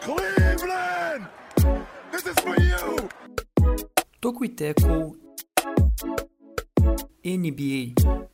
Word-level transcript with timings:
Cleveland! 0.00 1.26
This 2.10 2.26
is 2.26 2.34
for 2.40 2.56
you! 2.60 3.08
Toco 4.20 4.44
e 4.44 4.50
NBA. 7.22 8.27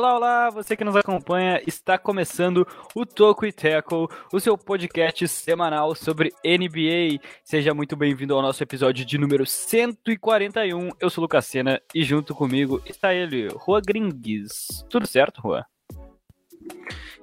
Olá, 0.00 0.16
olá, 0.16 0.48
você 0.48 0.74
que 0.74 0.82
nos 0.82 0.96
acompanha, 0.96 1.60
está 1.66 1.98
começando 1.98 2.66
o 2.94 3.04
Toco 3.04 3.44
e 3.44 3.52
Tackle, 3.52 4.08
o 4.32 4.40
seu 4.40 4.56
podcast 4.56 5.28
semanal 5.28 5.94
sobre 5.94 6.32
NBA. 6.42 7.22
Seja 7.44 7.74
muito 7.74 7.94
bem-vindo 7.96 8.34
ao 8.34 8.40
nosso 8.40 8.62
episódio 8.62 9.04
de 9.04 9.18
número 9.18 9.44
141. 9.44 10.88
Eu 10.98 11.10
sou 11.10 11.20
o 11.20 11.24
Lucas 11.26 11.44
Sena 11.44 11.82
e 11.94 12.02
junto 12.02 12.34
comigo 12.34 12.80
está 12.86 13.12
ele, 13.12 13.48
Rua 13.48 13.82
Gringues. 13.86 14.82
Tudo 14.88 15.06
certo, 15.06 15.42
Rua? 15.42 15.66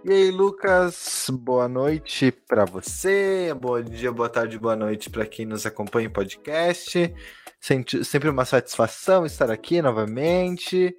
E 0.05 0.11
aí, 0.11 0.29
Lucas, 0.29 1.31
boa 1.33 1.67
noite 1.67 2.31
para 2.31 2.63
você, 2.63 3.55
bom 3.59 3.81
dia, 3.81 4.11
boa 4.11 4.29
tarde, 4.29 4.59
boa 4.59 4.75
noite 4.75 5.09
para 5.09 5.25
quem 5.25 5.47
nos 5.47 5.65
acompanha 5.65 6.09
em 6.09 6.13
podcast. 6.13 7.11
Sempre 7.59 8.29
uma 8.29 8.45
satisfação 8.45 9.25
estar 9.25 9.49
aqui 9.49 9.81
novamente. 9.81 10.95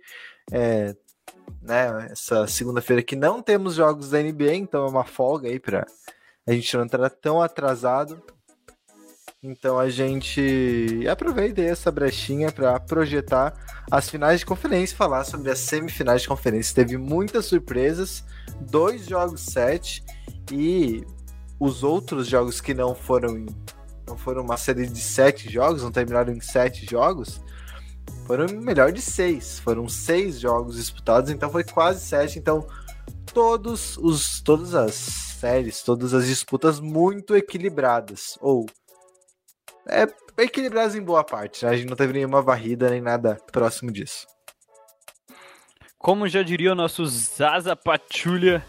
É, 0.50 0.96
né, 1.60 2.08
essa 2.10 2.46
segunda-feira 2.46 3.02
que 3.02 3.16
não 3.16 3.42
temos 3.42 3.74
jogos 3.74 4.10
da 4.10 4.22
NBA, 4.22 4.54
então 4.54 4.86
é 4.86 4.88
uma 4.88 5.04
folga 5.04 5.48
aí 5.48 5.58
para 5.58 5.86
a 6.46 6.52
gente 6.52 6.76
não 6.76 6.84
entrar 6.84 7.10
tão 7.10 7.40
atrasado. 7.40 8.22
Então 9.42 9.78
a 9.78 9.88
gente 9.88 11.06
aproveita 11.08 11.60
essa 11.60 11.92
brechinha 11.92 12.50
para 12.50 12.80
projetar 12.80 13.54
as 13.90 14.10
finais 14.10 14.40
de 14.40 14.46
conferência, 14.46 14.96
falar 14.96 15.24
sobre 15.24 15.50
as 15.50 15.60
semifinais 15.60 16.22
de 16.22 16.28
conferência. 16.28 16.74
Teve 16.74 16.96
muitas 16.96 17.46
surpresas, 17.46 18.24
dois 18.60 19.06
jogos 19.06 19.42
sete 19.42 20.02
e 20.50 21.04
os 21.60 21.84
outros 21.84 22.26
jogos 22.26 22.60
que 22.60 22.74
não 22.74 22.94
foram 22.94 23.46
não 24.08 24.16
foram 24.16 24.42
uma 24.42 24.56
série 24.56 24.86
de 24.86 25.00
sete 25.00 25.50
jogos, 25.50 25.82
não 25.82 25.92
terminaram 25.92 26.32
em 26.32 26.40
sete 26.40 26.86
jogos, 26.90 27.40
foram 28.28 28.46
melhor 28.60 28.92
de 28.92 29.00
seis. 29.00 29.58
Foram 29.58 29.88
seis 29.88 30.38
jogos 30.38 30.76
disputados, 30.76 31.30
então 31.30 31.50
foi 31.50 31.64
quase 31.64 32.04
sete. 32.04 32.38
Então 32.38 32.68
todos 33.32 33.96
os 33.96 34.42
todas 34.42 34.74
as 34.74 34.94
séries, 34.94 35.82
todas 35.82 36.12
as 36.12 36.26
disputas 36.26 36.78
muito 36.78 37.34
equilibradas 37.34 38.38
ou 38.42 38.66
é, 39.88 40.06
equilibradas 40.36 40.94
em 40.94 41.02
boa 41.02 41.24
parte. 41.24 41.64
Né? 41.64 41.70
A 41.70 41.76
gente 41.76 41.88
não 41.88 41.96
teve 41.96 42.12
nenhuma 42.12 42.42
varrida 42.42 42.90
nem 42.90 43.00
nada 43.00 43.38
próximo 43.50 43.90
disso. 43.90 44.26
Como 45.96 46.28
já 46.28 46.42
diria 46.42 46.72
o 46.72 46.76
nosso 46.76 47.06
Zaza 47.06 47.74
Patrulha, 47.74 48.64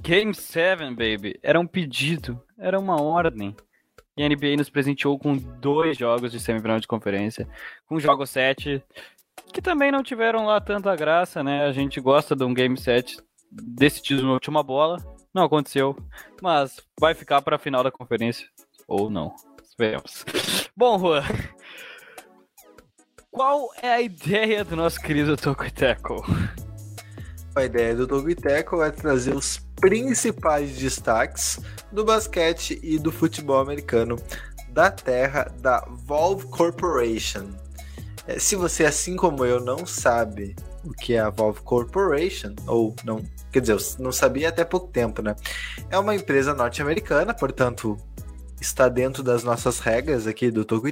Game 0.00 0.32
7, 0.32 0.94
baby, 0.94 1.38
era 1.42 1.58
um 1.58 1.66
pedido, 1.66 2.40
era 2.56 2.78
uma 2.78 3.02
ordem. 3.02 3.56
E 4.18 4.24
a 4.24 4.28
NBA 4.28 4.56
nos 4.56 4.68
presenteou 4.68 5.16
com 5.16 5.36
dois 5.36 5.96
jogos 5.96 6.32
de 6.32 6.40
semifinal 6.40 6.80
de 6.80 6.88
conferência, 6.88 7.48
com 7.86 7.94
o 7.94 8.00
jogo 8.00 8.26
7, 8.26 8.82
que 9.52 9.62
também 9.62 9.92
não 9.92 10.02
tiveram 10.02 10.44
lá 10.44 10.60
tanta 10.60 10.94
graça, 10.96 11.42
né? 11.42 11.64
A 11.64 11.72
gente 11.72 12.00
gosta 12.00 12.34
de 12.34 12.42
um 12.42 12.52
Game 12.52 12.76
7 12.76 13.16
decidido 13.50 14.24
na 14.24 14.32
última 14.32 14.62
bola, 14.62 14.98
não 15.32 15.44
aconteceu, 15.44 15.96
mas 16.42 16.80
vai 17.00 17.14
ficar 17.14 17.40
para 17.42 17.56
a 17.56 17.60
final 17.60 17.84
da 17.84 17.92
conferência, 17.92 18.48
ou 18.88 19.08
não. 19.08 19.34
Esperemos. 19.62 20.24
Bom, 20.76 20.98
Juan, 20.98 21.22
qual 23.30 23.70
é 23.80 23.88
a 23.88 24.00
ideia 24.00 24.64
do 24.64 24.74
nosso 24.74 25.00
querido 25.00 25.36
Tocoiteco? 25.36 26.24
A 27.58 27.64
ideia 27.64 27.94
do 27.94 28.06
Tocoiteco 28.06 28.80
é 28.82 28.90
trazer 28.90 29.34
os 29.34 29.58
principais 29.80 30.76
destaques 30.76 31.58
do 31.90 32.04
basquete 32.04 32.78
e 32.82 32.98
do 32.98 33.10
futebol 33.10 33.58
americano 33.58 34.16
da 34.70 34.92
terra 34.92 35.52
da 35.60 35.84
Valve 36.06 36.46
Corporation. 36.46 37.48
É, 38.28 38.38
se 38.38 38.54
você, 38.54 38.84
assim 38.84 39.16
como 39.16 39.44
eu, 39.44 39.58
não 39.58 39.84
sabe 39.84 40.54
o 40.84 40.92
que 40.92 41.14
é 41.14 41.18
a 41.18 41.30
Valve 41.30 41.60
Corporation, 41.62 42.54
ou 42.66 42.94
não, 43.04 43.20
quer 43.50 43.60
dizer, 43.60 43.72
eu 43.72 43.80
não 43.98 44.12
sabia 44.12 44.50
até 44.50 44.64
pouco 44.64 44.86
tempo, 44.86 45.20
né? 45.20 45.34
É 45.90 45.98
uma 45.98 46.14
empresa 46.14 46.54
norte-americana, 46.54 47.34
portanto, 47.34 47.96
está 48.60 48.88
dentro 48.88 49.22
das 49.22 49.42
nossas 49.42 49.80
regras 49.80 50.28
aqui 50.28 50.50
do 50.50 50.64
Toco 50.64 50.86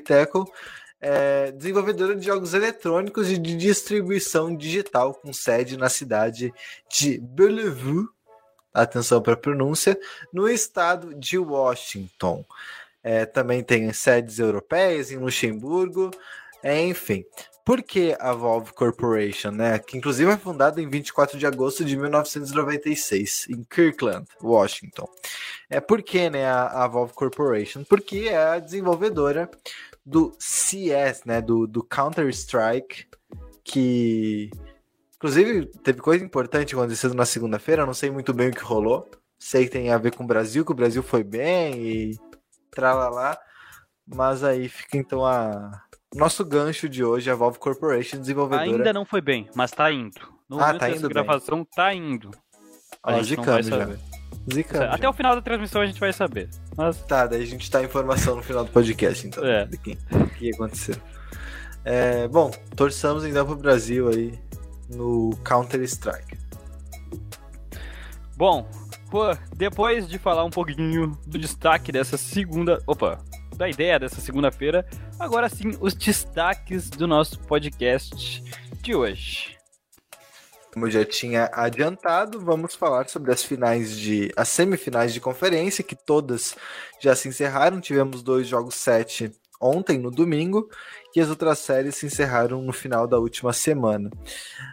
é, 1.01 1.53
desenvolvedora 1.53 2.15
de 2.15 2.25
jogos 2.25 2.55
eletrônicos 2.55 3.31
e 3.31 3.39
de 3.39 3.57
distribuição 3.57 4.55
digital 4.57 5.15
com 5.15 5.33
sede 5.33 5.77
na 5.77 5.89
cidade 5.89 6.53
de 6.91 7.19
Bellevue, 7.19 8.09
atenção 8.73 9.21
para 9.23 9.35
a 9.35 9.39
pronúncia, 9.39 9.99
no 10.33 10.49
estado 10.49 11.15
de 11.15 11.39
Washington. 11.39 12.45
É, 13.03 13.25
também 13.25 13.63
tem 13.63 13.93
sedes 13.93 14.39
europeias 14.39 15.11
em 15.11 15.17
Luxemburgo, 15.17 16.11
é, 16.63 16.85
enfim. 16.85 17.25
Por 17.65 17.83
que 17.83 18.17
a 18.21 18.33
Valve 18.33 18.73
Corporation, 18.73 19.51
né? 19.51 19.79
Que 19.81 19.99
inclusive 19.99 20.31
foi 20.31 20.41
fundada 20.41 20.81
em 20.81 20.89
24 20.89 21.37
de 21.37 21.45
agosto 21.45 21.85
de 21.85 21.97
1996, 21.97 23.49
em 23.51 23.65
Kirkland, 23.65 24.25
Washington. 24.41 25.09
É 25.69 25.81
por 25.81 26.01
que, 26.01 26.31
né, 26.31 26.47
a, 26.47 26.85
a 26.85 26.87
Valve 26.87 27.13
Corporation? 27.13 27.83
Porque 27.83 28.29
é 28.29 28.37
a 28.37 28.59
desenvolvedora 28.61 29.51
do 30.07 30.33
CS, 30.39 31.25
né, 31.25 31.43
do, 31.43 31.67
do 31.67 31.83
Counter-Strike, 31.83 33.09
que 33.65 34.49
inclusive 35.17 35.67
teve 35.83 36.01
coisa 36.01 36.25
importante 36.25 36.77
acontecendo 36.77 37.15
na 37.15 37.27
segunda-feira, 37.27 37.85
não 37.85 37.93
sei 37.93 38.09
muito 38.09 38.33
bem 38.33 38.51
o 38.51 38.53
que 38.53 38.63
rolou. 38.63 39.11
Sei 39.37 39.65
que 39.65 39.73
tem 39.73 39.91
a 39.91 39.99
ver 39.99 40.15
com 40.15 40.25
o 40.25 40.27
Brasil, 40.27 40.65
que 40.65 40.73
o 40.73 40.77
Brasil 40.77 41.03
foi 41.03 41.25
bem 41.25 41.75
e 41.75 42.19
tralalá, 42.71 43.37
mas 44.07 44.43
aí 44.45 44.69
fica 44.69 44.97
então 44.97 45.27
a 45.27 45.83
nosso 46.15 46.45
gancho 46.45 46.89
de 46.89 47.05
hoje, 47.05 47.31
a 47.31 47.35
Valve 47.35 47.59
Corporation, 47.59 48.19
desenvolvedora. 48.19 48.71
Ainda 48.71 48.93
não 48.93 49.05
foi 49.05 49.21
bem, 49.21 49.51
mas 49.55 49.73
tá 49.73 49.93
indo. 49.93 50.21
No 50.49 50.61
ah, 50.61 50.79
tá 50.79 50.89
indo 50.89 51.09
gravação 51.09 51.59
bem. 51.59 51.69
tá 51.75 51.93
indo. 51.93 52.31
A 53.03 53.17
Ó, 53.17 53.23
gente 53.23 53.37
não 53.39 53.45
vai 53.45 53.63
saber. 53.63 53.99
Até 54.91 55.03
já. 55.03 55.11
o 55.11 55.13
final 55.13 55.35
da 55.35 55.43
transmissão 55.43 55.83
a 55.83 55.87
gente 55.87 55.99
vai 55.99 56.13
saber. 56.13 56.49
Mas... 56.77 57.01
Tá, 57.03 57.27
daí 57.27 57.43
a 57.43 57.47
gente 57.47 57.71
tá 57.71 57.83
informação 57.83 58.37
no 58.37 58.43
final 58.43 58.65
do 58.65 58.71
podcast, 58.71 59.27
então. 59.27 59.45
É. 59.45 59.69
Que, 59.83 59.97
que 60.39 60.55
aconteceu. 60.55 60.97
É, 61.85 62.27
bom, 62.29 62.51
torçamos 62.75 63.25
então 63.25 63.47
pro 63.47 63.57
Brasil 63.57 64.09
aí 64.09 64.39
no 64.89 65.31
Counter-Strike. 65.45 66.37
Bom, 68.37 68.69
depois 69.55 70.09
de 70.09 70.19
falar 70.19 70.45
um 70.45 70.51
pouquinho 70.51 71.17
do 71.27 71.39
destaque 71.39 71.91
dessa 71.91 72.17
segunda. 72.17 72.83
Opa! 72.87 73.19
Da 73.57 73.69
ideia 73.69 73.99
dessa 73.99 74.21
segunda-feira, 74.21 74.87
agora 75.19 75.49
sim 75.49 75.73
os 75.81 75.95
destaques 75.95 76.91
do 76.91 77.07
nosso 77.07 77.39
podcast 77.41 78.45
de 78.83 78.95
hoje. 78.95 79.56
Como 80.77 80.89
eu 80.89 80.91
já 80.91 81.07
tinha 81.07 81.49
adiantado, 81.55 82.39
vamos 82.39 82.75
falar 82.75 83.09
sobre 83.09 83.33
as 83.33 83.43
finais 83.43 83.97
de. 83.97 84.31
as 84.37 84.51
semifinais 84.51 85.15
de 85.15 85.23
conferência, 85.23 85.83
que 85.83 85.97
todas 85.97 86.55
já 87.01 87.17
se 87.17 87.29
encerraram. 87.29 87.81
Tivemos 87.81 88.23
dois 88.23 88.47
jogos 88.47 88.75
sete 88.75 89.33
ontem, 89.61 89.99
no 89.99 90.11
domingo, 90.11 90.69
e 91.15 91.21
as 91.21 91.31
outras 91.31 91.59
séries 91.59 91.97
se 91.97 92.07
encerraram 92.07 92.61
no 92.61 92.73
final 92.73 93.07
da 93.07 93.19
última 93.19 93.53
semana. 93.53 94.11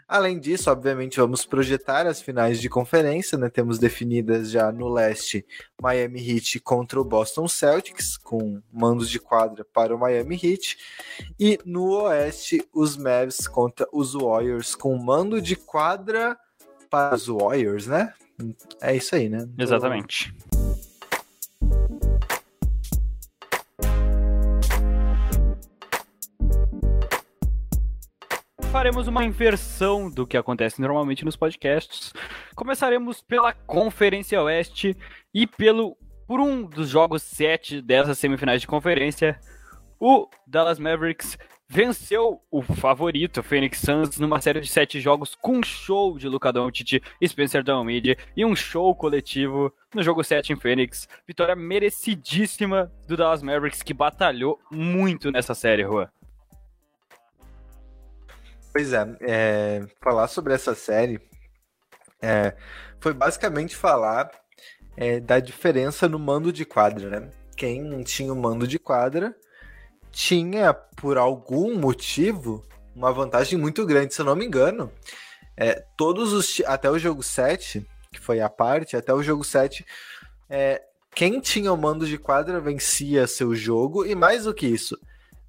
Além 0.07 0.39
disso, 0.39 0.69
obviamente, 0.69 1.19
vamos 1.19 1.45
projetar 1.45 2.05
as 2.05 2.21
finais 2.21 2.59
de 2.59 2.69
conferência, 2.69 3.37
né? 3.37 3.49
Temos 3.49 3.79
definidas 3.79 4.51
já 4.51 4.71
no 4.71 4.89
leste 4.89 5.45
Miami 5.81 6.19
Heat 6.19 6.59
contra 6.59 6.99
o 6.99 7.05
Boston 7.05 7.47
Celtics, 7.47 8.17
com 8.17 8.61
mandos 8.71 9.09
de 9.09 9.19
quadra 9.19 9.63
para 9.63 9.95
o 9.95 9.99
Miami 9.99 10.35
Heat, 10.35 10.77
e 11.39 11.57
no 11.65 12.01
oeste 12.03 12.67
os 12.73 12.97
Mavs 12.97 13.47
contra 13.47 13.87
os 13.91 14.13
Warriors, 14.13 14.75
com 14.75 14.97
mando 14.97 15.41
de 15.41 15.55
quadra 15.55 16.37
para 16.89 17.15
os 17.15 17.27
Warriors, 17.27 17.87
né? 17.87 18.13
É 18.81 18.95
isso 18.95 19.15
aí, 19.15 19.29
né? 19.29 19.47
Exatamente. 19.57 20.33
Faremos 28.73 29.07
uma 29.07 29.23
inversão 29.23 30.09
do 30.09 30.25
que 30.25 30.35
acontece 30.35 30.81
normalmente 30.81 31.23
nos 31.23 31.35
podcasts. 31.35 32.11
Começaremos 32.55 33.21
pela 33.21 33.53
Conferência 33.53 34.41
Oeste 34.41 34.97
e 35.31 35.45
pelo 35.45 35.95
por 36.27 36.39
um 36.39 36.63
dos 36.63 36.89
jogos 36.89 37.21
7 37.21 37.83
dessas 37.83 38.17
semifinais 38.17 38.61
de 38.61 38.67
conferência, 38.67 39.39
o 39.99 40.27
Dallas 40.47 40.79
Mavericks 40.79 41.37
venceu 41.69 42.41
o 42.49 42.63
favorito, 42.63 43.41
o 43.41 43.43
Phoenix 43.43 43.77
Suns, 43.77 44.17
numa 44.17 44.41
série 44.41 44.59
de 44.59 44.67
sete 44.67 44.99
jogos 44.99 45.35
com 45.35 45.59
um 45.59 45.63
show 45.63 46.17
de 46.17 46.27
Luka 46.27 46.51
Doncic 46.51 46.99
Spencer 47.23 47.61
Dinwiddie 47.61 48.17
e 48.35 48.43
um 48.43 48.55
show 48.55 48.95
coletivo 48.95 49.71
no 49.93 50.01
jogo 50.01 50.23
7 50.23 50.51
em 50.51 50.55
Phoenix. 50.55 51.07
Vitória 51.27 51.55
merecidíssima 51.55 52.91
do 53.07 53.15
Dallas 53.15 53.43
Mavericks, 53.43 53.83
que 53.83 53.93
batalhou 53.93 54.59
muito 54.71 55.31
nessa 55.31 55.53
série, 55.53 55.83
Juan. 55.83 56.09
Pois 58.73 58.91
é, 58.91 59.17
é, 59.21 59.85
falar 60.01 60.27
sobre 60.27 60.51
essa 60.51 60.73
série 60.73 61.21
é, 62.19 62.55
foi 62.99 63.13
basicamente 63.13 63.75
falar 63.75 64.31
é, 64.97 65.19
da 65.19 65.39
diferença 65.39 66.09
no 66.09 66.17
mando 66.17 66.51
de 66.51 66.65
quadra, 66.65 67.07
né? 67.07 67.29
Quem 67.55 68.01
tinha 68.01 68.33
o 68.33 68.35
mando 68.35 68.67
de 68.67 68.79
quadra 68.79 69.35
tinha, 70.11 70.73
por 70.73 71.19
algum 71.19 71.77
motivo, 71.77 72.65
uma 72.95 73.13
vantagem 73.13 73.59
muito 73.59 73.85
grande. 73.85 74.15
Se 74.15 74.21
eu 74.21 74.25
não 74.25 74.35
me 74.35 74.45
engano, 74.45 74.91
é, 75.55 75.83
todos 75.95 76.33
os. 76.33 76.59
Até 76.65 76.89
o 76.89 76.97
jogo 76.97 77.21
7, 77.21 77.85
que 78.11 78.19
foi 78.19 78.41
a 78.41 78.49
parte, 78.49 78.97
até 78.97 79.13
o 79.13 79.21
jogo 79.21 79.43
7, 79.43 79.85
é, 80.49 80.81
quem 81.13 81.39
tinha 81.39 81.71
o 81.71 81.77
mando 81.77 82.07
de 82.07 82.17
quadra 82.17 82.59
vencia 82.59 83.27
seu 83.27 83.53
jogo, 83.53 84.03
e 84.03 84.15
mais 84.15 84.45
do 84.45 84.53
que 84.53 84.65
isso, 84.65 84.97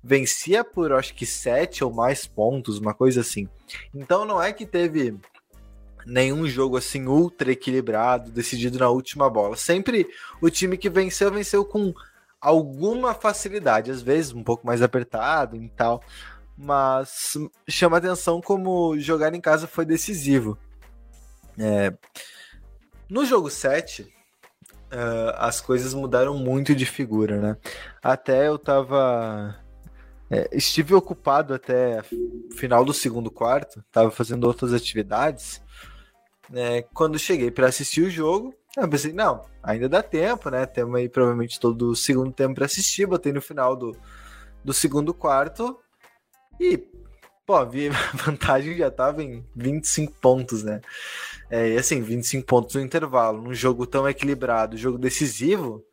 vencia 0.05 0.63
por 0.63 0.93
acho 0.93 1.15
que 1.15 1.25
7 1.25 1.83
ou 1.83 1.93
mais 1.93 2.27
pontos, 2.27 2.79
uma 2.79 2.93
coisa 2.93 3.23
assim. 3.23 3.49
Então 3.95 4.27
não 4.27 4.41
é 4.41 4.53
que 4.53 4.67
teve 4.67 5.17
nenhum 6.05 6.47
jogo 6.47 6.77
assim 6.77 7.07
ultra 7.07 7.51
equilibrado, 7.51 8.31
decidido 8.31 8.79
na 8.79 8.91
última 8.91 9.31
bola. 9.31 9.57
Sempre 9.57 10.07
o 10.43 10.51
time 10.51 10.77
que 10.77 10.91
venceu, 10.91 11.33
venceu 11.33 11.65
com 11.65 11.95
alguma 12.39 13.15
facilidade, 13.15 13.91
às 13.91 14.03
vezes 14.03 14.35
um 14.35 14.45
pouco 14.45 14.67
mais 14.67 14.83
apertado 14.83 15.57
e 15.57 15.71
tal, 15.71 16.03
mas 16.59 17.39
chama 17.67 17.97
atenção 17.97 18.43
como 18.43 18.99
jogar 18.99 19.33
em 19.35 19.41
casa 19.41 19.67
foi 19.67 19.87
decisivo. 19.87 20.59
É... 21.59 21.95
No 23.09 23.25
jogo 23.25 23.49
7, 23.49 24.03
uh, 24.03 25.35
as 25.37 25.63
coisas 25.63 25.95
mudaram 25.95 26.37
muito 26.37 26.75
de 26.75 26.85
figura, 26.85 27.41
né? 27.41 27.57
Até 28.03 28.49
eu 28.49 28.59
tava. 28.59 29.64
É, 30.31 30.49
estive 30.53 30.95
ocupado 30.95 31.55
até 31.55 32.03
final 32.57 32.85
do 32.85 32.95
segundo 32.95 33.31
quarto, 33.31 33.85
tava 33.93 34.11
fazendo 34.11 34.45
outras 34.45 34.73
atividades. 34.73 35.63
Né? 36.49 36.83
Quando 36.95 37.19
cheguei 37.19 37.51
para 37.51 37.69
assistir 37.69 38.03
o 38.03 38.11
jogo, 38.11 38.55
eu 38.77 38.89
pensei, 38.89 39.13
não, 39.13 39.45
ainda 39.63 39.89
dá 39.89 40.03
tempo, 40.03 40.51
né? 40.51 40.67
Temos 40.67 40.97
aí 40.97 41.09
provavelmente 41.09 41.61
todo 41.61 41.91
o 41.91 41.97
segundo 41.97 42.33
tempo 42.33 42.57
para 42.57 42.65
assistir. 42.65 43.07
Botei 43.07 43.33
no 43.33 43.41
final 43.41 43.77
do, 43.77 43.97
do 44.65 44.73
segundo 44.73 45.15
quarto 45.15 45.79
e, 46.59 46.83
pô, 47.47 47.65
vi 47.65 47.89
a 47.91 48.17
vantagem 48.17 48.77
já 48.77 48.91
tava 48.91 49.23
em 49.23 49.45
25 49.55 50.13
pontos, 50.21 50.65
né? 50.65 50.81
É, 51.49 51.69
e 51.71 51.79
assim, 51.79 52.01
25 52.03 52.47
pontos 52.47 52.75
no 52.75 52.81
intervalo, 52.81 53.43
num 53.43 53.55
jogo 53.55 53.87
tão 53.87 54.09
equilibrado, 54.09 54.77
jogo 54.77 54.99
decisivo, 54.99 55.85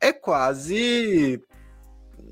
é 0.00 0.12
quase. 0.12 1.40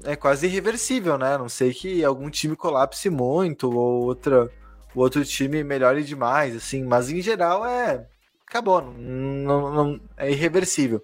É 0.04 0.16
quase 0.16 0.46
irreversível, 0.46 1.18
né? 1.18 1.34
A 1.34 1.38
não 1.38 1.48
sei 1.48 1.72
que 1.72 2.04
algum 2.04 2.28
time 2.30 2.56
colapse 2.56 3.08
muito 3.10 3.70
ou 3.70 4.04
outra, 4.04 4.50
o 4.94 5.00
outro 5.00 5.24
time 5.24 5.62
melhore 5.62 6.02
demais, 6.02 6.56
assim, 6.56 6.84
mas 6.84 7.10
em 7.10 7.20
geral 7.20 7.64
é 7.64 8.06
acabou, 8.52 8.82
não, 8.82 9.72
não, 9.72 10.00
é 10.16 10.30
irreversível. 10.30 11.02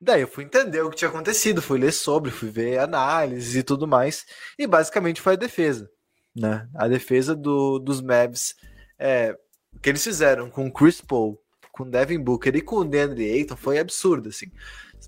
Daí 0.00 0.20
eu 0.20 0.28
fui 0.28 0.44
entender 0.44 0.82
o 0.82 0.90
que 0.90 0.96
tinha 0.96 1.08
acontecido, 1.08 1.62
fui 1.62 1.78
ler 1.78 1.92
sobre, 1.92 2.30
fui 2.30 2.50
ver 2.50 2.78
análises 2.78 3.54
e 3.54 3.62
tudo 3.62 3.86
mais, 3.86 4.26
e 4.58 4.66
basicamente 4.66 5.20
foi 5.20 5.34
a 5.34 5.36
defesa, 5.36 5.88
né? 6.34 6.68
A 6.74 6.88
defesa 6.88 7.34
do, 7.34 7.78
dos 7.78 8.00
Mavs, 8.00 8.54
é, 8.98 9.36
o 9.72 9.78
que 9.80 9.88
eles 9.88 10.02
fizeram 10.02 10.50
com 10.50 10.70
Chris 10.70 11.00
Paul, 11.00 11.40
com 11.72 11.88
Devin 11.88 12.18
Booker 12.18 12.54
e 12.56 12.60
com 12.60 12.76
o 12.76 12.84
DeAndre 12.84 13.30
Ayton 13.30 13.56
foi 13.56 13.78
absurdo, 13.78 14.28
assim. 14.28 14.46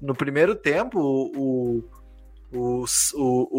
No 0.00 0.14
primeiro 0.14 0.54
tempo, 0.54 1.00
o, 1.00 1.30
o, 1.36 1.90
o, 2.52 2.84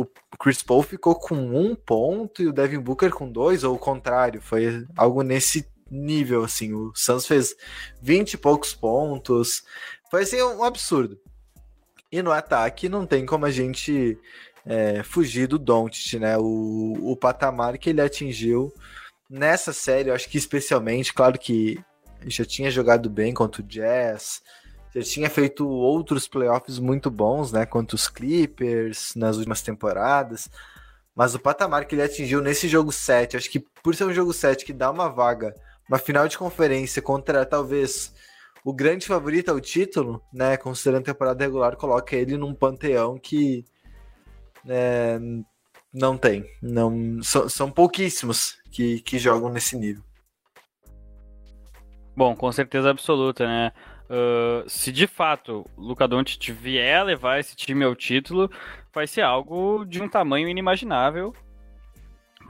o 0.01 0.05
Chris 0.39 0.61
Paul 0.61 0.83
ficou 0.83 1.15
com 1.15 1.35
um 1.35 1.75
ponto 1.75 2.41
e 2.41 2.47
o 2.47 2.53
Devin 2.53 2.79
Booker 2.79 3.11
com 3.11 3.31
dois, 3.31 3.63
ou 3.63 3.75
o 3.75 3.79
contrário, 3.79 4.41
foi 4.41 4.85
algo 4.97 5.21
nesse 5.21 5.65
nível, 5.89 6.43
assim. 6.43 6.73
O 6.73 6.93
Santos 6.95 7.27
fez 7.27 7.55
20 8.01 8.33
e 8.33 8.37
poucos 8.37 8.73
pontos. 8.73 9.63
Foi 10.09 10.23
assim 10.23 10.41
um 10.41 10.63
absurdo. 10.63 11.19
E 12.11 12.21
no 12.21 12.31
ataque 12.31 12.89
não 12.89 13.05
tem 13.05 13.25
como 13.25 13.45
a 13.45 13.51
gente 13.51 14.17
é, 14.65 15.01
fugir 15.03 15.47
do 15.47 15.57
Doncic, 15.57 16.19
né? 16.19 16.37
O, 16.37 17.11
o 17.11 17.15
patamar 17.15 17.77
que 17.77 17.89
ele 17.89 18.01
atingiu 18.01 18.73
nessa 19.29 19.71
série, 19.71 20.09
eu 20.09 20.13
acho 20.13 20.29
que 20.29 20.37
especialmente, 20.37 21.13
claro 21.13 21.39
que 21.39 21.79
já 22.27 22.43
tinha 22.45 22.69
jogado 22.69 23.09
bem 23.09 23.33
contra 23.33 23.61
o 23.61 23.65
Jazz, 23.65 24.41
já 24.93 25.01
tinha 25.01 25.29
feito 25.29 25.67
outros 25.67 26.27
playoffs 26.27 26.79
muito 26.79 27.09
bons, 27.09 27.51
né? 27.51 27.65
Contra 27.65 27.95
os 27.95 28.07
Clippers 28.07 29.13
nas 29.15 29.37
últimas 29.37 29.61
temporadas. 29.61 30.49
Mas 31.15 31.35
o 31.35 31.39
patamar 31.39 31.85
que 31.85 31.95
ele 31.95 32.03
atingiu 32.03 32.41
nesse 32.41 32.67
jogo 32.67 32.91
7, 32.91 33.37
acho 33.37 33.49
que 33.49 33.59
por 33.83 33.95
ser 33.95 34.05
um 34.05 34.13
jogo 34.13 34.33
7 34.33 34.65
que 34.65 34.73
dá 34.73 34.89
uma 34.89 35.09
vaga 35.09 35.53
uma 35.91 35.97
final 35.97 36.25
de 36.25 36.37
conferência 36.37 37.01
contra 37.01 37.45
talvez 37.45 38.13
o 38.63 38.73
grande 38.73 39.05
favorito 39.05 39.49
ao 39.49 39.59
título, 39.59 40.21
né? 40.31 40.55
Considerando 40.55 41.01
a 41.01 41.13
temporada 41.13 41.43
regular, 41.43 41.75
coloca 41.75 42.15
ele 42.15 42.37
num 42.37 42.53
panteão 42.53 43.17
que 43.17 43.65
né, 44.63 45.19
não 45.93 46.17
tem. 46.17 46.45
Não, 46.61 47.21
são, 47.21 47.49
são 47.49 47.71
pouquíssimos 47.71 48.57
que, 48.71 49.01
que 49.01 49.19
jogam 49.19 49.51
nesse 49.51 49.75
nível. 49.75 50.03
Bom, 52.15 52.35
com 52.35 52.51
certeza 52.51 52.89
absoluta, 52.89 53.45
né? 53.45 53.73
Uh, 54.11 54.69
se 54.69 54.91
de 54.91 55.07
fato 55.07 55.65
o 55.77 55.81
Luca 55.81 56.05
Doncic 56.05 56.51
vier 56.51 57.01
levar 57.05 57.39
esse 57.39 57.55
time 57.55 57.85
ao 57.85 57.95
título, 57.95 58.51
vai 58.93 59.07
ser 59.07 59.21
algo 59.21 59.85
de 59.85 60.03
um 60.03 60.09
tamanho 60.09 60.49
inimaginável 60.49 61.33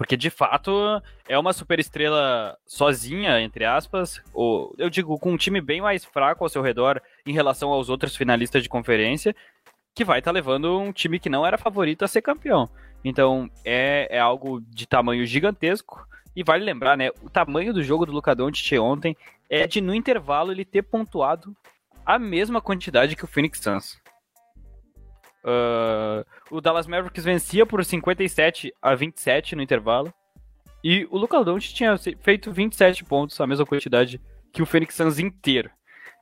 porque 0.02 0.18
de 0.18 0.32
fato 0.32 1.00
é 1.30 1.38
uma 1.38 1.54
superestrela 1.54 2.58
sozinha, 2.66 3.40
entre 3.40 3.66
aspas, 3.66 4.20
ou 4.34 4.74
eu 4.80 4.90
digo 4.90 5.20
com 5.20 5.34
um 5.34 5.38
time 5.38 5.62
bem 5.62 5.80
mais 5.80 6.04
fraco 6.04 6.44
ao 6.44 6.50
seu 6.50 6.64
redor 6.64 7.00
em 7.24 7.34
relação 7.34 7.70
aos 7.70 7.88
outros 7.88 8.16
finalistas 8.16 8.64
de 8.64 8.70
conferência, 8.70 9.36
que 9.94 10.04
vai 10.04 10.18
estar 10.18 10.32
tá 10.32 10.34
levando 10.34 10.80
um 10.80 10.92
time 10.92 11.20
que 11.20 11.30
não 11.30 11.46
era 11.46 11.56
favorito 11.56 12.04
a 12.04 12.08
ser 12.08 12.24
campeão. 12.24 12.68
Então 13.06 13.48
é, 13.64 14.08
é 14.10 14.20
algo 14.20 14.60
de 14.70 14.88
tamanho 14.88 15.24
gigantesco. 15.24 16.04
E 16.36 16.44
vale 16.44 16.66
lembrar, 16.66 16.98
né? 16.98 17.12
O 17.22 17.30
tamanho 17.30 17.72
do 17.72 17.84
jogo 17.84 18.04
do 18.04 18.12
Luka 18.12 18.34
Doncic 18.34 18.80
ontem 18.80 19.16
é 19.52 19.68
de 19.68 19.82
no 19.82 19.94
intervalo 19.94 20.52
ele 20.52 20.64
ter 20.64 20.82
pontuado 20.82 21.56
a 22.06 22.18
mesma 22.18 22.62
quantidade 22.62 23.16
que 23.16 23.26
o 23.26 23.28
Phoenix 23.28 23.60
Suns. 23.60 24.02
Uh, 25.44 26.26
o 26.50 26.62
Dallas 26.62 26.88
Mavericks 26.88 27.24
vencia 27.24 27.66
por 27.66 27.84
57 27.84 28.74
a 28.82 28.96
27 28.96 29.56
no 29.56 29.62
intervalo. 29.62 30.14
E 30.84 31.06
o 31.12 31.18
Luka 31.18 31.44
Doncic 31.44 31.74
tinha 31.74 31.96
feito 31.98 32.52
27 32.52 33.04
pontos, 33.04 33.40
a 33.40 33.46
mesma 33.46 33.66
quantidade 33.66 34.22
que 34.54 34.62
o 34.62 34.66
Phoenix 34.66 34.96
Suns 34.96 35.20
inteiro. 35.20 35.70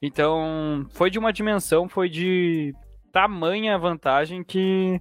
Então, 0.02 0.88
foi 0.92 1.10
de 1.10 1.20
uma 1.20 1.32
dimensão, 1.32 1.88
foi 1.88 2.10
de 2.10 2.74
tamanha 3.12 3.78
vantagem 3.78 4.44
que 4.44 5.00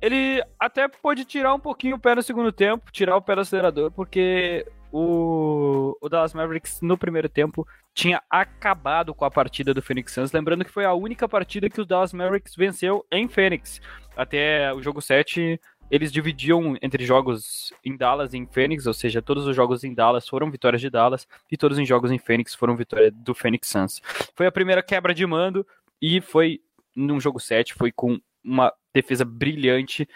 ele 0.00 0.42
até 0.58 0.86
pôde 0.88 1.24
tirar 1.24 1.54
um 1.54 1.60
pouquinho 1.60 1.96
o 1.96 1.98
pé 1.98 2.14
no 2.14 2.22
segundo 2.22 2.52
tempo, 2.52 2.92
tirar 2.92 3.16
o 3.16 3.22
pé 3.22 3.34
do 3.34 3.40
acelerador, 3.40 3.90
porque 3.90 4.66
o, 4.92 5.96
o 6.00 6.08
Dallas 6.08 6.34
Mavericks 6.34 6.80
no 6.80 6.96
primeiro 6.96 7.28
tempo 7.28 7.66
tinha 7.94 8.22
acabado 8.30 9.14
com 9.14 9.24
a 9.24 9.30
partida 9.30 9.74
do 9.74 9.82
Phoenix 9.82 10.12
Suns, 10.12 10.32
lembrando 10.32 10.64
que 10.64 10.70
foi 10.70 10.84
a 10.84 10.94
única 10.94 11.28
partida 11.28 11.68
que 11.68 11.80
o 11.80 11.84
Dallas 11.84 12.12
Mavericks 12.12 12.54
venceu 12.54 13.04
em 13.10 13.28
Phoenix. 13.28 13.80
Até 14.16 14.72
o 14.72 14.82
jogo 14.82 15.00
7, 15.00 15.60
eles 15.90 16.12
dividiam 16.12 16.76
entre 16.82 17.04
jogos 17.04 17.72
em 17.84 17.96
Dallas 17.96 18.34
e 18.34 18.38
em 18.38 18.46
Phoenix, 18.46 18.86
ou 18.86 18.94
seja, 18.94 19.22
todos 19.22 19.46
os 19.46 19.56
jogos 19.56 19.84
em 19.84 19.94
Dallas 19.94 20.28
foram 20.28 20.50
vitórias 20.50 20.80
de 20.80 20.90
Dallas 20.90 21.26
e 21.50 21.56
todos 21.56 21.78
os 21.78 21.88
jogos 21.88 22.10
em 22.10 22.18
Phoenix 22.18 22.54
foram 22.54 22.76
vitórias 22.76 23.12
do 23.12 23.34
Phoenix 23.34 23.68
Suns. 23.68 24.00
Foi 24.34 24.46
a 24.46 24.52
primeira 24.52 24.82
quebra 24.82 25.14
de 25.14 25.26
mando 25.26 25.66
e 26.00 26.20
foi 26.20 26.60
num 26.94 27.20
jogo 27.20 27.40
7, 27.40 27.74
foi 27.74 27.92
com 27.92 28.20
uma 28.44 28.72
defesa 28.94 29.24
brilhante, 29.24 30.08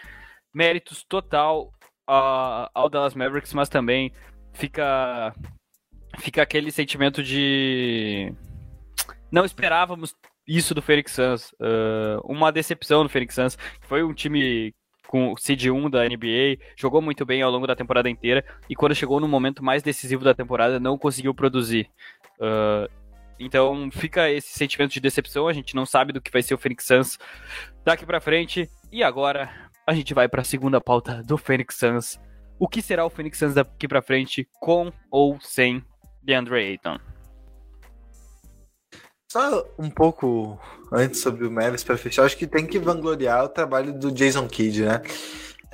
méritos 0.53 1.03
total 1.03 1.73
uh, 2.09 2.69
ao 2.73 2.89
Dallas 2.89 3.15
Mavericks, 3.15 3.53
mas 3.53 3.69
também 3.69 4.11
fica 4.53 5.33
fica 6.19 6.41
aquele 6.41 6.71
sentimento 6.71 7.23
de 7.23 8.33
não 9.31 9.43
esperávamos 9.43 10.15
isso 10.47 10.75
do 10.75 10.81
Phoenix 10.81 11.13
Suns, 11.13 11.51
uh, 11.53 12.21
uma 12.25 12.51
decepção 12.51 13.03
do 13.03 13.09
Phoenix 13.09 13.33
Suns, 13.33 13.57
foi 13.81 14.03
um 14.03 14.13
time 14.13 14.73
com 15.07 15.31
o 15.31 15.37
seed 15.37 15.67
1 15.67 15.89
da 15.89 16.03
NBA, 16.03 16.57
jogou 16.75 17.01
muito 17.01 17.25
bem 17.25 17.41
ao 17.41 17.51
longo 17.51 17.67
da 17.67 17.75
temporada 17.75 18.09
inteira 18.09 18.43
e 18.69 18.75
quando 18.75 18.95
chegou 18.95 19.19
no 19.19 19.27
momento 19.27 19.63
mais 19.63 19.81
decisivo 19.83 20.23
da 20.23 20.33
temporada 20.33 20.79
não 20.79 20.97
conseguiu 20.97 21.33
produzir. 21.33 21.89
Uh, 22.39 22.91
então 23.39 23.89
fica 23.91 24.29
esse 24.29 24.49
sentimento 24.49 24.91
de 24.91 24.99
decepção, 24.99 25.47
a 25.47 25.53
gente 25.53 25.75
não 25.75 25.85
sabe 25.85 26.13
do 26.13 26.21
que 26.21 26.31
vai 26.31 26.41
ser 26.41 26.53
o 26.53 26.57
Phoenix 26.57 26.85
Suns 26.85 27.19
daqui 27.83 28.05
para 28.05 28.21
frente. 28.21 28.69
E 28.91 29.03
agora, 29.03 29.49
a 29.85 29.93
gente 29.93 30.13
vai 30.13 30.27
para 30.27 30.41
a 30.41 30.45
segunda 30.45 30.79
pauta 30.79 31.21
do 31.23 31.37
Phoenix 31.37 31.75
Suns. 31.75 32.19
O 32.59 32.67
que 32.67 32.81
será 32.81 33.05
o 33.05 33.09
Phoenix 33.09 33.37
Suns 33.37 33.53
daqui 33.53 33.87
para 33.87 34.01
frente, 34.01 34.47
com 34.59 34.91
ou 35.11 35.39
sem 35.41 35.83
DeAndre 36.21 36.55
Ayton? 36.55 36.99
Só 39.31 39.67
um 39.79 39.89
pouco 39.89 40.59
antes 40.91 41.21
sobre 41.21 41.47
o 41.47 41.51
Mavis 41.51 41.83
para 41.83 41.97
fechar, 41.97 42.23
acho 42.23 42.37
que 42.37 42.45
tem 42.45 42.67
que 42.67 42.77
vangloriar 42.77 43.43
o 43.43 43.49
trabalho 43.49 43.91
do 43.91 44.11
Jason 44.11 44.47
Kidd, 44.47 44.85
né? 44.85 45.01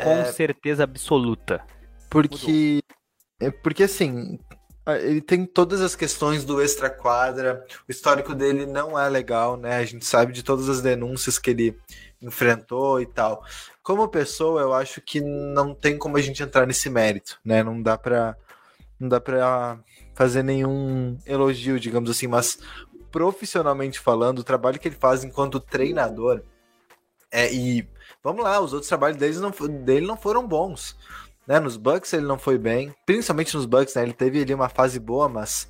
Com 0.01 0.11
é... 0.11 0.25
certeza 0.31 0.83
absoluta. 0.85 1.61
Porque, 2.09 2.79
é 3.39 3.51
porque 3.51 3.83
assim, 3.83 4.39
ele 5.01 5.21
tem 5.21 5.45
todas 5.45 5.81
as 5.81 5.95
questões 5.95 6.45
do 6.45 6.61
extra-quadra, 6.61 7.65
o 7.87 7.91
histórico 7.91 8.33
dele 8.33 8.65
não 8.65 8.97
é 8.97 9.07
legal, 9.09 9.57
né? 9.57 9.75
A 9.75 9.85
gente 9.85 10.05
sabe 10.05 10.31
de 10.31 10.41
todas 10.41 10.69
as 10.69 10.81
denúncias 10.81 11.37
que 11.37 11.51
ele 11.51 11.77
enfrentou 12.21 13.01
e 13.01 13.05
tal. 13.05 13.43
Como 13.81 14.07
pessoa, 14.07 14.61
eu 14.61 14.73
acho 14.73 15.01
que 15.01 15.21
não 15.21 15.73
tem 15.73 15.97
como 15.97 16.17
a 16.17 16.21
gente 16.21 16.43
entrar 16.43 16.65
nesse 16.65 16.89
mérito, 16.89 17.39
né? 17.43 17.63
Não 17.63 17.81
dá 17.81 17.97
pra, 17.97 18.35
não 18.99 19.07
dá 19.07 19.19
pra 19.19 19.79
fazer 20.13 20.43
nenhum 20.43 21.17
elogio, 21.25 21.79
digamos 21.79 22.09
assim, 22.09 22.27
mas 22.27 22.59
profissionalmente 23.11 23.99
falando, 23.99 24.39
o 24.39 24.43
trabalho 24.43 24.79
que 24.79 24.87
ele 24.87 24.95
faz 24.95 25.23
enquanto 25.23 25.59
treinador. 25.59 26.43
É, 27.31 27.51
e 27.53 27.87
vamos 28.23 28.43
lá, 28.43 28.59
os 28.59 28.73
outros 28.73 28.89
trabalhos 28.89 29.17
dele 29.17 29.37
não, 29.37 29.51
dele 29.83 30.05
não 30.05 30.17
foram 30.17 30.47
bons. 30.47 30.97
Né? 31.47 31.59
Nos 31.59 31.77
Bucks 31.77 32.13
ele 32.13 32.25
não 32.25 32.37
foi 32.37 32.57
bem, 32.57 32.93
principalmente 33.05 33.55
nos 33.55 33.65
Bucks, 33.65 33.95
né? 33.95 34.03
Ele 34.03 34.13
teve 34.13 34.41
ali 34.41 34.53
uma 34.53 34.69
fase 34.69 34.99
boa, 34.99 35.27
mas 35.27 35.67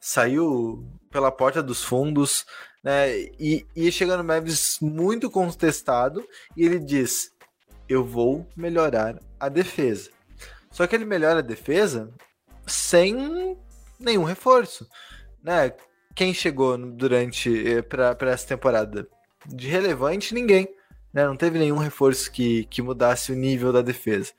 saiu 0.00 0.82
pela 1.10 1.30
porta 1.30 1.62
dos 1.62 1.82
fundos, 1.84 2.46
né? 2.82 3.10
E 3.38 3.66
ia 3.76 3.90
chegando 3.90 4.18
no 4.18 4.24
Mavis 4.24 4.78
muito 4.80 5.30
contestado 5.30 6.26
e 6.56 6.64
ele 6.64 6.78
diz: 6.78 7.32
"Eu 7.88 8.04
vou 8.04 8.46
melhorar 8.56 9.20
a 9.38 9.48
defesa". 9.48 10.10
Só 10.70 10.86
que 10.86 10.94
ele 10.94 11.04
melhora 11.04 11.40
a 11.40 11.42
defesa 11.42 12.12
sem 12.66 13.56
nenhum 13.98 14.24
reforço, 14.24 14.86
né? 15.42 15.72
quem 16.14 16.34
chegou 16.34 16.76
durante 16.76 17.66
eh, 17.66 17.82
para 17.82 18.30
essa 18.30 18.46
temporada? 18.46 19.08
De 19.46 19.68
relevante, 19.68 20.34
ninguém. 20.34 20.68
Né? 21.12 21.24
Não 21.24 21.36
teve 21.36 21.58
nenhum 21.58 21.78
reforço 21.78 22.30
que, 22.30 22.64
que 22.64 22.82
mudasse 22.82 23.32
o 23.32 23.36
nível 23.36 23.72
da 23.72 23.80
defesa. 23.80 24.32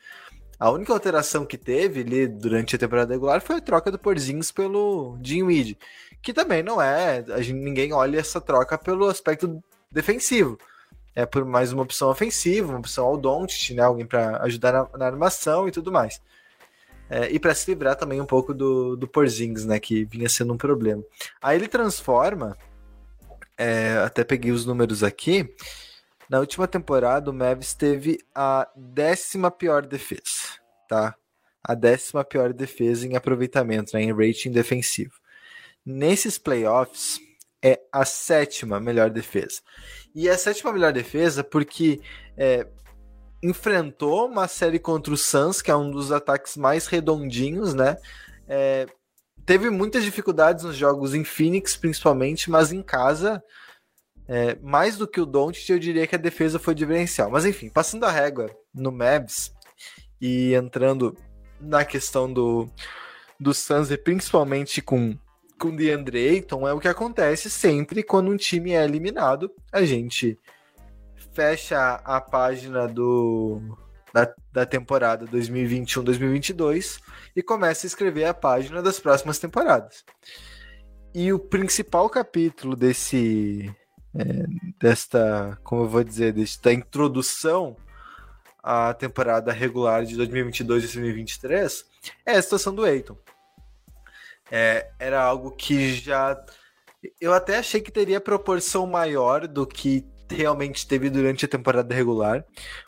A 0.60 0.70
única 0.70 0.94
alteração 0.94 1.44
que 1.44 1.58
teve 1.58 2.02
ali 2.02 2.28
durante 2.28 2.76
a 2.76 2.80
temporada 2.80 3.14
regular 3.14 3.42
foi 3.42 3.56
a 3.56 3.62
troca 3.62 3.92
do 3.92 3.98
Porzingis 3.98 4.52
pelo 4.52 5.18
Jim 5.24 5.44
Weed, 5.44 5.76
que 6.22 6.34
também 6.34 6.62
não 6.62 6.82
é, 6.82 7.24
a 7.30 7.42
gente, 7.42 7.58
ninguém 7.58 7.94
olha 7.94 8.20
essa 8.20 8.40
troca 8.40 8.78
pelo 8.78 9.08
aspecto 9.08 9.62
defensivo. 9.92 10.58
É 11.14 11.26
por 11.26 11.44
mais 11.44 11.74
uma 11.74 11.84
opção 11.84 12.10
ofensiva, 12.10 12.70
uma 12.70 12.80
opção 12.80 13.06
ao 13.06 13.18
Doncic, 13.18 13.76
né, 13.76 13.84
alguém 13.84 14.06
para 14.06 14.42
ajudar 14.44 14.72
na, 14.72 14.98
na 14.98 15.06
armação 15.08 15.68
e 15.68 15.72
tudo 15.72 15.92
mais. 15.92 16.22
É, 17.14 17.30
e 17.30 17.38
para 17.38 17.54
se 17.54 17.70
livrar 17.70 17.98
também 17.98 18.22
um 18.22 18.26
pouco 18.26 18.54
do, 18.54 18.96
do 18.96 19.06
Porzingis, 19.06 19.66
né? 19.66 19.82
Que 19.82 20.06
vinha 20.06 20.30
sendo 20.30 20.54
um 20.54 20.58
problema. 20.58 21.04
Aí 21.42 21.58
ele 21.58 21.68
transforma. 21.68 22.58
É, 23.58 23.98
até 23.98 24.24
peguei 24.24 24.50
os 24.50 24.66
números 24.66 25.04
aqui. 25.04 25.54
Na 26.30 26.40
última 26.40 26.70
temporada, 26.70 27.30
o 27.30 27.34
Mavis 27.34 27.74
teve 27.74 28.20
a 28.34 28.66
décima 28.74 29.52
pior 29.52 29.86
defesa, 29.86 30.58
tá? 30.88 31.14
A 31.62 31.76
décima 31.76 32.24
pior 32.24 32.54
defesa 32.54 33.06
em 33.06 33.18
aproveitamento, 33.18 33.92
né, 33.94 34.02
em 34.04 34.14
rating 34.14 34.50
defensivo. 34.50 35.21
Nesses 35.86 36.38
playoffs, 36.38 37.20
é 37.64 37.80
a 37.92 38.04
sétima 38.04 38.80
melhor 38.80 39.10
defesa. 39.10 39.62
E 40.16 40.28
a 40.28 40.38
sétima 40.38 40.74
melhor 40.74 40.92
defesa 40.92 41.44
porque 41.44 42.02
é, 42.36 42.68
enfrentou 43.44 44.28
uma 44.28 44.48
série 44.48 44.80
contra 44.80 45.14
o 45.14 45.18
Suns, 45.18 45.62
que 45.62 45.70
é 45.70 45.76
um 45.76 45.92
dos 45.92 46.12
ataques 46.12 46.58
mais 46.58 46.88
redondinhos, 46.88 47.74
né? 47.74 47.98
É, 48.48 48.88
teve 49.46 49.70
muitas 49.70 50.04
dificuldades 50.04 50.64
nos 50.64 50.76
jogos 50.76 51.14
em 51.14 51.24
Phoenix, 51.24 51.76
principalmente, 51.76 52.50
mas 52.50 52.72
em 52.72 52.82
casa, 52.82 53.42
é, 54.28 54.56
mais 54.56 54.98
do 54.98 55.08
que 55.08 55.22
o 55.22 55.26
Doncic, 55.26 55.70
eu 55.70 55.80
diria 55.80 56.08
que 56.08 56.16
a 56.16 56.20
defesa 56.20 56.60
foi 56.60 56.74
diferencial. 56.74 57.30
Mas 57.30 57.46
enfim, 57.46 57.70
passando 57.70 58.06
a 58.06 58.12
régua 58.12 58.50
no 58.74 58.92
Mavs 58.92 59.54
e 60.20 60.54
entrando 60.56 61.16
na 61.60 61.86
questão 61.86 62.32
do, 62.32 62.68
do 63.40 63.54
Suns, 63.54 63.92
e 63.92 63.98
principalmente 63.98 64.82
com 64.82 65.16
com 65.62 65.76
DeAndre 65.76 66.28
Ayton, 66.28 66.68
é 66.68 66.74
o 66.74 66.80
que 66.80 66.88
acontece 66.88 67.48
sempre 67.48 68.02
quando 68.02 68.32
um 68.32 68.36
time 68.36 68.72
é 68.72 68.84
eliminado. 68.84 69.52
A 69.72 69.84
gente 69.84 70.40
fecha 71.36 72.02
a 72.04 72.20
página 72.20 72.88
do, 72.88 73.62
da, 74.12 74.34
da 74.52 74.66
temporada 74.66 75.28
2021-2022 75.28 77.00
e 77.36 77.44
começa 77.44 77.86
a 77.86 77.90
escrever 77.90 78.26
a 78.26 78.34
página 78.34 78.82
das 78.82 79.00
próximas 79.00 79.38
temporadas. 79.38 80.04
E 81.14 81.32
o 81.32 81.38
principal 81.38 82.10
capítulo 82.10 82.76
desse 82.76 83.72
é, 84.16 84.24
desta, 84.80 85.60
como 85.64 85.84
eu 85.84 85.88
vou 85.88 86.04
dizer, 86.04 86.34
desta 86.34 86.74
introdução 86.74 87.78
à 88.64 88.96
temporada 88.96 89.52
regular 89.52 90.06
de 90.06 90.16
2022 90.16 90.84
e 90.84 90.88
2023 90.88 91.86
é 92.26 92.32
a 92.32 92.42
situação 92.42 92.74
do 92.74 92.86
Eiton. 92.88 93.16
É, 94.52 94.92
era 95.00 95.24
algo 95.24 95.52
que 95.52 95.94
já 95.94 96.38
eu 97.20 97.34
até 97.34 97.58
achei 97.58 97.82
que 97.82 97.92
teria 97.92 98.22
proporção 98.22 98.86
maior 98.86 99.48
do 99.48 99.66
que 99.66 100.06
realmente 100.30 100.88
teve 100.88 101.10
durante 101.10 101.46
a 101.46 101.48
temporada 101.48 101.94
regular, 101.94 102.46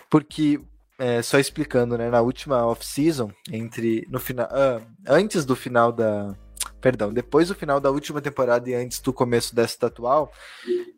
porque 0.10 0.62
é, 1.00 1.22
só 1.22 1.40
explicando, 1.40 1.98
né, 1.98 2.10
na 2.10 2.22
última 2.22 2.66
off-season, 2.66 3.32
entre 3.52 4.06
no 4.10 4.20
final, 4.20 4.48
uh, 4.48 4.86
antes 5.08 5.44
do 5.44 5.56
final 5.56 5.92
da, 5.92 6.36
perdão, 6.80 7.12
depois 7.12 7.48
do 7.48 7.56
final 7.56 7.80
da 7.80 7.90
última 7.90 8.22
temporada 8.22 8.70
e 8.70 8.76
antes 8.76 9.00
do 9.00 9.12
começo 9.12 9.56
desta 9.56 9.88
atual, 9.88 10.32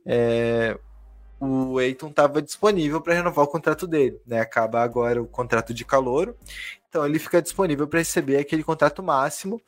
é, 0.05 0.77
o 1.39 1.79
Eiton 1.79 2.09
estava 2.09 2.41
disponível 2.41 3.01
para 3.01 3.13
renovar 3.13 3.45
o 3.45 3.47
contrato 3.47 3.87
dele, 3.87 4.19
né? 4.25 4.39
Acaba 4.39 4.81
agora 4.81 5.21
o 5.21 5.27
contrato 5.27 5.73
de 5.73 5.83
calouro, 5.85 6.35
então 6.89 7.05
ele 7.05 7.19
fica 7.19 7.41
disponível 7.41 7.87
para 7.87 7.99
receber 7.99 8.37
aquele 8.37 8.63
contrato 8.63 9.01
máximo 9.01 9.61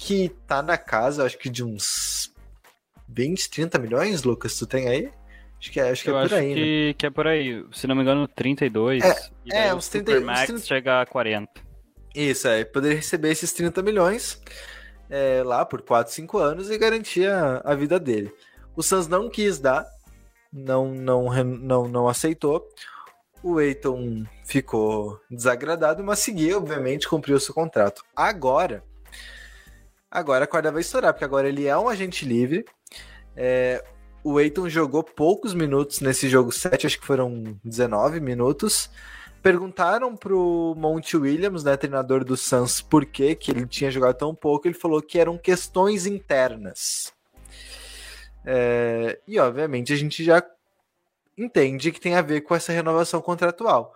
que 0.00 0.30
tá 0.46 0.62
na 0.62 0.78
casa, 0.78 1.26
acho 1.26 1.36
que 1.36 1.50
de 1.50 1.62
uns 1.62 2.32
20, 3.06 3.50
30 3.50 3.78
milhões, 3.78 4.22
Lucas, 4.22 4.56
tu 4.56 4.66
tem 4.66 4.88
aí? 4.88 5.10
Acho 5.58 5.70
que 5.70 5.78
é, 5.78 5.90
acho 5.90 6.02
que 6.02 6.08
é 6.08 6.12
por 6.12 6.34
aí, 6.34 6.54
que, 6.54 6.86
né? 6.86 6.94
que 6.94 7.06
é 7.06 7.10
por 7.10 7.26
aí. 7.26 7.66
Se 7.70 7.86
não 7.86 7.94
me 7.94 8.00
engano, 8.00 8.26
32. 8.26 9.04
É, 9.04 9.30
e 9.44 9.52
é 9.52 9.74
uns 9.74 9.88
30, 9.88 10.10
Supermax 10.10 10.46
30... 10.46 10.60
chega 10.62 11.02
a 11.02 11.06
40. 11.06 11.52
Isso, 12.14 12.48
é. 12.48 12.64
Poderia 12.64 12.96
receber 12.96 13.30
esses 13.30 13.52
30 13.52 13.82
milhões 13.82 14.40
é, 15.10 15.42
lá 15.44 15.66
por 15.66 15.82
4, 15.82 16.10
5 16.14 16.38
anos 16.38 16.70
e 16.70 16.78
garantir 16.78 17.28
a, 17.28 17.60
a 17.62 17.74
vida 17.74 18.00
dele. 18.00 18.32
O 18.74 18.82
Suns 18.82 19.06
não 19.06 19.28
quis 19.28 19.58
dar, 19.58 19.86
não, 20.50 20.94
não, 20.94 21.44
não, 21.44 21.88
não 21.88 22.08
aceitou. 22.08 22.66
O 23.42 23.60
Eiton 23.60 24.24
ficou 24.46 25.20
desagradado, 25.30 26.02
mas 26.02 26.20
seguiu, 26.20 26.56
obviamente, 26.56 27.06
cumpriu 27.06 27.38
seu 27.38 27.54
contrato. 27.54 28.02
Agora, 28.16 28.82
agora 30.10 30.44
a 30.44 30.48
corda 30.48 30.72
vai 30.72 30.80
estourar, 30.80 31.12
porque 31.12 31.24
agora 31.24 31.48
ele 31.48 31.66
é 31.66 31.76
um 31.76 31.88
agente 31.88 32.24
livre. 32.24 32.64
É, 33.36 33.84
o 34.24 34.40
Eiton 34.40 34.68
jogou 34.68 35.02
poucos 35.02 35.54
minutos 35.54 36.00
nesse 36.00 36.28
jogo 36.28 36.50
7, 36.52 36.86
acho 36.86 37.00
que 37.00 37.06
foram 37.06 37.58
19 37.64 38.20
minutos. 38.20 38.90
Perguntaram 39.42 40.14
pro 40.14 40.74
Monte 40.76 41.16
Williams, 41.16 41.64
né, 41.64 41.76
treinador 41.76 42.24
do 42.24 42.36
Suns, 42.36 42.82
por 42.82 43.06
que, 43.06 43.34
que 43.34 43.50
ele 43.50 43.66
tinha 43.66 43.90
jogado 43.90 44.16
tão 44.16 44.34
pouco. 44.34 44.68
Ele 44.68 44.74
falou 44.74 45.00
que 45.00 45.18
eram 45.18 45.38
questões 45.38 46.04
internas. 46.04 47.12
É, 48.44 49.18
e 49.26 49.38
obviamente 49.38 49.92
a 49.92 49.96
gente 49.96 50.22
já 50.24 50.42
entende 51.36 51.92
que 51.92 52.00
tem 52.00 52.14
a 52.14 52.22
ver 52.22 52.42
com 52.42 52.54
essa 52.54 52.72
renovação 52.72 53.22
contratual. 53.22 53.94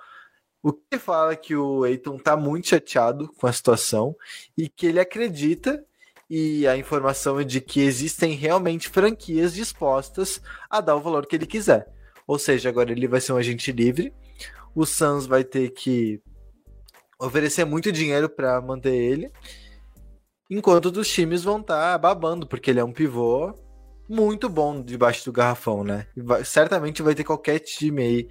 O 0.63 0.73
que 0.73 0.99
fala 0.99 1.37
que 1.37 1.55
o 1.55 1.85
Eiton 1.85 2.17
tá 2.17 2.35
muito 2.37 2.69
chateado 2.69 3.31
com 3.35 3.47
a 3.47 3.53
situação 3.53 4.17
e 4.57 4.67
que 4.67 4.87
ele 4.87 4.99
acredita 4.99 5.85
e 6.29 6.67
a 6.67 6.77
informação 6.77 7.39
é 7.39 7.45
de 7.45 7.61
que 7.61 7.81
existem 7.81 8.33
realmente 8.33 8.89
franquias 8.89 9.55
dispostas 9.55 10.41
a 10.71 10.81
dar 10.81 10.97
o 10.97 11.01
valor 11.01 11.27
que 11.27 11.37
ele 11.37 11.47
quiser. 11.47 11.87
Ou 12.27 12.39
seja, 12.39 12.69
agora 12.69 12.93
ele 12.93 13.07
vai 13.07 13.21
ser 13.21 13.33
um 13.33 13.37
agente 13.37 13.71
livre. 13.71 14.13
O 14.75 14.87
Suns 14.87 15.27
vai 15.27 15.45
ter 15.45 15.71
que 15.71 16.21
oferecer 17.19 17.65
muito 17.65 17.93
dinheiro 17.93 18.29
para 18.29 18.61
manter 18.61 18.95
ele, 18.95 19.31
enquanto 20.51 20.87
os 20.87 21.09
times 21.09 21.45
vão 21.45 21.61
estar 21.61 21.93
tá 21.93 21.99
babando, 21.99 22.47
porque 22.47 22.71
ele 22.71 22.81
é 22.81 22.85
um 22.85 22.93
pivô 22.93 23.55
muito 24.09 24.49
bom 24.49 24.83
debaixo 24.83 25.25
do 25.25 25.33
garrafão, 25.33 25.85
né? 25.85 26.07
Vai, 26.17 26.45
certamente 26.45 27.03
vai 27.03 27.15
ter 27.15 27.25
qualquer 27.25 27.59
time 27.61 28.03
aí 28.03 28.29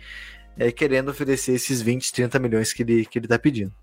é, 0.57 0.71
querendo 0.71 1.09
oferecer 1.09 1.53
esses 1.53 1.81
20, 1.81 2.11
30 2.11 2.39
milhões 2.39 2.73
que 2.73 2.83
ele, 2.83 3.05
que 3.05 3.17
ele 3.17 3.27
tá 3.27 3.39
pedindo. 3.39 3.73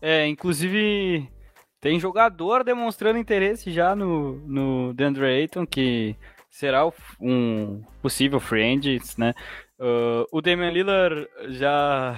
É, 0.00 0.26
inclusive 0.26 1.28
tem 1.86 2.00
jogador 2.00 2.64
demonstrando 2.64 3.16
interesse 3.16 3.70
já 3.70 3.94
no, 3.94 4.40
no 4.44 4.92
DeAndre 4.92 5.24
Ayton, 5.24 5.64
que 5.64 6.16
será 6.50 6.84
um 7.20 7.80
possível 8.02 8.42
agent, 8.52 9.16
né? 9.16 9.32
Uh, 9.78 10.26
o 10.32 10.42
Damian 10.42 10.72
Lillard 10.72 11.28
já. 11.50 12.16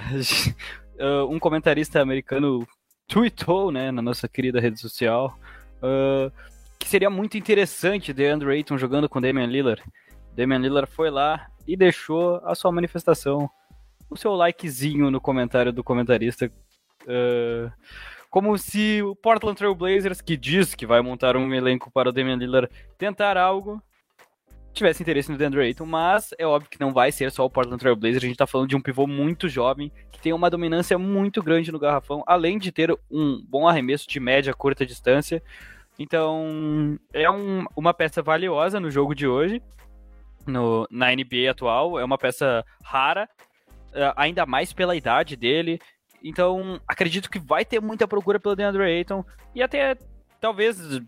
uh, 0.99 1.25
um 1.29 1.39
comentarista 1.39 2.01
americano 2.01 2.67
tweetou, 3.07 3.71
né, 3.71 3.91
na 3.91 4.01
nossa 4.01 4.27
querida 4.27 4.59
rede 4.59 4.81
social, 4.81 5.39
uh, 5.83 6.33
que 6.79 6.89
seria 6.89 7.11
muito 7.11 7.37
interessante 7.37 8.15
DeAndre 8.15 8.53
Ayton 8.53 8.79
jogando 8.79 9.07
com 9.07 9.21
Damian 9.21 9.49
Lillard. 9.49 9.83
Damian 10.35 10.61
Lillard 10.61 10.91
foi 10.91 11.11
lá 11.11 11.47
e 11.67 11.77
deixou 11.77 12.37
a 12.43 12.55
sua 12.55 12.73
manifestação, 12.73 13.51
o 14.09 14.17
seu 14.17 14.33
likezinho 14.33 15.11
no 15.11 15.21
comentário 15.21 15.75
do 15.75 15.85
comentarista. 15.85 16.51
Uh, 17.03 17.71
como 18.31 18.57
se 18.59 19.03
o 19.03 19.17
Portland 19.17 19.57
Trail 19.57 19.75
Blazers, 19.75 20.21
que 20.21 20.37
diz 20.37 20.75
que 20.75 20.87
vai 20.87 21.01
montar 21.01 21.37
um 21.37 21.53
elenco 21.55 21.91
para 21.91 22.09
o 22.11 22.13
Damian 22.13 22.37
Lillard 22.37 22.69
tentar 22.99 23.37
algo, 23.37 23.83
tivesse 24.73 25.03
interesse 25.03 25.31
no 25.31 25.39
DeAndre 25.39 25.63
Ayton, 25.63 25.87
mas 25.87 26.35
é 26.39 26.47
óbvio 26.47 26.71
que 26.71 26.81
não 26.81 26.93
vai 26.93 27.11
ser 27.11 27.31
só 27.33 27.45
o 27.45 27.51
Portland 27.51 27.81
Trail 27.81 27.97
Blazers, 27.97 28.23
a 28.23 28.27
gente 28.27 28.37
tá 28.37 28.47
falando 28.47 28.69
de 28.69 28.77
um 28.77 28.81
pivô 28.81 29.07
muito 29.07 29.49
jovem, 29.49 29.91
que 30.13 30.21
tem 30.21 30.33
uma 30.33 30.51
dominância 30.51 30.99
muito 30.99 31.43
grande 31.43 31.73
no 31.73 31.79
garrafão, 31.79 32.23
além 32.27 32.59
de 32.59 32.71
ter 32.71 32.97
um 33.11 33.43
bom 33.47 33.67
arremesso 33.67 34.09
de 34.09 34.21
média, 34.21 34.55
curta 34.55 34.87
distância, 34.87 35.43
então 35.99 36.99
é 37.13 37.29
um, 37.29 37.65
uma 37.75 37.93
peça 37.93 38.23
valiosa 38.23 38.79
no 38.79 38.91
jogo 38.91 39.15
de 39.15 39.27
hoje, 39.27 39.61
no, 40.47 40.87
na 40.91 41.15
NBA 41.15 41.51
atual, 41.51 41.99
é 41.99 42.05
uma 42.05 42.17
peça 42.17 42.65
rara, 42.83 43.29
eh, 43.93 44.13
ainda 44.17 44.47
mais 44.47 44.73
pela 44.73 44.95
idade 44.95 45.37
dele, 45.37 45.79
então, 46.23 46.81
acredito 46.87 47.31
que 47.31 47.39
vai 47.39 47.65
ter 47.65 47.81
muita 47.81 48.09
procura 48.09 48.41
pelo 48.41 48.57
DeAndre 48.57 48.83
Ayton 48.83 49.25
e 49.55 49.63
até 49.63 49.97
talvez 50.41 51.01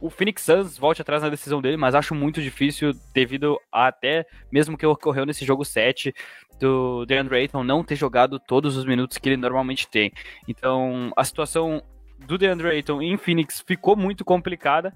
o 0.00 0.08
Phoenix 0.08 0.42
Suns 0.42 0.78
volte 0.78 1.02
atrás 1.02 1.22
na 1.22 1.28
decisão 1.28 1.60
dele, 1.60 1.76
mas 1.76 1.94
acho 1.94 2.14
muito 2.14 2.40
difícil 2.40 2.92
devido 3.12 3.58
a 3.70 3.88
até 3.88 4.26
mesmo 4.50 4.76
que 4.76 4.86
ocorreu 4.86 5.26
nesse 5.26 5.44
jogo 5.44 5.64
7 5.64 6.14
do 6.58 7.04
DeAndre 7.06 7.36
Ayton 7.36 7.62
não 7.62 7.84
ter 7.84 7.96
jogado 7.96 8.38
todos 8.38 8.76
os 8.76 8.84
minutos 8.84 9.18
que 9.18 9.28
ele 9.28 9.36
normalmente 9.36 9.88
tem. 9.88 10.12
Então, 10.48 11.12
a 11.16 11.24
situação 11.24 11.82
do 12.18 12.38
DeAndre 12.38 12.68
Ayton 12.68 13.00
em 13.02 13.16
Phoenix 13.16 13.62
ficou 13.66 13.96
muito 13.96 14.24
complicada. 14.24 14.94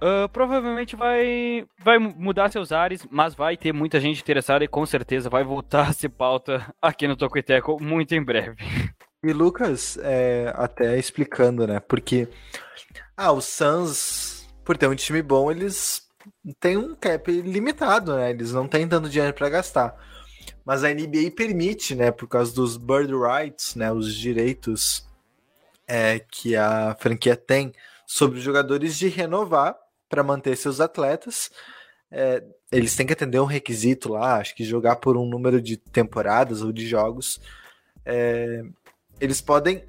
Uh, 0.00 0.28
provavelmente 0.28 0.94
vai, 0.94 1.66
vai 1.82 1.98
mudar 1.98 2.52
seus 2.52 2.70
ares, 2.70 3.04
mas 3.10 3.34
vai 3.34 3.56
ter 3.56 3.72
muita 3.72 3.98
gente 3.98 4.20
interessada 4.20 4.64
e 4.64 4.68
com 4.68 4.86
certeza 4.86 5.28
vai 5.28 5.42
voltar 5.42 5.88
a 5.88 5.92
ser 5.92 6.08
pauta 6.08 6.72
aqui 6.80 7.08
no 7.08 7.16
Tocoiteco 7.16 7.82
muito 7.82 8.14
em 8.14 8.22
breve. 8.22 8.56
E 9.24 9.32
Lucas, 9.32 9.98
é, 10.00 10.52
até 10.54 10.96
explicando, 10.96 11.66
né? 11.66 11.80
Porque 11.80 12.28
ah, 13.16 13.32
os 13.32 13.46
Suns, 13.46 14.48
por 14.64 14.76
ter 14.76 14.86
um 14.86 14.94
time 14.94 15.20
bom, 15.20 15.50
eles 15.50 16.08
têm 16.60 16.76
um 16.76 16.94
cap 16.94 17.28
limitado, 17.32 18.14
né? 18.14 18.30
Eles 18.30 18.52
não 18.52 18.68
têm 18.68 18.86
tanto 18.86 19.08
dinheiro 19.08 19.34
para 19.34 19.48
gastar. 19.48 19.96
Mas 20.64 20.84
a 20.84 20.94
NBA 20.94 21.32
permite, 21.34 21.96
né? 21.96 22.12
Por 22.12 22.28
causa 22.28 22.54
dos 22.54 22.76
bird 22.76 23.12
rights, 23.12 23.74
né? 23.74 23.90
Os 23.90 24.14
direitos 24.14 25.04
é, 25.88 26.20
que 26.20 26.54
a 26.54 26.96
franquia 27.00 27.34
tem 27.34 27.72
sobre 28.06 28.38
os 28.38 28.44
jogadores 28.44 28.96
de 28.96 29.08
renovar 29.08 29.76
para 30.08 30.22
manter 30.22 30.56
seus 30.56 30.80
atletas. 30.80 31.50
É, 32.10 32.42
eles 32.72 32.96
têm 32.96 33.06
que 33.06 33.12
atender 33.12 33.40
um 33.40 33.44
requisito 33.44 34.10
lá, 34.10 34.36
acho 34.36 34.54
que 34.54 34.64
jogar 34.64 34.96
por 34.96 35.16
um 35.16 35.26
número 35.26 35.60
de 35.60 35.76
temporadas 35.76 36.62
ou 36.62 36.72
de 36.72 36.86
jogos. 36.86 37.40
É, 38.04 38.62
eles 39.20 39.40
podem 39.40 39.84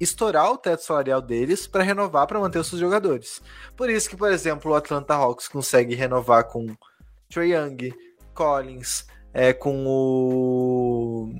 estourar 0.00 0.50
o 0.50 0.58
teto 0.58 0.82
salarial 0.82 1.22
deles 1.22 1.66
para 1.66 1.82
renovar 1.84 2.26
para 2.26 2.40
manter 2.40 2.58
os 2.58 2.66
seus 2.66 2.80
jogadores. 2.80 3.40
Por 3.76 3.88
isso 3.88 4.08
que, 4.08 4.16
por 4.16 4.32
exemplo, 4.32 4.72
o 4.72 4.74
Atlanta 4.74 5.14
Hawks 5.14 5.48
consegue 5.48 5.94
renovar 5.94 6.44
com 6.44 6.74
Trae 7.28 7.52
Young, 7.52 7.94
Collins, 8.34 9.06
é, 9.32 9.52
com 9.52 9.84
o 9.86 11.34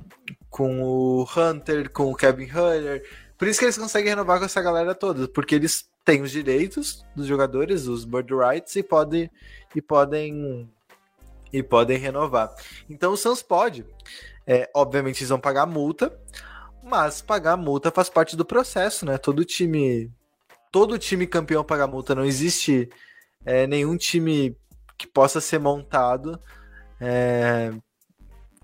com 0.49 0.83
o 0.83 1.23
Hunter, 1.35 1.91
com 1.91 2.11
o 2.11 2.15
Kevin 2.15 2.45
Hunter. 2.45 3.03
Por 3.37 3.47
isso 3.47 3.59
que 3.59 3.65
eles 3.65 3.77
conseguem 3.77 4.09
renovar 4.09 4.39
com 4.39 4.45
essa 4.45 4.61
galera 4.61 4.93
toda, 4.93 5.27
porque 5.27 5.55
eles 5.55 5.89
têm 6.03 6.21
os 6.21 6.31
direitos 6.31 7.05
dos 7.15 7.25
jogadores, 7.27 7.87
os 7.87 8.05
bird 8.05 8.33
rights, 8.33 8.75
e 8.75 8.83
podem 8.83 9.29
e 9.75 9.81
podem 9.81 10.69
e 11.51 11.61
podem 11.61 11.97
renovar. 11.97 12.53
Então 12.89 13.13
o 13.13 13.17
Suns 13.17 13.43
pode. 13.43 13.85
É, 14.45 14.69
obviamente 14.73 15.19
eles 15.19 15.29
vão 15.29 15.39
pagar 15.39 15.65
multa, 15.65 16.17
mas 16.83 17.21
pagar 17.21 17.55
multa 17.55 17.91
faz 17.91 18.09
parte 18.09 18.35
do 18.35 18.43
processo, 18.43 19.05
né? 19.05 19.17
Todo 19.17 19.45
time 19.45 20.11
todo 20.71 20.97
time 20.97 21.27
campeão 21.27 21.63
paga 21.63 21.85
multa. 21.85 22.15
Não 22.15 22.25
existe 22.25 22.89
é, 23.45 23.67
nenhum 23.67 23.95
time 23.95 24.57
que 24.97 25.05
possa 25.05 25.39
ser 25.39 25.59
montado 25.59 26.39
é, 26.99 27.71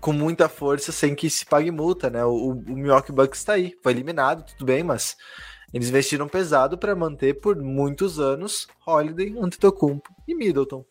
com 0.00 0.12
muita 0.12 0.48
força 0.48 0.90
sem 0.90 1.14
que 1.14 1.30
se 1.30 1.46
pague 1.46 1.70
multa, 1.70 2.10
né? 2.10 2.24
O, 2.24 2.50
o 2.50 2.54
Milwaukee 2.76 3.12
Bucks 3.12 3.38
está 3.38 3.52
aí, 3.52 3.78
foi 3.82 3.92
eliminado, 3.92 4.44
tudo 4.44 4.66
bem, 4.66 4.82
mas 4.82 5.16
eles 5.72 5.88
investiram 5.88 6.28
pesado 6.28 6.76
para 6.76 6.96
manter 6.96 7.34
por 7.40 7.56
muitos 7.56 8.18
anos 8.18 8.66
Holiday, 8.86 9.36
Antetokounmpo 9.38 10.14
e 10.26 10.34
Middleton. 10.34 10.84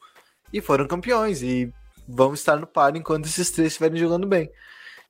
E 0.54 0.62
foram 0.62 0.88
campeões 0.88 1.42
e 1.42 1.72
vão 2.08 2.34
estar 2.34 2.56
no 2.56 2.65
par 2.65 2.96
enquanto 2.96 3.26
esses 3.26 3.52
três 3.52 3.74
estiverem 3.74 3.98
jogando 3.98 4.26
bem. 4.26 4.50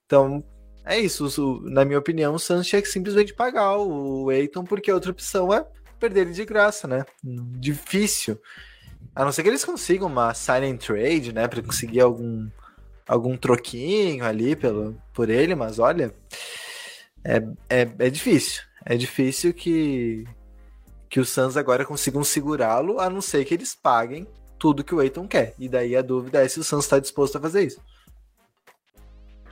Então, 0.06 0.44
é 0.84 0.98
isso. 0.98 1.62
Na 1.66 1.86
minha 1.86 2.00
opinião, 2.00 2.34
o 2.34 2.40
Suns 2.40 2.68
tinha 2.68 2.82
que 2.82 2.88
simplesmente 2.88 3.34
pagar 3.34 3.78
o 3.78 4.32
Eiton, 4.32 4.64
porque 4.64 4.90
a 4.90 4.96
outra 4.96 5.12
opção 5.12 5.54
é 5.54 5.66
perder 6.00 6.22
ele 6.22 6.34
de 6.34 6.46
graça, 6.46 6.88
né? 6.88 7.06
Difícil. 7.24 8.42
A 9.16 9.24
não 9.24 9.32
ser 9.32 9.44
que 9.44 9.50
eles 9.50 9.64
consigam 9.64 10.08
uma 10.08 10.32
and 10.32 10.78
trade, 10.78 11.32
né? 11.32 11.48
Para 11.48 11.62
conseguir 11.62 12.02
algum, 12.02 12.50
algum 13.08 13.38
troquinho 13.38 14.26
ali 14.26 14.56
pelo, 14.56 15.00
por 15.14 15.30
ele, 15.30 15.54
mas 15.54 15.78
olha, 15.78 16.14
é, 17.24 17.38
é, 17.70 17.90
é 18.00 18.10
difícil 18.10 18.69
é 18.86 18.96
difícil 18.96 19.54
que, 19.54 20.26
que 21.10 21.20
os 21.20 21.30
Suns 21.30 21.58
agora 21.58 21.86
consigam 21.86 22.24
segurá-lo, 22.24 23.00
a 23.00 23.10
não 23.10 23.22
ser 23.22 23.46
que 23.46 23.54
eles 23.54 23.76
paguem 23.76 24.28
tudo 24.58 24.84
que 24.84 24.94
o 24.94 25.00
Aiton 25.00 25.28
quer. 25.28 25.54
E 25.58 25.70
daí 25.70 25.96
a 25.96 26.02
dúvida 26.02 26.44
é 26.44 26.48
se 26.48 26.60
o 26.60 26.64
Suns 26.64 26.86
está 26.86 27.00
disposto 27.00 27.38
a 27.38 27.42
fazer 27.42 27.66
isso. 27.66 27.82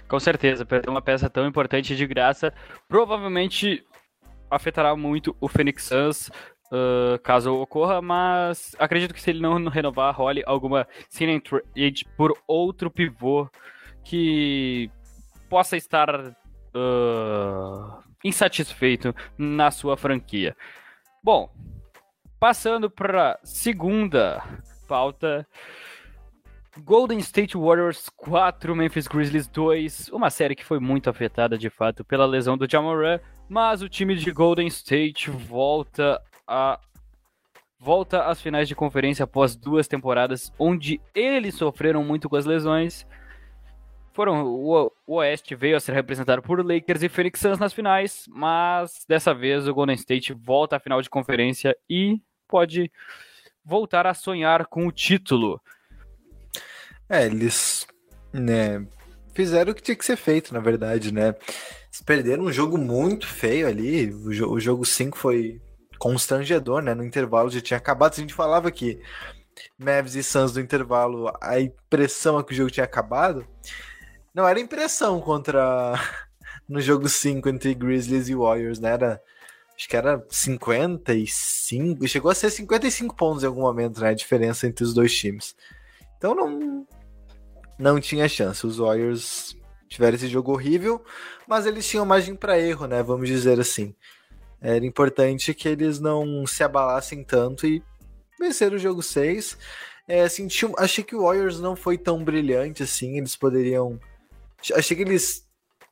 Com 0.08 0.20
certeza, 0.20 0.66
perder 0.66 0.90
uma 0.90 1.02
peça 1.02 1.30
tão 1.30 1.46
importante 1.46 1.96
de 1.96 2.08
graça 2.08 2.54
provavelmente 2.88 3.86
afetará 4.50 4.96
muito 4.96 5.36
o 5.42 5.50
Phoenix 5.50 5.84
Suns, 5.84 6.30
uh, 6.72 7.20
caso 7.22 7.54
ocorra, 7.54 8.02
mas 8.02 8.76
acredito 8.80 9.14
que 9.14 9.22
se 9.22 9.30
ele 9.30 9.42
não 9.42 9.68
renovar, 9.68 10.16
role 10.16 10.44
alguma 10.46 10.88
signing 11.10 11.42
trade 11.42 12.06
por 12.16 12.38
outro 12.48 12.90
pivô 12.90 13.50
que 14.04 14.90
possa 15.50 15.76
estar 15.76 16.30
uh, 16.30 18.07
insatisfeito 18.24 19.16
na 19.38 19.72
sua 19.72 19.98
franquia. 19.98 20.56
Bom, 21.24 21.50
passando 22.40 22.90
para 22.90 23.40
segunda 23.44 24.44
pauta. 24.88 25.48
Golden 26.80 27.18
State 27.20 27.58
Warriors 27.58 28.08
4, 28.16 28.76
Memphis 28.76 29.08
Grizzlies 29.08 29.48
2, 29.48 30.10
uma 30.10 30.30
série 30.30 30.56
que 30.56 30.64
foi 30.64 30.80
muito 30.80 31.10
afetada 31.10 31.58
de 31.58 31.72
fato 31.72 32.06
pela 32.06 32.26
lesão 32.26 32.56
do 32.56 32.70
Jamoran, 32.70 33.20
mas 33.50 33.82
o 33.82 33.90
time 33.90 34.16
de 34.16 34.32
Golden 34.32 34.68
State 34.68 35.32
volta 35.32 36.22
a 36.48 36.80
volta 37.80 38.26
às 38.26 38.42
finais 38.42 38.68
de 38.68 38.76
conferência 38.76 39.24
após 39.24 39.56
duas 39.56 39.88
temporadas 39.88 40.52
onde 40.58 41.00
eles 41.14 41.56
sofreram 41.56 42.04
muito 42.04 42.28
com 42.28 42.36
as 42.36 42.46
lesões 42.46 43.06
foram 44.18 44.48
o, 44.48 44.92
o 45.06 45.16
Oeste 45.18 45.54
veio 45.54 45.78
a 45.78 45.80
ser 45.80 45.94
representado 45.94 46.42
por 46.42 46.66
Lakers 46.66 47.04
e 47.04 47.08
Phoenix 47.08 47.40
Suns 47.40 47.60
nas 47.60 47.72
finais, 47.72 48.26
mas 48.28 49.06
dessa 49.08 49.32
vez 49.32 49.68
o 49.68 49.74
Golden 49.76 49.96
State 49.96 50.34
volta 50.34 50.76
à 50.76 50.80
final 50.80 51.00
de 51.04 51.10
conferência 51.10 51.78
e 51.88 52.20
pode 52.48 52.92
voltar 53.64 54.08
a 54.08 54.16
sonhar 54.16 54.66
com 54.66 54.88
o 54.88 54.92
título. 54.92 55.62
É, 57.08 57.28
eles 57.28 57.86
né, 58.34 58.84
fizeram 59.36 59.72
o 59.72 59.76
que 59.76 59.84
tinha 59.84 59.96
que 59.96 60.04
ser 60.04 60.18
feito, 60.18 60.52
na 60.52 60.60
verdade, 60.60 61.14
né? 61.14 61.36
Eles 61.86 62.02
perderam 62.04 62.46
um 62.46 62.52
jogo 62.52 62.76
muito 62.76 63.28
feio 63.28 63.68
ali. 63.68 64.10
O, 64.12 64.34
jo 64.34 64.50
o 64.50 64.60
jogo 64.60 64.84
5 64.84 65.16
foi 65.16 65.62
constrangedor, 66.00 66.82
né? 66.82 66.96
No 66.96 67.06
intervalo 67.06 67.52
já 67.52 67.62
tinha 67.62 67.78
acabado. 67.78 68.14
A 68.14 68.22
gente 68.22 68.34
falava 68.34 68.72
que 68.72 69.00
Mavs 69.78 70.16
e 70.16 70.24
Suns 70.24 70.56
no 70.56 70.62
intervalo, 70.62 71.32
a 71.40 71.60
impressão 71.60 72.40
é 72.40 72.44
que 72.44 72.54
o 72.54 72.56
jogo 72.56 72.72
tinha 72.72 72.84
acabado. 72.84 73.48
Não, 74.38 74.48
era 74.48 74.60
impressão 74.60 75.20
contra. 75.20 76.00
no 76.70 76.80
jogo 76.80 77.10
5 77.10 77.50
entre 77.50 77.74
Grizzlies 77.74 78.30
e 78.30 78.36
Warriors, 78.36 78.80
né? 78.80 78.92
Era. 78.92 79.20
Acho 79.76 79.90
que 79.90 79.98
era 79.98 80.24
55. 80.30 82.08
Chegou 82.08 82.30
a 82.30 82.36
ser 82.36 82.52
55 82.52 83.16
pontos 83.16 83.44
em 83.44 83.48
algum 83.48 83.62
momento, 83.62 84.00
né? 84.00 84.10
A 84.10 84.14
diferença 84.14 84.68
entre 84.68 84.84
os 84.84 84.94
dois 84.94 85.12
times. 85.12 85.56
Então 86.16 86.36
não. 86.36 86.86
Não 87.80 88.00
tinha 88.00 88.30
chance. 88.30 88.64
Os 88.64 88.78
Warriors 88.78 89.58
tiveram 89.90 90.14
esse 90.14 90.28
jogo 90.28 90.52
horrível, 90.52 91.04
mas 91.48 91.66
eles 91.66 91.88
tinham 91.88 92.06
margem 92.06 92.36
para 92.36 92.60
erro, 92.60 92.86
né? 92.86 93.02
Vamos 93.02 93.28
dizer 93.28 93.60
assim. 93.60 93.96
Era 94.62 94.86
importante 94.86 95.52
que 95.52 95.68
eles 95.68 96.00
não 96.00 96.46
se 96.46 96.64
abalassem 96.64 97.24
tanto 97.24 97.66
e 97.66 97.82
vencer 98.40 98.72
o 98.72 98.78
jogo 98.78 99.02
6. 99.02 99.58
É, 100.08 100.28
tinha, 100.28 100.72
achei 100.78 101.04
que 101.04 101.16
o 101.16 101.24
Warriors 101.24 101.60
não 101.60 101.76
foi 101.76 101.98
tão 101.98 102.24
brilhante 102.24 102.84
assim. 102.84 103.18
Eles 103.18 103.36
poderiam. 103.36 104.00
Achei 104.74 104.98
que 104.98 105.04
eles 105.04 105.46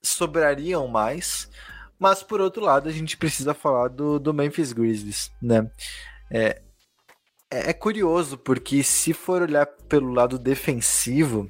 sobrariam 0.04 0.88
mais. 0.88 1.49
Mas 1.99 2.21
por 2.21 2.41
outro 2.41 2.62
lado, 2.62 2.89
a 2.89 2.91
gente 2.91 3.17
precisa 3.17 3.54
falar 3.54 3.88
do, 3.88 4.19
do 4.19 4.34
Memphis 4.34 4.73
Grizzlies, 4.73 5.32
né? 5.41 5.69
É, 6.32 6.62
é, 7.49 7.69
é 7.69 7.73
curioso, 7.73 8.38
porque 8.38 8.84
se 8.84 9.13
for 9.13 9.41
olhar 9.41 9.65
pelo 9.65 10.12
lado 10.12 10.38
defensivo, 10.38 11.49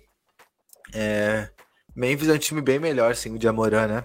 é, 0.94 1.50
Memphis 1.96 2.30
é 2.30 2.34
um 2.34 2.38
time 2.38 2.62
bem 2.62 2.78
melhor, 2.78 3.16
sim, 3.16 3.34
o 3.34 3.40
de 3.40 3.48
Amoran, 3.48 3.88
né? 3.88 4.04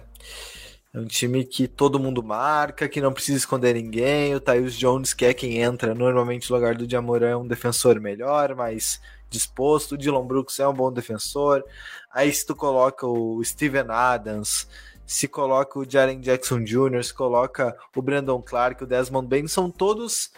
É 0.93 0.99
um 0.99 1.05
time 1.05 1.45
que 1.45 1.67
todo 1.67 1.99
mundo 1.99 2.21
marca, 2.21 2.89
que 2.89 2.99
não 2.99 3.13
precisa 3.13 3.37
esconder 3.37 3.75
ninguém. 3.75 4.35
O 4.35 4.41
Tyus 4.41 4.75
Jones, 4.75 5.13
que 5.13 5.25
é 5.25 5.33
quem 5.33 5.61
entra 5.61 5.95
normalmente 5.95 6.49
no 6.49 6.55
lugar 6.57 6.75
do 6.75 6.89
Jamoran, 6.89 7.29
é 7.29 7.37
um 7.37 7.47
defensor 7.47 7.99
melhor, 8.01 8.55
mais 8.55 8.99
disposto. 9.31 9.93
O 9.93 9.97
Dylan 9.97 10.25
Brooks 10.25 10.59
é 10.59 10.67
um 10.67 10.73
bom 10.73 10.91
defensor. 10.91 11.63
Aí 12.11 12.31
se 12.31 12.45
tu 12.45 12.55
coloca 12.55 13.07
o 13.07 13.43
Steven 13.43 13.85
Adams, 13.89 14.67
se 15.05 15.27
coloca 15.27 15.79
o 15.79 15.89
Jaren 15.89 16.19
Jackson 16.19 16.63
Jr., 16.63 17.03
se 17.03 17.13
coloca 17.13 17.75
o 17.95 18.01
Brandon 18.01 18.41
Clark, 18.41 18.83
o 18.83 18.87
Desmond 18.87 19.27
Bain, 19.27 19.47
são 19.47 19.71
todos 19.71 20.31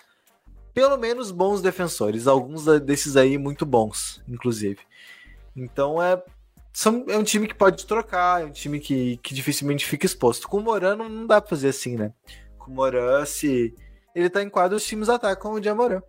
pelo 0.74 0.98
menos 0.98 1.32
bons 1.32 1.62
defensores. 1.62 2.28
Alguns 2.28 2.66
desses 2.82 3.18
aí 3.18 3.38
muito 3.38 3.66
bons, 3.66 4.24
inclusive. 4.28 4.80
Então 5.56 6.02
é 6.02 6.22
são, 6.74 7.06
é 7.08 7.16
um 7.16 7.24
time 7.24 7.48
que 7.48 7.54
pode 7.54 7.86
trocar, 7.86 8.42
é 8.42 8.46
um 8.46 8.52
time 8.52 8.80
que, 8.80 9.18
que 9.18 9.36
dificilmente 9.36 9.86
fica 9.86 10.08
exposto. 10.08 10.48
Com 10.48 10.58
o 10.58 10.62
Moran 10.62 10.96
não, 10.96 11.28
dá 11.28 11.40
pra 11.40 11.52
fazer 11.52 11.70
assim, 11.70 11.96
né? 11.96 12.12
Com 12.58 12.72
o 12.72 12.74
Moran, 12.74 13.24
se 13.26 13.76
ele 14.16 14.30
tá 14.30 14.42
em 14.42 14.50
quadro, 14.50 14.76
os 14.76 14.84
times 14.84 15.08
atacam 15.08 15.54
o 15.54 15.62
Jamoran. 15.62 16.02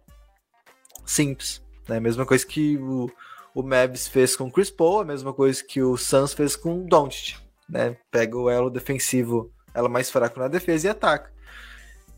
Simples. 1.04 1.62
Né? 1.88 2.00
Mesma 2.00 2.26
coisa 2.26 2.46
que 2.46 2.76
o, 2.78 3.10
o 3.54 3.62
Mavs 3.62 4.08
fez 4.08 4.36
com 4.36 4.44
o 4.44 4.50
Chris 4.50 4.70
Paul, 4.70 5.00
a 5.00 5.04
mesma 5.04 5.32
coisa 5.32 5.62
que 5.62 5.82
o 5.82 5.96
Suns 5.96 6.32
fez 6.32 6.56
com 6.56 6.82
o 6.82 6.86
Doncic. 6.86 7.38
Né? 7.68 7.96
Pega 8.10 8.36
o 8.36 8.50
elo 8.50 8.70
defensivo, 8.70 9.50
ela 9.72 9.88
mais 9.88 10.10
fraco 10.10 10.38
na 10.38 10.48
defesa 10.48 10.86
e 10.86 10.90
ataca. 10.90 11.32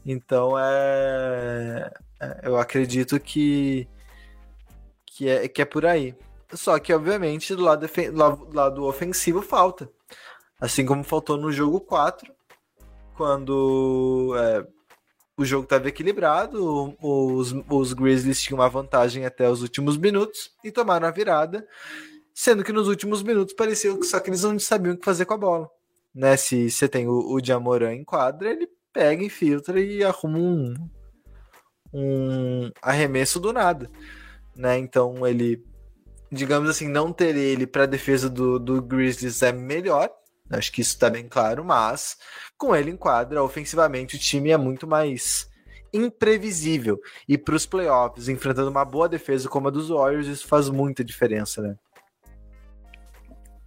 Então 0.04 0.58
é, 0.58 1.90
é 2.20 2.40
eu 2.44 2.56
acredito 2.56 3.18
que 3.18 3.88
que 5.16 5.28
é, 5.28 5.48
que 5.48 5.62
é 5.62 5.64
por 5.64 5.86
aí. 5.86 6.14
Só 6.52 6.78
que, 6.78 6.92
obviamente, 6.92 7.54
do 7.54 7.62
lado, 7.62 7.86
do 7.86 8.54
lado 8.54 8.84
ofensivo 8.84 9.40
falta. 9.42 9.90
Assim 10.60 10.84
como 10.84 11.02
faltou 11.02 11.36
no 11.36 11.50
jogo 11.50 11.80
4, 11.80 12.32
quando 13.14 14.34
é, 14.38 14.66
o 15.36 15.44
jogo 15.44 15.64
estava 15.64 15.88
equilibrado, 15.88 16.96
os, 17.00 17.54
os 17.68 17.92
Grizzlies 17.92 18.40
tinham 18.40 18.58
uma 18.58 18.68
vantagem 18.68 19.26
até 19.26 19.48
os 19.48 19.62
últimos 19.62 19.96
minutos 19.96 20.52
e 20.64 20.72
tomaram 20.72 21.06
a 21.06 21.10
virada, 21.10 21.66
sendo 22.34 22.64
que 22.64 22.72
nos 22.72 22.88
últimos 22.88 23.22
minutos 23.22 23.54
parecia 23.54 23.96
só 24.02 24.18
que 24.18 24.30
eles 24.30 24.42
não 24.42 24.58
sabiam 24.58 24.94
o 24.94 24.98
que 24.98 25.04
fazer 25.04 25.26
com 25.26 25.34
a 25.34 25.38
bola. 25.38 25.70
Né? 26.14 26.36
Se 26.36 26.70
você 26.70 26.88
tem 26.88 27.06
o, 27.06 27.34
o 27.34 27.44
Jamoran 27.44 27.94
em 27.94 28.04
quadra, 28.04 28.50
ele 28.50 28.68
pega, 28.92 29.22
infiltra 29.22 29.78
e 29.78 30.02
arruma 30.02 30.38
um, 30.38 30.74
um 31.92 32.70
arremesso 32.80 33.38
do 33.38 33.52
nada. 33.52 33.90
Né? 34.56 34.78
Então 34.78 35.26
ele 35.26 35.62
digamos 36.30 36.68
assim, 36.68 36.88
não 36.88 37.12
ter 37.12 37.36
ele 37.36 37.66
para 37.66 37.86
defesa 37.86 38.28
do, 38.28 38.58
do 38.58 38.82
Grizzlies 38.82 39.42
é 39.42 39.52
melhor. 39.52 40.10
Acho 40.50 40.70
que 40.70 40.80
isso 40.80 40.92
está 40.92 41.10
bem 41.10 41.28
claro, 41.28 41.64
mas 41.64 42.16
com 42.56 42.74
ele 42.74 42.90
em 42.90 42.96
quadra, 42.96 43.42
ofensivamente, 43.42 44.16
o 44.16 44.18
time 44.18 44.50
é 44.50 44.56
muito 44.56 44.86
mais 44.86 45.50
imprevisível. 45.92 47.00
E 47.28 47.36
para 47.36 47.54
os 47.54 47.66
playoffs, 47.66 48.28
enfrentando 48.28 48.70
uma 48.70 48.84
boa 48.84 49.08
defesa 49.08 49.48
como 49.48 49.68
a 49.68 49.70
dos 49.70 49.88
Warriors, 49.88 50.26
isso 50.26 50.46
faz 50.46 50.68
muita 50.68 51.04
diferença, 51.04 51.60
né? 51.62 51.76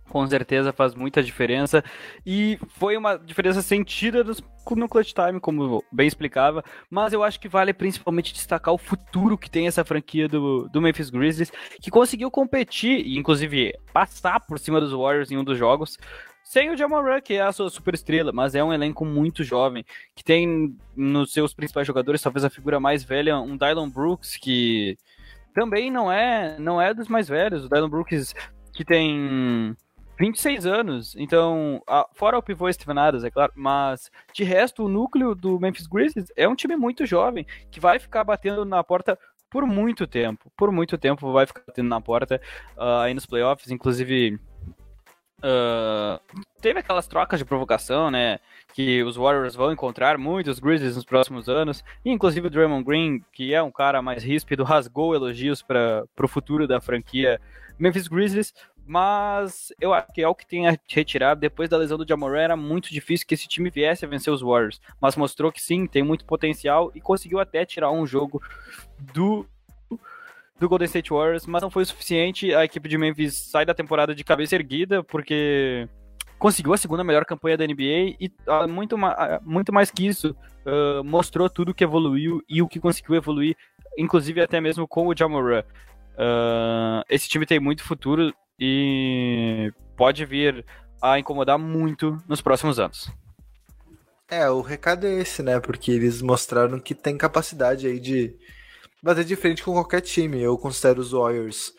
com 0.09 0.25
certeza 0.27 0.73
faz 0.73 0.93
muita 0.95 1.23
diferença. 1.23 1.83
E 2.25 2.59
foi 2.77 2.97
uma 2.97 3.15
diferença 3.15 3.61
sentida 3.61 4.23
no 4.23 4.89
clutch 4.89 5.13
time, 5.13 5.39
como 5.39 5.83
bem 5.91 6.07
explicava. 6.07 6.63
Mas 6.89 7.13
eu 7.13 7.23
acho 7.23 7.39
que 7.39 7.47
vale 7.47 7.73
principalmente 7.73 8.33
destacar 8.33 8.73
o 8.73 8.77
futuro 8.77 9.37
que 9.37 9.49
tem 9.49 9.67
essa 9.67 9.85
franquia 9.85 10.27
do, 10.27 10.67
do 10.69 10.81
Memphis 10.81 11.09
Grizzlies, 11.09 11.51
que 11.81 11.91
conseguiu 11.91 12.29
competir 12.29 13.05
e, 13.05 13.17
inclusive, 13.17 13.73
passar 13.93 14.39
por 14.41 14.59
cima 14.59 14.81
dos 14.81 14.91
Warriors 14.91 15.31
em 15.31 15.37
um 15.37 15.43
dos 15.43 15.57
jogos. 15.57 15.97
Sem 16.49 16.71
o 16.71 16.75
Jamoran, 16.75 17.21
que 17.21 17.35
é 17.35 17.41
a 17.43 17.51
sua 17.51 17.69
super 17.69 17.93
estrela, 17.93 18.31
mas 18.31 18.55
é 18.55 18.63
um 18.63 18.73
elenco 18.73 19.05
muito 19.05 19.43
jovem, 19.43 19.85
que 20.15 20.23
tem 20.23 20.75
nos 20.95 21.31
seus 21.31 21.53
principais 21.53 21.85
jogadores, 21.85 22.23
talvez 22.23 22.43
a 22.43 22.49
figura 22.49 22.79
mais 22.79 23.03
velha, 23.03 23.37
um 23.37 23.55
Dylan 23.55 23.87
Brooks, 23.87 24.35
que 24.35 24.97
também 25.53 25.91
não 25.91 26.11
é 26.11 26.57
não 26.57 26.81
é 26.81 26.91
dos 26.91 27.07
mais 27.07 27.27
velhos. 27.27 27.65
O 27.65 27.69
Dylan 27.69 27.87
Brooks, 27.87 28.33
que 28.73 28.83
tem 28.83 29.77
26 30.19 30.65
anos, 30.65 31.15
então, 31.15 31.83
a, 31.85 32.07
fora 32.15 32.39
o 32.39 32.41
pivô 32.41 32.73
Steven 32.73 32.97
Adams, 32.97 33.23
é 33.23 33.29
claro, 33.29 33.53
mas 33.55 34.09
de 34.33 34.43
resto, 34.43 34.85
o 34.85 34.89
núcleo 34.89 35.35
do 35.35 35.59
Memphis 35.59 35.85
Grizzlies 35.85 36.33
é 36.35 36.47
um 36.47 36.55
time 36.55 36.75
muito 36.75 37.05
jovem, 37.05 37.45
que 37.69 37.79
vai 37.79 37.99
ficar 37.99 38.23
batendo 38.23 38.65
na 38.65 38.83
porta 38.83 39.19
por 39.51 39.67
muito 39.67 40.07
tempo, 40.07 40.51
por 40.57 40.71
muito 40.71 40.97
tempo 40.97 41.31
vai 41.31 41.45
ficar 41.45 41.61
batendo 41.67 41.89
na 41.89 42.01
porta 42.01 42.41
uh, 42.75 43.01
aí 43.01 43.13
nos 43.13 43.27
playoffs, 43.27 43.69
inclusive 43.69 44.39
uh, 45.43 46.19
teve 46.61 46.79
aquelas 46.79 47.07
trocas 47.07 47.39
de 47.39 47.45
provocação, 47.45 48.11
né, 48.11 48.39
que 48.73 49.03
os 49.03 49.15
Warriors 49.15 49.55
vão 49.55 49.71
encontrar 49.71 50.17
muitos 50.17 50.59
Grizzlies 50.59 50.95
nos 50.95 51.05
próximos 51.05 51.49
anos, 51.49 51.83
e 52.03 52.11
inclusive 52.11 52.47
o 52.47 52.49
Draymond 52.49 52.83
Green, 52.83 53.23
que 53.31 53.53
é 53.53 53.61
um 53.61 53.71
cara 53.71 54.01
mais 54.01 54.23
ríspido, 54.23 54.63
rasgou 54.63 55.15
elogios 55.15 55.61
para 55.61 56.05
o 56.21 56.27
futuro 56.27 56.67
da 56.67 56.79
franquia 56.79 57.39
Memphis 57.77 58.07
Grizzlies, 58.07 58.53
mas 58.85 59.71
eu 59.79 59.93
acho 59.93 60.11
que 60.11 60.19
é 60.19 60.27
o 60.27 60.33
que 60.33 60.47
tem 60.47 60.67
a 60.67 60.75
retirar. 60.87 61.35
Depois 61.35 61.69
da 61.69 61.77
lesão 61.77 61.95
do 61.95 62.07
Jamoran, 62.07 62.41
era 62.41 62.57
muito 62.57 62.89
difícil 62.89 63.27
que 63.27 63.35
esse 63.35 63.47
time 63.47 63.69
viesse 63.69 64.03
a 64.03 64.07
vencer 64.07 64.33
os 64.33 64.41
Warriors. 64.41 64.81
Mas 64.99 65.15
mostrou 65.15 65.51
que 65.51 65.61
sim, 65.61 65.85
tem 65.85 66.01
muito 66.01 66.25
potencial 66.25 66.91
e 66.95 66.99
conseguiu 66.99 67.39
até 67.39 67.63
tirar 67.63 67.91
um 67.91 68.07
jogo 68.07 68.41
do 69.13 69.45
do 70.59 70.67
Golden 70.67 70.85
State 70.85 71.11
Warriors, 71.11 71.45
mas 71.45 71.61
não 71.61 71.69
foi 71.69 71.83
o 71.83 71.85
suficiente. 71.85 72.53
A 72.53 72.65
equipe 72.65 72.89
de 72.89 72.97
Memphis 72.97 73.33
sai 73.33 73.65
da 73.65 73.73
temporada 73.73 74.13
de 74.13 74.23
cabeça 74.23 74.55
erguida, 74.55 75.03
porque 75.03 75.87
conseguiu 76.37 76.73
a 76.73 76.77
segunda 76.77 77.03
melhor 77.03 77.25
campanha 77.25 77.57
da 77.57 77.65
NBA 77.65 78.15
e 78.19 78.31
uh, 78.47 78.67
muito, 78.67 78.95
uh, 78.95 78.99
muito 79.43 79.73
mais 79.73 79.91
que 79.91 80.07
isso, 80.07 80.35
uh, 80.65 81.03
mostrou 81.03 81.49
tudo 81.49 81.73
que 81.73 81.83
evoluiu 81.83 82.41
e 82.47 82.61
o 82.61 82.67
que 82.67 82.79
conseguiu 82.79 83.15
evoluir, 83.15 83.55
inclusive 83.97 84.41
até 84.41 84.61
mesmo 84.61 84.87
com 84.87 85.07
o 85.07 85.15
Jamoran. 85.15 85.63
esse 87.09 87.27
time 87.27 87.45
tem 87.45 87.59
muito 87.59 87.83
futuro, 87.83 88.33
e 88.59 89.71
pode 89.95 90.25
vir 90.25 90.65
a 91.01 91.17
incomodar 91.17 91.57
muito 91.57 92.17
nos 92.27 92.41
próximos 92.41 92.79
anos. 92.79 93.09
É, 94.29 94.47
o 94.49 94.61
recado 94.61 95.07
é 95.07 95.13
esse, 95.13 95.41
né? 95.41 95.59
Porque 95.59 95.91
eles 95.91 96.21
mostraram 96.21 96.79
que 96.79 96.93
tem 96.93 97.17
capacidade 97.17 97.87
aí 97.87 97.99
de 97.99 98.35
bater 99.01 99.23
de 99.23 99.35
frente 99.35 99.63
com 99.63 99.73
qualquer 99.73 100.01
time. 100.01 100.41
Eu 100.41 100.57
considero 100.57 101.01
os 101.01 101.11
Warriors 101.11 101.73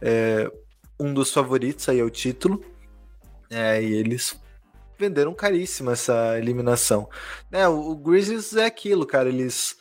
é, 0.00 0.50
um 0.98 1.12
dos 1.12 1.32
favoritos 1.32 1.88
aí 1.88 2.00
ao 2.00 2.10
título. 2.10 2.64
É, 3.50 3.82
e 3.82 3.94
eles 3.94 4.38
venderam 4.98 5.34
caríssimo 5.34 5.90
essa 5.90 6.38
eliminação. 6.38 7.08
É, 7.52 7.68
o, 7.68 7.90
o 7.90 7.96
Grizzlies 7.96 8.56
é 8.56 8.64
aquilo, 8.64 9.06
cara. 9.06 9.28
Eles 9.28 9.76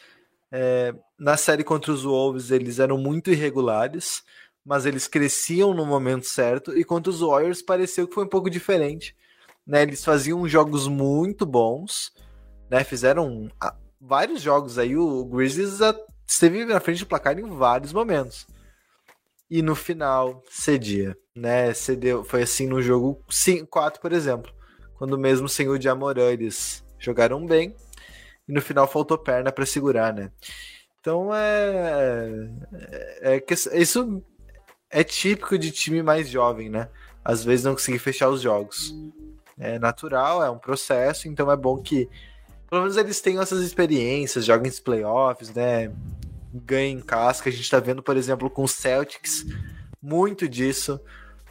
é, 0.51 0.93
na 1.19 1.37
série 1.37 1.63
contra 1.63 1.91
os 1.91 2.03
Wolves 2.03 2.51
eles 2.51 2.79
eram 2.79 2.97
muito 2.97 3.31
irregulares 3.31 4.23
mas 4.65 4.85
eles 4.85 5.07
cresciam 5.07 5.73
no 5.73 5.85
momento 5.85 6.25
certo, 6.25 6.77
e 6.77 6.83
contra 6.83 7.09
os 7.09 7.19
Warriors 7.19 7.61
pareceu 7.61 8.07
que 8.07 8.13
foi 8.13 8.23
um 8.23 8.29
pouco 8.29 8.49
diferente. 8.49 9.15
Né? 9.65 9.81
Eles 9.81 10.03
faziam 10.03 10.47
jogos 10.47 10.87
muito 10.87 11.45
bons, 11.45 12.13
né? 12.69 12.83
fizeram 12.83 13.49
ah, 13.59 13.75
vários 13.99 14.41
jogos 14.41 14.77
aí, 14.77 14.95
o 14.95 15.25
Grizzlies 15.25 15.79
esteve 16.33 16.65
na 16.65 16.79
frente 16.79 16.99
do 16.99 17.07
placar 17.07 17.37
em 17.37 17.49
vários 17.49 17.93
momentos. 17.93 18.47
E 19.49 19.61
no 19.61 19.75
final 19.75 20.43
cedia, 20.49 21.15
né? 21.35 21.73
Cedeu, 21.73 22.23
foi 22.23 22.41
assim 22.41 22.67
no 22.67 22.81
jogo 22.81 23.23
4, 23.69 24.01
por 24.01 24.11
exemplo, 24.11 24.51
quando 24.95 25.17
mesmo 25.17 25.47
sem 25.47 25.69
o 25.69 25.79
Jamoran 25.79 26.31
eles 26.31 26.83
jogaram 26.97 27.45
bem 27.45 27.75
e 28.47 28.53
no 28.53 28.61
final 28.61 28.87
faltou 28.87 29.17
perna 29.17 29.51
para 29.51 29.65
segurar, 29.65 30.13
né? 30.13 30.31
Então 30.99 31.33
é, 31.35 32.49
é, 33.21 33.35
é 33.35 33.79
isso 33.79 34.23
é 34.89 35.03
típico 35.03 35.57
de 35.57 35.71
time 35.71 36.01
mais 36.01 36.29
jovem, 36.29 36.69
né? 36.69 36.89
Às 37.23 37.43
vezes 37.43 37.65
não 37.65 37.73
conseguir 37.73 37.99
fechar 37.99 38.29
os 38.29 38.41
jogos. 38.41 38.95
É 39.59 39.77
natural, 39.77 40.43
é 40.43 40.49
um 40.49 40.57
processo, 40.57 41.27
então 41.27 41.51
é 41.51 41.55
bom 41.55 41.77
que 41.77 42.09
pelo 42.69 42.81
menos 42.81 42.97
eles 42.97 43.21
tenham 43.21 43.43
essas 43.43 43.61
experiências, 43.61 44.45
joguem 44.45 44.71
os 44.71 44.79
playoffs, 44.79 45.53
né? 45.53 45.93
Ganhem 46.53 47.01
casca. 47.01 47.49
A 47.49 47.53
gente 47.53 47.69
tá 47.69 47.79
vendo, 47.79 48.03
por 48.03 48.15
exemplo, 48.15 48.49
com 48.49 48.63
o 48.63 48.67
Celtics, 48.67 49.45
muito 50.01 50.47
disso, 50.47 50.99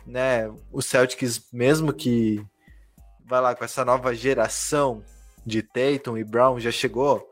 né? 0.06 0.48
O 0.70 0.80
Celtics, 0.80 1.48
mesmo 1.52 1.92
que 1.92 2.44
vai 3.24 3.40
lá 3.40 3.54
com 3.54 3.64
essa 3.64 3.84
nova 3.84 4.14
geração 4.14 5.02
de 5.44 5.62
Tatum 5.62 6.16
e 6.16 6.24
Brown, 6.24 6.60
já 6.60 6.70
chegou 6.70 7.28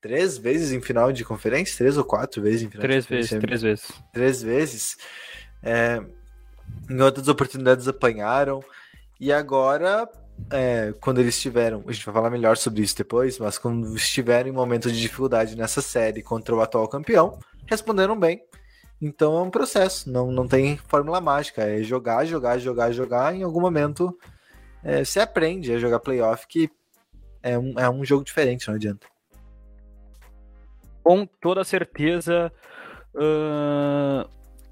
três 0.00 0.38
vezes 0.38 0.72
em 0.72 0.80
final 0.80 1.12
de 1.12 1.24
conferência? 1.24 1.76
Três 1.76 1.96
ou 1.98 2.04
quatro 2.04 2.40
vezes 2.40 2.62
em 2.62 2.70
final 2.70 2.82
Três 2.82 3.04
de 3.04 3.10
vezes, 3.10 3.30
três 3.30 3.62
vezes. 3.62 3.92
três 4.12 4.42
vezes. 4.42 4.96
É, 5.62 6.00
em 6.88 7.00
outras 7.00 7.28
oportunidades 7.28 7.88
apanharam. 7.88 8.62
E 9.20 9.32
agora, 9.32 10.08
é, 10.50 10.94
quando 11.00 11.20
eles 11.20 11.40
tiveram, 11.40 11.84
a 11.86 11.92
gente 11.92 12.04
vai 12.04 12.14
falar 12.14 12.30
melhor 12.30 12.56
sobre 12.56 12.82
isso 12.82 12.96
depois, 12.96 13.38
mas 13.38 13.58
quando 13.58 13.94
estiveram 13.96 14.48
em 14.48 14.52
momentos 14.52 14.92
de 14.92 15.00
dificuldade 15.00 15.56
nessa 15.56 15.82
série 15.82 16.22
contra 16.22 16.54
o 16.54 16.60
atual 16.60 16.88
campeão, 16.88 17.38
responderam 17.66 18.18
bem. 18.18 18.42
Então 19.00 19.38
é 19.38 19.42
um 19.42 19.50
processo, 19.50 20.10
não, 20.10 20.32
não 20.32 20.48
tem 20.48 20.76
fórmula 20.76 21.20
mágica, 21.20 21.62
é 21.62 21.82
jogar, 21.82 22.24
jogar, 22.24 22.58
jogar, 22.58 22.90
jogar. 22.90 23.34
Em 23.34 23.42
algum 23.42 23.60
momento 23.60 24.16
é, 24.82 25.04
você 25.04 25.20
aprende 25.20 25.72
a 25.72 25.78
jogar 25.78 26.00
playoff, 26.00 26.46
que 26.48 26.70
é 27.42 27.58
um, 27.58 27.78
é 27.78 27.88
um 27.88 28.04
jogo 28.04 28.24
diferente, 28.24 28.68
não 28.68 28.74
adianta. 28.74 29.06
Com 31.02 31.26
toda 31.26 31.64
certeza, 31.64 32.52
ahn, 33.14 34.24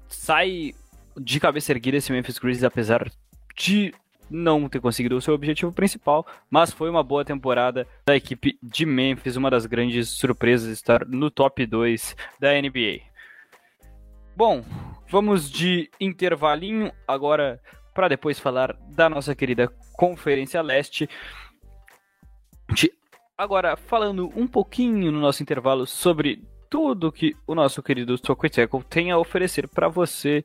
sai 0.09 0.73
de 1.19 1.39
cabeça 1.39 1.71
erguida 1.71 1.97
esse 1.97 2.11
Memphis 2.11 2.37
Grizzlies, 2.37 2.63
apesar 2.63 3.09
de 3.55 3.93
não 4.29 4.67
ter 4.67 4.79
conseguido 4.79 5.15
o 5.15 5.21
seu 5.21 5.33
objetivo 5.33 5.71
principal, 5.71 6.25
mas 6.49 6.71
foi 6.71 6.89
uma 6.89 7.03
boa 7.03 7.23
temporada 7.23 7.87
da 8.05 8.15
equipe 8.15 8.57
de 8.61 8.85
Memphis, 8.85 9.35
uma 9.35 9.49
das 9.49 9.65
grandes 9.65 10.09
surpresas 10.09 10.69
estar 10.69 11.05
no 11.05 11.31
top 11.31 11.65
2 11.65 12.15
da 12.39 12.49
NBA. 12.53 13.01
Bom, 14.35 14.63
vamos 15.09 15.49
de 15.49 15.89
intervalinho 15.99 16.91
agora 17.07 17.59
para 17.93 18.07
depois 18.07 18.39
falar 18.39 18.77
da 18.89 19.09
nossa 19.09 19.33
querida 19.33 19.67
Conferência 19.93 20.61
Leste. 20.61 21.09
Agora, 23.35 23.75
falando 23.75 24.31
um 24.35 24.45
pouquinho 24.45 25.11
no 25.11 25.19
nosso 25.19 25.41
intervalo 25.41 25.87
sobre 25.87 26.43
tudo 26.69 27.11
que 27.11 27.35
o 27.45 27.55
nosso 27.55 27.81
querido 27.81 28.17
Tocoiteco 28.17 28.83
tem 28.83 29.11
a 29.11 29.17
oferecer 29.17 29.67
para 29.67 29.87
você. 29.87 30.43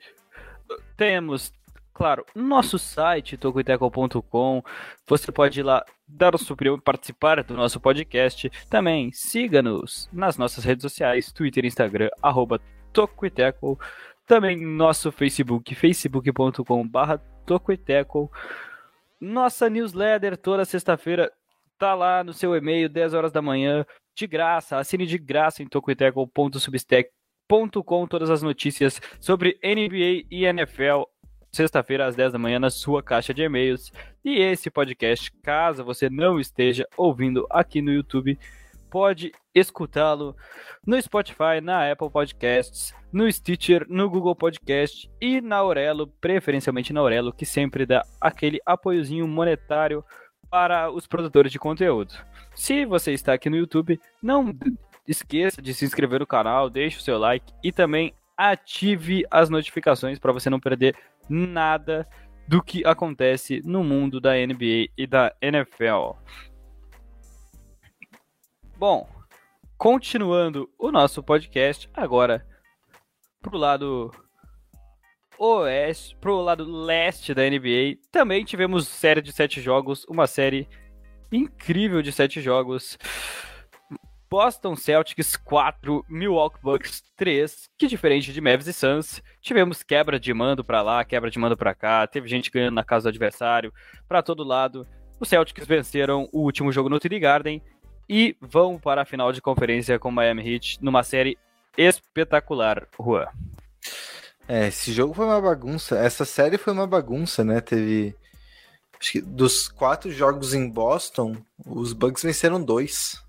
Temos, 0.97 1.53
claro, 2.03 2.27
nosso 2.35 2.81
site, 2.81 3.37
tocoiteco.com. 3.37 4.65
Você 5.07 5.31
pode 5.31 5.61
ir 5.61 5.63
lá 5.63 5.85
dar 6.09 6.35
o 6.35 6.39
seu 6.39 6.55
opinião 6.55 6.75
e 6.75 6.81
participar 6.81 7.45
do 7.45 7.55
nosso 7.55 7.79
podcast. 7.79 8.51
Também 8.69 9.13
siga-nos 9.13 10.09
nas 10.13 10.37
nossas 10.37 10.65
redes 10.65 10.83
sociais, 10.83 11.31
Twitter 11.31 11.65
Instagram, 11.65 12.09
arroba 12.21 12.61
Tocoiteco. 12.93 13.79
Também 14.27 14.61
nosso 14.61 15.13
Facebook, 15.13 15.73
facebook.com.br 15.77 17.19
Tocoiteco. 17.47 18.29
Nossa 19.21 19.71
newsletter 19.71 20.37
toda 20.37 20.65
sexta-feira 20.65 21.31
tá 21.79 21.95
lá 21.95 22.25
no 22.25 22.33
seu 22.33 22.57
e-mail, 22.57 22.89
10 22.89 23.15
horas 23.15 23.31
da 23.31 23.41
manhã, 23.41 23.87
de 24.17 24.27
graça. 24.27 24.77
Assine 24.77 25.07
de 25.07 25.19
graça 25.19 25.63
em 25.63 25.69
tocoiteco.substack.com 25.69 28.07
todas 28.09 28.29
as 28.29 28.43
notícias 28.43 29.01
sobre 29.21 29.57
NBA 29.63 30.27
e 30.29 30.47
NFL. 30.47 31.12
Sexta-feira 31.55 32.07
às 32.07 32.17
10 32.17 32.33
da 32.33 32.39
manhã 32.39 32.59
na 32.59 32.71
sua 32.71 33.03
caixa 33.03 33.35
de 33.35 33.43
e-mails. 33.43 33.93
E 34.25 34.41
esse 34.41 34.71
podcast, 34.71 35.31
caso 35.43 35.85
você 35.85 36.09
não 36.09 36.41
esteja 36.41 36.89
ouvindo 36.97 37.47
aqui 37.51 37.83
no 37.83 37.93
YouTube, 37.93 38.39
pode 38.89 39.31
escutá-lo 39.55 40.35
no 40.87 41.01
Spotify, 41.03 41.61
na 41.63 41.93
Apple 41.93 42.09
Podcasts, 42.09 42.95
no 43.13 43.31
Stitcher, 43.31 43.85
no 43.87 44.09
Google 44.09 44.35
Podcast 44.35 45.11
e 45.21 45.43
na 45.43 45.57
Aurelo, 45.57 46.07
preferencialmente 46.23 46.91
na 46.91 47.01
Aurelo, 47.01 47.35
que 47.35 47.45
sempre 47.45 47.85
dá 47.85 48.03
aquele 48.19 48.59
apoiozinho 48.65 49.29
monetário 49.29 50.03
para 50.49 50.91
os 50.91 51.07
produtores 51.07 51.53
de 51.53 51.59
conteúdo. 51.59 52.15
Se 52.55 52.87
você 52.87 53.13
está 53.13 53.35
aqui 53.35 53.51
no 53.51 53.59
YouTube, 53.59 54.01
não 54.23 54.57
esqueça 55.07 55.61
de 55.61 55.75
se 55.75 55.85
inscrever 55.85 56.21
no 56.21 56.27
canal, 56.27 56.71
deixe 56.71 56.97
o 56.97 57.03
seu 57.03 57.19
like 57.19 57.53
e 57.63 57.71
também 57.71 58.15
ative 58.37 59.25
as 59.31 59.51
notificações 59.51 60.19
para 60.19 60.33
você 60.33 60.49
não 60.51 60.59
perder 60.59 60.97
nada 61.29 62.09
do 62.47 62.63
que 62.63 62.85
acontece 62.85 63.61
no 63.65 63.83
mundo 63.83 64.21
da 64.21 64.33
NBA 64.35 64.89
e 64.97 65.07
da 65.07 65.35
NFL. 65.41 66.13
Bom, 68.77 69.09
continuando 69.79 70.69
o 70.79 70.91
nosso 70.91 71.23
podcast, 71.23 71.89
agora 71.95 72.47
pro 73.41 73.57
lado 73.57 74.11
oeste, 75.39 76.17
pro 76.21 76.41
lado 76.41 76.65
leste 76.65 77.35
da 77.35 77.43
NBA, 77.43 77.99
também 78.11 78.45
tivemos 78.45 78.87
série 78.87 79.21
de 79.21 79.33
sete 79.33 79.61
jogos, 79.61 80.05
uma 80.09 80.27
série 80.27 80.69
incrível 81.33 82.03
de 82.03 82.13
sete 82.13 82.41
jogos. 82.41 82.99
Boston 84.33 84.75
Celtics 84.75 85.37
4, 85.37 86.07
Milwaukee 86.09 86.59
Bucks 86.63 87.03
3, 87.19 87.69
que 87.77 87.87
diferente 87.87 88.33
de 88.33 88.41
Mavs 88.41 88.67
e 88.67 88.73
Suns, 88.73 89.23
tivemos 89.43 89.83
quebra 89.83 90.19
de 90.19 90.33
mando 90.33 90.65
pra 90.65 90.81
lá, 90.81 91.05
quebra 91.05 91.31
de 91.31 91.39
mando 91.39 91.55
pra 91.55 91.75
cá, 91.75 92.07
teve 92.07 92.27
gente 92.29 92.51
ganhando 92.51 92.75
na 92.75 92.83
casa 92.83 93.03
do 93.03 93.09
adversário, 93.11 93.75
pra 94.09 94.23
todo 94.23 94.43
lado. 94.43 94.87
Os 95.21 95.29
Celtics 95.29 95.67
venceram 95.67 96.31
o 96.33 96.41
último 96.41 96.73
jogo 96.73 96.89
no 96.89 96.99
TD 96.99 97.19
Garden 97.19 97.63
e 98.09 98.35
vão 98.41 98.79
para 98.79 99.03
a 99.03 99.05
final 99.05 99.35
de 99.35 99.43
conferência 99.43 99.99
com 99.99 100.09
o 100.09 100.13
Miami 100.13 100.55
Heat 100.55 100.79
numa 100.81 101.03
série 101.03 101.37
espetacular, 101.77 102.89
Juan. 102.99 103.27
É, 104.49 104.69
esse 104.69 104.95
jogo 104.95 105.13
foi 105.13 105.27
uma 105.27 105.43
bagunça. 105.43 105.99
Essa 105.99 106.25
série 106.25 106.57
foi 106.57 106.73
uma 106.73 106.87
bagunça, 106.87 107.45
né? 107.45 107.61
Teve. 107.61 108.17
Acho 108.99 109.13
que 109.13 109.21
dos 109.21 109.69
quatro 109.69 110.11
jogos 110.11 110.55
em 110.55 110.67
Boston, 110.71 111.37
os 111.67 111.93
Bucks 111.93 112.23
venceram 112.23 112.65
dois. 112.65 113.22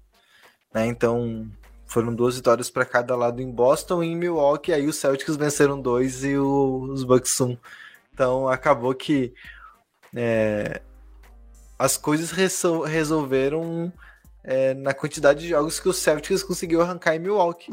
Né? 0.73 0.87
Então 0.87 1.47
foram 1.85 2.13
duas 2.13 2.35
vitórias 2.35 2.69
para 2.69 2.85
cada 2.85 3.15
lado 3.15 3.41
em 3.41 3.51
Boston 3.51 4.01
e 4.03 4.07
em 4.07 4.15
Milwaukee. 4.15 4.73
Aí 4.73 4.87
os 4.87 4.95
Celtics 4.95 5.35
venceram 5.35 5.79
dois 5.79 6.23
e 6.23 6.35
os 6.37 7.03
Bucks 7.03 7.39
um. 7.41 7.57
Então 8.13 8.47
acabou 8.47 8.93
que 8.93 9.33
é, 10.15 10.81
as 11.77 11.97
coisas 11.97 12.31
resol- 12.31 12.83
resolveram 12.83 13.93
é, 14.43 14.73
na 14.73 14.93
quantidade 14.93 15.41
de 15.41 15.49
jogos 15.49 15.79
que 15.79 15.89
o 15.89 15.93
Celtics 15.93 16.43
conseguiu 16.43 16.81
arrancar 16.81 17.15
em 17.15 17.19
Milwaukee. 17.19 17.71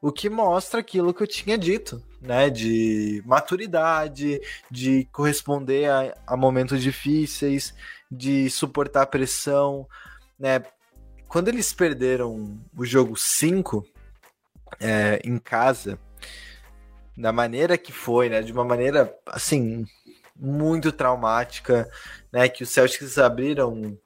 O 0.00 0.12
que 0.12 0.28
mostra 0.28 0.80
aquilo 0.80 1.14
que 1.14 1.22
eu 1.22 1.26
tinha 1.26 1.56
dito, 1.56 2.02
né? 2.20 2.50
De 2.50 3.22
maturidade, 3.24 4.40
de 4.70 5.08
corresponder 5.10 5.90
a, 5.90 6.14
a 6.26 6.36
momentos 6.36 6.82
difíceis, 6.82 7.74
de 8.10 8.50
suportar 8.50 9.06
pressão, 9.06 9.88
né? 10.38 10.62
Quando 11.34 11.48
eles 11.48 11.72
perderam 11.72 12.60
o 12.76 12.84
jogo 12.84 13.16
5 13.16 13.84
é, 14.78 15.20
em 15.24 15.36
casa, 15.36 15.98
da 17.18 17.32
maneira 17.32 17.76
que 17.76 17.90
foi, 17.90 18.28
né? 18.28 18.40
De 18.40 18.52
uma 18.52 18.64
maneira, 18.64 19.12
assim, 19.26 19.84
muito 20.36 20.92
traumática, 20.92 21.90
né? 22.30 22.48
Que 22.48 22.62
os 22.62 22.68
Celtics 22.68 23.18
abriram 23.18 23.98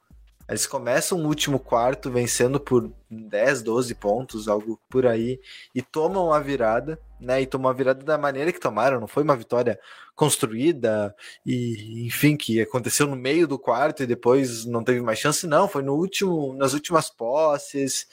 eles 0.49 0.65
começam 0.65 1.19
o 1.19 1.27
último 1.27 1.59
quarto 1.59 2.09
vencendo 2.09 2.59
por 2.59 2.91
10, 3.11 3.61
12 3.61 3.93
pontos, 3.93 4.47
algo 4.47 4.79
por 4.89 5.05
aí, 5.05 5.39
e 5.75 5.83
tomam 5.83 6.33
a 6.33 6.39
virada, 6.39 6.99
né? 7.19 7.41
E 7.41 7.45
tomam 7.45 7.69
a 7.69 7.73
virada 7.73 8.03
da 8.03 8.17
maneira 8.17 8.51
que 8.51 8.59
tomaram, 8.59 8.99
não 8.99 9.07
foi 9.07 9.23
uma 9.23 9.35
vitória 9.35 9.79
construída 10.15 11.15
e, 11.45 12.05
enfim, 12.05 12.35
que 12.35 12.61
aconteceu 12.61 13.07
no 13.07 13.15
meio 13.15 13.47
do 13.47 13.59
quarto 13.59 14.03
e 14.03 14.07
depois 14.07 14.65
não 14.65 14.83
teve 14.83 15.01
mais 15.01 15.19
chance, 15.19 15.47
não. 15.47 15.67
Foi 15.67 15.81
no 15.81 15.95
último, 15.95 16.53
nas 16.55 16.73
últimas 16.73 17.09
posses, 17.09 18.07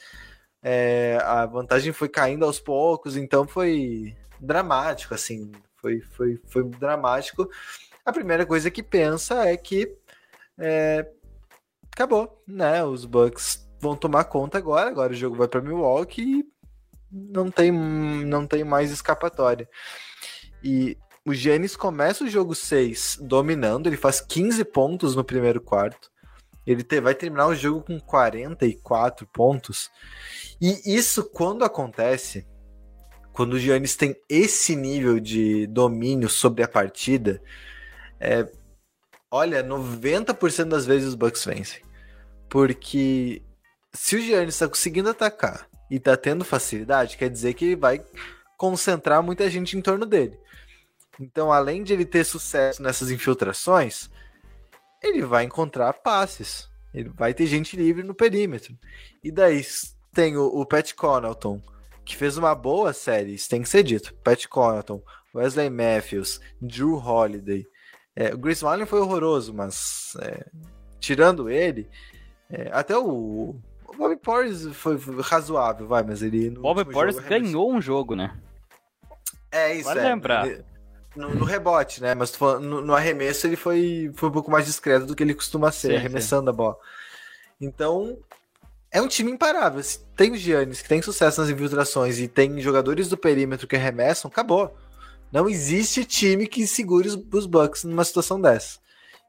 é, 0.62 1.18
a 1.22 1.46
vantagem 1.46 1.92
foi 1.92 2.08
caindo 2.08 2.44
aos 2.44 2.58
poucos, 2.58 3.16
então 3.16 3.46
foi 3.46 4.16
dramático, 4.40 5.14
assim, 5.14 5.52
foi, 5.76 6.00
foi, 6.00 6.40
foi 6.46 6.64
dramático. 6.64 7.48
A 8.04 8.12
primeira 8.12 8.46
coisa 8.46 8.70
que 8.70 8.82
pensa 8.82 9.46
é 9.48 9.56
que 9.56 9.96
é, 10.58 11.08
acabou, 11.92 12.42
né? 12.46 12.84
Os 12.84 13.04
Bucks 13.04 13.66
vão 13.80 13.96
tomar 13.96 14.24
conta 14.24 14.58
agora. 14.58 14.90
Agora 14.90 15.12
o 15.12 15.16
jogo 15.16 15.36
vai 15.36 15.48
para 15.48 15.60
Milwaukee 15.60 16.44
não 17.10 17.50
tem, 17.50 17.72
não 17.72 18.46
tem 18.46 18.64
mais 18.64 18.90
escapatória. 18.90 19.68
E 20.62 20.96
o 21.24 21.34
Giannis 21.34 21.76
começa 21.76 22.24
o 22.24 22.28
jogo 22.28 22.54
6 22.54 23.18
dominando, 23.20 23.88
ele 23.88 23.96
faz 23.96 24.20
15 24.20 24.64
pontos 24.66 25.16
no 25.16 25.24
primeiro 25.24 25.60
quarto. 25.60 26.10
Ele 26.66 26.82
te, 26.82 27.00
vai 27.00 27.14
terminar 27.14 27.46
o 27.46 27.54
jogo 27.54 27.82
com 27.82 28.00
44 28.00 29.26
pontos. 29.28 29.90
E 30.60 30.96
isso 30.96 31.24
quando 31.24 31.64
acontece, 31.64 32.46
quando 33.32 33.54
o 33.54 33.58
Giannis 33.58 33.94
tem 33.96 34.16
esse 34.28 34.74
nível 34.74 35.20
de 35.20 35.66
domínio 35.68 36.28
sobre 36.28 36.64
a 36.64 36.68
partida, 36.68 37.40
é, 38.18 38.48
olha, 39.30 39.62
90% 39.62 40.64
das 40.64 40.86
vezes 40.86 41.08
os 41.08 41.14
Bucks 41.14 41.44
vencem. 41.44 41.82
Porque 42.48 43.42
se 43.92 44.16
o 44.16 44.20
Giannis 44.20 44.54
está 44.54 44.68
conseguindo 44.68 45.10
atacar 45.10 45.68
e 45.90 45.96
está 45.96 46.16
tendo 46.16 46.44
facilidade, 46.44 47.16
quer 47.16 47.30
dizer 47.30 47.54
que 47.54 47.64
ele 47.64 47.76
vai 47.76 48.04
concentrar 48.56 49.22
muita 49.22 49.48
gente 49.50 49.76
em 49.76 49.80
torno 49.80 50.06
dele. 50.06 50.38
Então, 51.20 51.52
além 51.52 51.82
de 51.82 51.92
ele 51.92 52.04
ter 52.04 52.24
sucesso 52.24 52.82
nessas 52.82 53.10
infiltrações, 53.10 54.10
ele 55.02 55.22
vai 55.24 55.44
encontrar 55.44 55.92
passes. 55.92 56.68
Ele 56.92 57.10
vai 57.10 57.34
ter 57.34 57.46
gente 57.46 57.76
livre 57.76 58.02
no 58.02 58.14
perímetro. 58.14 58.76
E 59.22 59.30
daí, 59.30 59.64
tem 60.12 60.36
o, 60.36 60.46
o 60.46 60.64
Pat 60.64 60.94
Connaughton, 60.94 61.60
que 62.04 62.16
fez 62.16 62.36
uma 62.36 62.54
boa 62.54 62.92
série, 62.92 63.34
isso 63.34 63.48
tem 63.48 63.62
que 63.62 63.68
ser 63.68 63.82
dito. 63.82 64.14
Pat 64.22 64.46
Connaughton, 64.46 65.02
Wesley 65.34 65.68
Matthews, 65.68 66.40
Drew 66.60 66.96
Holiday. 66.96 67.66
É, 68.14 68.32
o 68.32 68.38
Grace 68.38 68.64
Allen 68.64 68.86
foi 68.86 69.00
horroroso, 69.00 69.52
mas 69.52 70.16
é, 70.22 70.46
tirando 70.98 71.50
ele, 71.50 71.86
é, 72.48 72.70
até 72.72 72.96
o, 72.96 73.56
o 73.96 73.98
Bobby 73.98 74.16
Porres 74.16 74.66
foi, 74.74 74.98
razoável, 75.22 75.86
vai, 75.86 76.02
mas 76.02 76.22
ele. 76.22 76.48
Último 76.58 76.92
Porres 76.92 77.18
ganhou 77.18 77.72
um 77.72 77.80
jogo, 77.80 78.14
né? 78.14 78.36
É 79.50 79.74
isso, 79.74 79.84
Vale 79.84 80.00
é. 80.00 80.02
lembrar. 80.02 80.46
No, 81.16 81.34
no 81.34 81.44
rebote, 81.46 82.02
né? 82.02 82.14
Mas 82.14 82.38
no, 82.38 82.82
no 82.82 82.94
arremesso 82.94 83.46
ele 83.46 83.56
foi, 83.56 84.12
foi 84.14 84.28
um 84.28 84.32
pouco 84.32 84.50
mais 84.50 84.66
discreto 84.66 85.06
do 85.06 85.16
que 85.16 85.22
ele 85.22 85.34
costuma 85.34 85.72
ser, 85.72 85.92
Sim, 85.92 85.96
arremessando 85.96 86.50
a 86.50 86.52
bola. 86.52 86.76
Então, 87.58 88.18
é 88.90 89.00
um 89.00 89.08
time 89.08 89.32
imparável. 89.32 89.82
Se 89.82 89.98
tem 90.14 90.32
o 90.32 90.36
Giannis 90.36 90.82
que 90.82 90.88
tem 90.88 91.00
sucesso 91.00 91.40
nas 91.40 91.48
infiltrações 91.48 92.18
e 92.18 92.28
tem 92.28 92.60
jogadores 92.60 93.08
do 93.08 93.16
perímetro 93.16 93.66
que 93.66 93.76
arremessam, 93.76 94.30
acabou. 94.30 94.76
Não 95.32 95.48
existe 95.48 96.04
time 96.04 96.46
que 96.46 96.66
segure 96.66 97.08
os, 97.08 97.18
os 97.32 97.46
Bucks 97.46 97.84
numa 97.84 98.04
situação 98.04 98.38
dessa. 98.38 98.78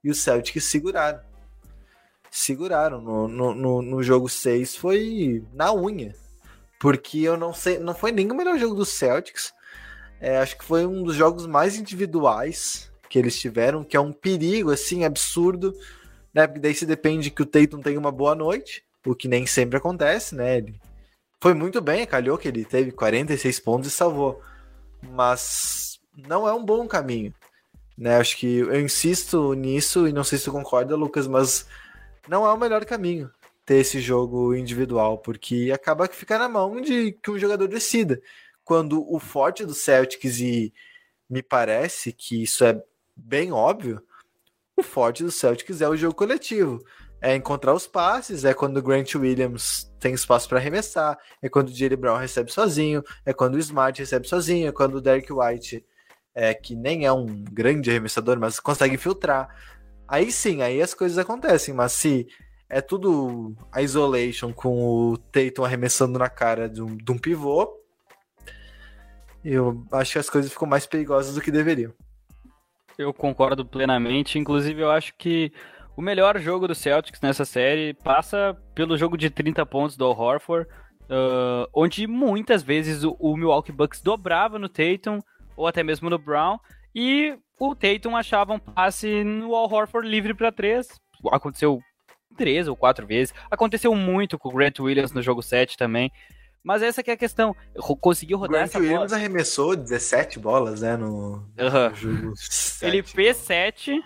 E 0.03 0.09
os 0.09 0.19
Celtics 0.19 0.65
seguraram. 0.65 1.21
Seguraram. 2.31 3.01
No, 3.01 3.27
no, 3.27 3.53
no, 3.53 3.81
no 3.81 4.03
jogo 4.03 4.29
6 4.29 4.75
foi 4.75 5.43
na 5.53 5.73
unha. 5.73 6.15
Porque 6.79 7.19
eu 7.19 7.37
não 7.37 7.53
sei, 7.53 7.79
não 7.79 7.95
foi 7.95 8.11
nem 8.11 8.31
o 8.31 8.35
melhor 8.35 8.57
jogo 8.57 8.75
dos 8.75 8.89
Celtics. 8.89 9.53
É, 10.19 10.37
acho 10.37 10.57
que 10.57 10.65
foi 10.65 10.85
um 10.85 11.03
dos 11.03 11.15
jogos 11.15 11.45
mais 11.45 11.77
individuais 11.77 12.91
que 13.09 13.17
eles 13.17 13.39
tiveram, 13.39 13.83
que 13.83 13.95
é 13.95 13.99
um 13.99 14.11
perigo, 14.11 14.71
assim, 14.71 15.03
absurdo, 15.03 15.73
né? 16.33 16.45
Porque 16.45 16.59
daí 16.59 16.73
se 16.73 16.85
depende 16.85 17.31
que 17.31 17.41
o 17.41 17.45
Tatum 17.45 17.81
tenha 17.81 17.99
uma 17.99 18.11
boa 18.11 18.35
noite, 18.35 18.83
o 19.05 19.15
que 19.15 19.27
nem 19.27 19.45
sempre 19.45 19.77
acontece, 19.77 20.35
né? 20.35 20.57
Ele 20.57 20.79
foi 21.41 21.53
muito 21.53 21.81
bem, 21.81 22.05
calhou 22.05 22.37
que 22.37 22.47
ele 22.47 22.65
teve 22.65 22.91
46 22.91 23.59
pontos 23.59 23.87
e 23.89 23.91
salvou. 23.91 24.41
Mas 25.11 25.99
não 26.27 26.47
é 26.47 26.53
um 26.53 26.65
bom 26.65 26.87
caminho, 26.87 27.33
né? 27.97 28.17
Acho 28.17 28.37
que 28.37 28.57
eu 28.57 28.79
insisto 28.79 29.53
nisso 29.53 30.07
e 30.07 30.13
não 30.13 30.23
sei 30.23 30.37
se 30.37 30.45
tu 30.45 30.51
concorda, 30.51 30.95
Lucas, 30.95 31.27
mas 31.27 31.67
não 32.27 32.45
é 32.45 32.51
o 32.51 32.57
melhor 32.57 32.83
caminho 32.85 33.31
ter 33.65 33.75
esse 33.75 33.99
jogo 33.99 34.55
individual, 34.55 35.17
porque 35.17 35.71
acaba 35.73 36.07
que 36.07 36.15
fica 36.15 36.37
na 36.39 36.47
mão 36.47 36.79
de 36.79 37.11
que 37.11 37.29
um 37.29 37.37
jogador 37.37 37.67
decida 37.67 38.21
quando 38.63 39.05
o 39.13 39.19
forte 39.19 39.65
do 39.65 39.73
Celtics, 39.73 40.39
e 40.39 40.73
me 41.29 41.41
parece 41.41 42.11
que 42.11 42.43
isso 42.43 42.65
é 42.65 42.81
bem 43.15 43.51
óbvio, 43.51 44.01
o 44.75 44.83
forte 44.83 45.23
do 45.23 45.31
Celtics 45.31 45.81
é 45.81 45.87
o 45.87 45.95
jogo 45.95 46.13
coletivo. 46.13 46.83
É 47.19 47.35
encontrar 47.35 47.73
os 47.73 47.87
passes, 47.87 48.45
é 48.45 48.53
quando 48.53 48.77
o 48.77 48.81
Grant 48.81 49.15
Williams 49.15 49.91
tem 49.99 50.13
espaço 50.13 50.47
para 50.47 50.59
arremessar, 50.59 51.17
é 51.41 51.49
quando 51.49 51.69
o 51.69 51.73
Jerry 51.73 51.95
Brown 51.95 52.17
recebe 52.17 52.51
sozinho, 52.51 53.03
é 53.25 53.33
quando 53.33 53.55
o 53.55 53.59
Smart 53.59 53.99
recebe 53.99 54.27
sozinho, 54.27 54.67
é 54.67 54.71
quando 54.71 54.95
o 54.95 55.01
Derek 55.01 55.31
White, 55.33 55.83
é, 56.35 56.53
que 56.53 56.75
nem 56.75 57.05
é 57.05 57.11
um 57.11 57.25
grande 57.25 57.89
arremessador, 57.89 58.39
mas 58.39 58.59
consegue 58.59 58.97
filtrar. 58.97 59.49
Aí 60.07 60.31
sim, 60.31 60.61
aí 60.61 60.81
as 60.81 60.93
coisas 60.93 61.17
acontecem, 61.17 61.73
mas 61.73 61.91
se 61.91 62.27
é 62.69 62.81
tudo 62.81 63.55
a 63.71 63.81
isolation 63.81 64.53
com 64.53 65.11
o 65.11 65.17
Tatum 65.17 65.63
arremessando 65.63 66.17
na 66.17 66.29
cara 66.29 66.69
de 66.69 66.81
um, 66.81 66.95
de 66.95 67.11
um 67.11 67.17
pivô, 67.17 67.77
eu 69.43 69.85
acho 69.91 70.13
que 70.13 70.19
as 70.19 70.29
coisas 70.29 70.51
ficam 70.51 70.67
mais 70.67 70.85
perigosas 70.85 71.35
do 71.35 71.41
que 71.41 71.51
deveriam. 71.51 71.93
Eu 72.97 73.13
concordo 73.13 73.65
plenamente. 73.65 74.39
Inclusive, 74.39 74.81
eu 74.81 74.91
acho 74.91 75.13
que 75.17 75.51
o 75.95 76.01
melhor 76.01 76.37
jogo 76.39 76.67
do 76.67 76.75
Celtics 76.75 77.21
nessa 77.21 77.45
série 77.45 77.93
passa 77.93 78.57
pelo 78.73 78.97
jogo 78.97 79.17
de 79.17 79.29
30 79.29 79.65
pontos 79.65 79.95
do 79.95 80.05
Al 80.05 80.19
Horford, 80.19 80.67
uh, 80.69 81.69
onde 81.73 82.07
muitas 82.07 82.63
vezes 82.63 83.03
o, 83.03 83.15
o 83.19 83.37
Milwaukee 83.37 83.71
Bucks 83.71 84.01
dobrava 84.01 84.59
no 84.59 84.67
Tatum 84.67 85.19
ou 85.55 85.67
até 85.67 85.83
mesmo 85.83 86.09
no 86.09 86.17
Brown 86.17 86.59
e 86.99 87.37
o 87.59 87.75
Tatum 87.75 88.17
achava 88.17 88.53
um 88.53 88.59
passe 88.59 89.23
no 89.23 89.53
Al 89.53 89.71
Horford 89.71 90.09
livre 90.09 90.33
para 90.33 90.51
três. 90.51 90.87
Aconteceu 91.31 91.79
três 92.35 92.67
ou 92.67 92.75
quatro 92.75 93.05
vezes. 93.05 93.35
Aconteceu 93.51 93.93
muito 93.93 94.39
com 94.39 94.49
o 94.49 94.51
Grant 94.51 94.79
Williams 94.79 95.11
no 95.11 95.21
jogo 95.21 95.43
7 95.43 95.77
também. 95.77 96.11
Mas 96.63 96.81
essa 96.81 97.03
que 97.03 97.11
é 97.11 97.13
a 97.13 97.17
questão. 97.17 97.55
Conseguiu 98.01 98.39
rodar 98.39 98.61
Grant 98.61 98.69
essa 98.69 98.79
bola. 98.79 98.91
Williams 98.91 99.13
arremessou 99.13 99.75
17 99.75 100.39
bolas, 100.39 100.81
né, 100.81 100.97
no, 100.97 101.47
Aham. 101.59 101.89
no 101.89 101.95
jogo 101.95 102.33
Ele 102.81 103.03
7. 103.03 103.03
fez 103.03 103.37
7 103.37 104.03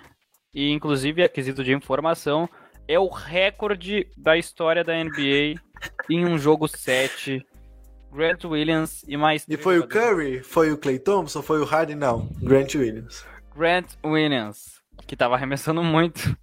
e 0.53 0.69
inclusive 0.71 1.23
aquisito 1.23 1.63
de 1.63 1.73
informação 1.73 2.49
é 2.89 2.99
o 2.99 3.07
recorde 3.07 4.05
da 4.17 4.37
história 4.37 4.83
da 4.83 5.01
NBA 5.01 5.55
em 6.09 6.25
um 6.25 6.37
jogo 6.37 6.67
7. 6.67 7.41
Grant 8.11 8.43
Williams 8.43 9.03
e 9.07 9.15
mais 9.15 9.43
E 9.43 9.45
três 9.45 9.61
foi 9.61 9.79
o. 9.79 9.87
Curry? 9.87 10.43
Foi 10.43 10.71
o 10.71 10.77
Clay 10.77 10.99
Thompson? 10.99 11.41
Foi 11.41 11.59
o 11.59 11.65
Harden? 11.65 11.95
Não. 11.95 12.27
Grant 12.41 12.75
Williams. 12.75 13.25
Grant 13.55 13.93
Williams, 14.03 14.81
que 15.07 15.15
tava 15.15 15.35
arremessando 15.35 15.83
muito. 15.83 16.35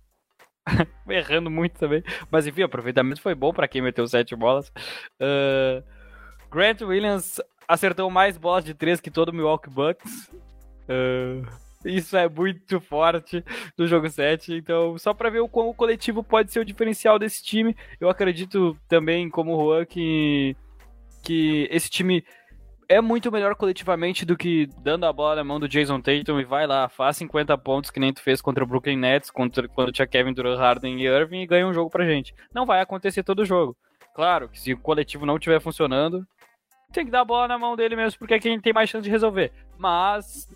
Errando 1.09 1.51
muito 1.51 1.79
também. 1.79 2.03
Mas 2.31 2.47
enfim, 2.47 2.63
o 2.63 2.67
aproveitamento 2.67 3.21
foi 3.21 3.35
bom 3.35 3.53
pra 3.53 3.69
quem 3.69 3.83
meteu 3.83 4.07
7 4.07 4.35
bolas. 4.37 4.73
Ah, 5.21 5.83
Grant 6.51 6.81
Williams 6.83 7.41
acertou 7.67 8.11
mais 8.11 8.39
bolas 8.39 8.65
de 8.65 8.75
3 8.75 9.01
que 9.01 9.11
todo 9.11 9.29
o 9.29 9.35
Milwaukee 9.35 9.71
Bucks. 9.71 10.31
Ah, 10.89 11.43
isso 11.85 12.17
é 12.17 12.29
muito 12.29 12.81
forte 12.81 13.45
no 13.77 13.87
jogo 13.87 14.09
7. 14.09 14.55
Então, 14.55 14.99
só 14.99 15.15
pra 15.15 15.31
ver 15.31 15.41
o 15.41 15.49
como 15.49 15.71
o 15.71 15.75
coletivo 15.75 16.23
pode 16.25 16.53
ser 16.53 16.61
o 16.61 16.65
diferencial 16.65 17.19
desse 17.19 17.43
time. 17.43 17.77
Eu 18.01 18.09
acredito 18.09 18.77
também, 18.89 19.29
como 19.31 19.55
o 19.55 19.61
Juan, 19.61 19.85
que, 19.85 20.57
que 21.23 21.69
esse 21.71 21.91
time 21.91 22.25
é 22.89 23.01
muito 23.01 23.31
melhor 23.31 23.55
coletivamente 23.55 24.25
do 24.25 24.37
que 24.37 24.67
dando 24.83 25.05
a 25.05 25.13
bola 25.13 25.37
na 25.37 25.45
mão 25.45 25.61
do 25.61 25.69
Jason 25.69 26.01
Tatum 26.01 26.41
e 26.41 26.45
vai 26.45 26.67
lá, 26.67 26.89
faz 26.89 27.19
50 27.19 27.57
pontos 27.59 27.91
que 27.91 28.01
nem 28.01 28.13
tu 28.13 28.23
fez 28.23 28.41
contra 28.41 28.65
o 28.65 28.67
Brooklyn 28.67 28.97
Nets, 28.97 29.31
contra, 29.31 29.69
quando 29.69 29.93
tinha 29.93 30.07
Kevin 30.07 30.33
Durant, 30.33 30.59
Harden 30.59 30.99
e 30.99 31.07
Irving 31.07 31.43
e 31.43 31.47
ganha 31.47 31.67
um 31.67 31.75
jogo 31.75 31.91
pra 31.91 32.07
gente. 32.07 32.35
Não 32.53 32.65
vai 32.65 32.81
acontecer 32.81 33.23
todo 33.23 33.45
jogo. 33.45 33.77
Claro 34.15 34.49
que 34.49 34.59
se 34.59 34.73
o 34.73 34.79
coletivo 34.79 35.27
não 35.27 35.37
estiver 35.37 35.61
funcionando, 35.61 36.27
tem 36.91 37.05
que 37.05 37.11
dar 37.11 37.21
a 37.21 37.25
bola 37.25 37.47
na 37.47 37.59
mão 37.59 37.77
dele 37.77 37.95
mesmo, 37.95 38.19
porque 38.19 38.35
é 38.35 38.39
quem 38.39 38.59
tem 38.59 38.73
mais 38.73 38.89
chance 38.89 39.05
de 39.05 39.11
resolver. 39.11 39.53
Mas 39.77 40.49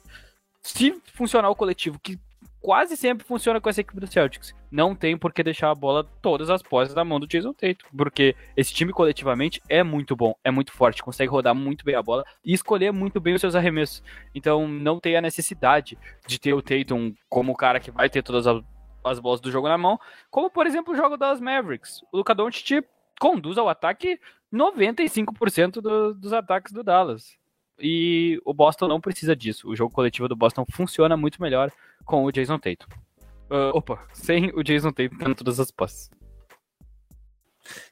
se 0.62 0.98
funcionar 1.12 1.50
o 1.50 1.54
coletivo, 1.54 1.98
que 1.98 2.18
quase 2.62 2.96
sempre 2.96 3.26
funciona 3.26 3.60
com 3.60 3.68
essa 3.68 3.80
equipe 3.80 3.98
do 3.98 4.06
Celtics, 4.06 4.54
não 4.70 4.94
tem 4.94 5.18
por 5.18 5.32
que 5.32 5.42
deixar 5.42 5.70
a 5.70 5.74
bola 5.74 6.04
todas 6.22 6.48
as 6.48 6.62
posses 6.62 6.94
na 6.94 7.04
mão 7.04 7.18
do 7.18 7.26
Jason 7.26 7.52
Tatum, 7.52 7.88
porque 7.96 8.36
esse 8.56 8.72
time 8.72 8.92
coletivamente 8.92 9.60
é 9.68 9.82
muito 9.82 10.14
bom, 10.14 10.34
é 10.44 10.50
muito 10.50 10.72
forte, 10.72 11.02
consegue 11.02 11.30
rodar 11.30 11.54
muito 11.54 11.84
bem 11.84 11.96
a 11.96 12.02
bola 12.02 12.24
e 12.44 12.54
escolher 12.54 12.92
muito 12.92 13.20
bem 13.20 13.34
os 13.34 13.40
seus 13.40 13.56
arremessos. 13.56 14.02
Então 14.32 14.68
não 14.68 15.00
tem 15.00 15.16
a 15.16 15.20
necessidade 15.20 15.98
de 16.26 16.38
ter 16.38 16.54
o 16.54 16.62
Tatum 16.62 17.12
como 17.28 17.52
o 17.52 17.56
cara 17.56 17.80
que 17.80 17.90
vai 17.90 18.08
ter 18.08 18.22
todas 18.22 18.46
as, 18.46 18.62
as 19.04 19.18
bolas 19.18 19.40
do 19.40 19.50
jogo 19.50 19.68
na 19.68 19.76
mão, 19.76 19.98
como 20.30 20.48
por 20.48 20.66
exemplo 20.66 20.94
o 20.94 20.96
jogo 20.96 21.16
das 21.16 21.40
Mavericks. 21.40 22.02
O 22.12 22.18
Luka 22.18 22.34
Doncic 22.34 22.84
conduz 23.20 23.58
ao 23.58 23.68
ataque 23.68 24.20
95% 24.52 25.80
do, 25.80 26.14
dos 26.14 26.32
ataques 26.32 26.72
do 26.72 26.84
Dallas. 26.84 27.41
E 27.78 28.40
o 28.44 28.52
Boston 28.54 28.88
não 28.88 29.00
precisa 29.00 29.34
disso. 29.34 29.68
O 29.68 29.76
jogo 29.76 29.94
coletivo 29.94 30.28
do 30.28 30.36
Boston 30.36 30.64
funciona 30.70 31.16
muito 31.16 31.40
melhor 31.40 31.70
com 32.04 32.24
o 32.24 32.32
Jason 32.32 32.58
Tatum. 32.58 32.86
Ah, 33.50 33.70
opa, 33.74 34.06
sem 34.12 34.50
o 34.54 34.62
Jason 34.62 34.92
Tatum 34.92 35.18
tendo 35.18 35.34
todas 35.34 35.60
as 35.60 35.70
posses. 35.70 36.10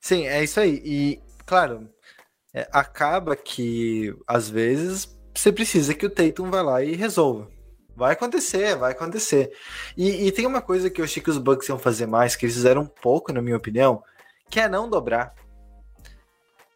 Sim, 0.01 0.27
é 0.27 0.43
isso 0.43 0.59
aí. 0.59 0.81
E, 0.85 1.23
claro, 1.45 1.89
é, 2.55 2.69
acaba 2.73 3.37
que, 3.37 4.15
às 4.27 4.49
vezes, 4.49 5.17
você 5.35 5.53
precisa 5.53 5.95
que 5.95 6.07
o 6.07 6.11
Tatum 6.11 6.51
vá 6.51 6.63
lá 6.63 6.83
e 6.83 6.95
resolva. 6.95 7.49
Vai 7.95 8.15
acontecer, 8.15 8.77
vai 8.77 8.93
acontecer. 8.93 9.53
E, 9.97 10.27
e 10.27 10.33
tem 10.33 10.47
uma 10.47 10.63
coisa 10.63 10.89
que 10.89 11.01
eu 11.01 11.05
achei 11.05 11.23
que 11.23 11.31
os 11.31 11.39
Bucks 11.39 11.69
iam 11.69 11.79
fazer 11.79 12.07
mais, 12.07 12.35
que 12.35 12.47
eles 12.47 12.55
fizeram 12.55 12.83
um 12.83 12.87
pouco, 12.87 13.33
na 13.33 13.43
minha 13.43 13.57
opinião, 13.57 14.03
que 14.49 14.59
é 14.59 14.69
não 14.69 14.89
dobrar. 14.89 15.35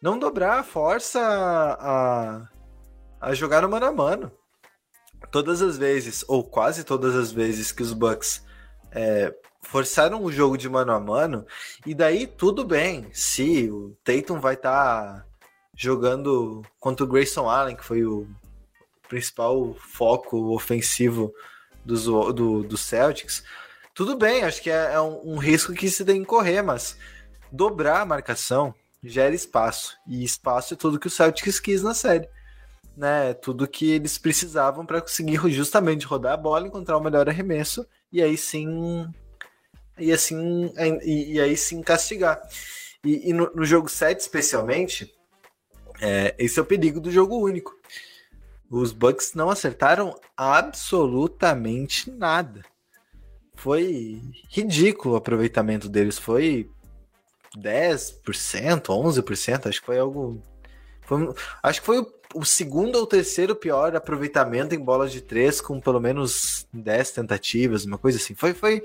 Não 0.01 0.19
dobrar 0.19 0.63
força 0.63 1.19
a, 1.19 2.47
a 3.25 3.33
jogar 3.33 3.63
no 3.63 3.69
mano 3.69 3.87
a 3.87 3.91
mano. 3.91 4.31
Todas 5.31 5.59
as 5.59 5.77
vezes, 5.77 6.23
ou 6.27 6.43
quase 6.43 6.83
todas 6.83 7.15
as 7.15 7.31
vezes 7.31 7.71
que 7.71 7.81
os 7.81 7.91
Bucks 7.91 8.45
é, 8.91 9.33
forçaram 9.63 10.23
o 10.23 10.31
jogo 10.31 10.55
de 10.55 10.69
mano 10.69 10.91
a 10.91 10.99
mano, 10.99 11.43
e 11.87 11.95
daí 11.95 12.27
tudo 12.27 12.63
bem, 12.63 13.09
se 13.11 13.67
o 13.71 13.97
Tatum 14.03 14.39
vai 14.39 14.53
estar 14.53 15.25
jogando 15.75 16.61
contra 16.79 17.03
o 17.03 17.07
Grayson 17.07 17.49
Allen, 17.49 17.75
que 17.75 17.83
foi 17.83 18.05
o 18.05 18.27
principal 19.09 19.73
foco 19.79 20.53
ofensivo 20.53 21.33
dos, 21.83 22.03
do, 22.03 22.61
do 22.61 22.77
Celtics, 22.77 23.43
tudo 23.95 24.15
bem, 24.15 24.43
acho 24.43 24.61
que 24.61 24.69
é, 24.69 24.93
é 24.93 25.01
um, 25.01 25.33
um 25.33 25.37
risco 25.37 25.73
que 25.73 25.89
se 25.89 26.05
tem 26.05 26.21
que 26.21 26.27
correr, 26.27 26.61
mas 26.61 26.95
dobrar 27.51 28.01
a 28.01 28.05
marcação 28.05 28.71
gera 29.03 29.33
espaço, 29.33 29.97
e 30.07 30.23
espaço 30.23 30.75
é 30.75 30.77
tudo 30.77 30.99
que 30.99 31.07
o 31.07 31.11
Celtics 31.11 31.59
quis 31.59 31.81
na 31.81 31.95
série. 31.95 32.29
Né, 32.95 33.33
tudo 33.33 33.67
que 33.67 33.91
eles 33.91 34.17
precisavam 34.17 34.85
para 34.85 35.01
conseguir 35.01 35.37
justamente 35.51 36.05
rodar 36.05 36.33
a 36.33 36.37
bola, 36.37 36.65
encontrar 36.65 36.97
o 36.97 37.03
melhor 37.03 37.27
arremesso 37.27 37.85
e 38.09 38.21
aí 38.21 38.37
sim 38.37 39.05
e 39.97 40.13
assim 40.13 40.71
e, 41.03 41.33
e 41.33 41.41
aí 41.41 41.57
sim 41.57 41.81
castigar. 41.81 42.41
E, 43.03 43.29
e 43.29 43.33
no, 43.33 43.51
no, 43.53 43.65
jogo 43.65 43.87
7, 43.87 44.19
especialmente, 44.19 45.13
é, 46.01 46.33
esse 46.39 46.57
é 46.57 46.61
o 46.61 46.65
perigo 46.65 46.99
do 46.99 47.11
jogo 47.11 47.37
único. 47.37 47.77
Os 48.69 48.91
Bucks 48.91 49.33
não 49.35 49.49
acertaram 49.49 50.19
absolutamente 50.35 52.09
nada. 52.09 52.63
Foi 53.55 54.21
ridículo 54.49 55.13
o 55.13 55.17
aproveitamento 55.17 55.87
deles. 55.87 56.17
Foi 56.17 56.69
10%, 57.55 58.21
11%, 58.87 59.67
acho 59.67 59.79
que 59.79 59.85
foi 59.85 59.99
algo. 59.99 60.41
Foi, 61.01 61.33
acho 61.61 61.79
que 61.79 61.85
foi 61.85 61.99
o, 61.99 62.05
o, 62.33 62.45
segundo 62.45 62.97
ou 62.97 63.05
terceiro 63.05 63.55
pior 63.55 63.95
aproveitamento 63.95 64.73
em 64.73 64.79
bolas 64.79 65.11
de 65.11 65.21
três, 65.21 65.61
com 65.61 65.79
pelo 65.79 65.99
menos 65.99 66.67
10 66.73 67.11
tentativas, 67.11 67.85
uma 67.85 67.97
coisa 67.97 68.17
assim. 68.17 68.35
Foi, 68.35 68.53
foi 68.53 68.83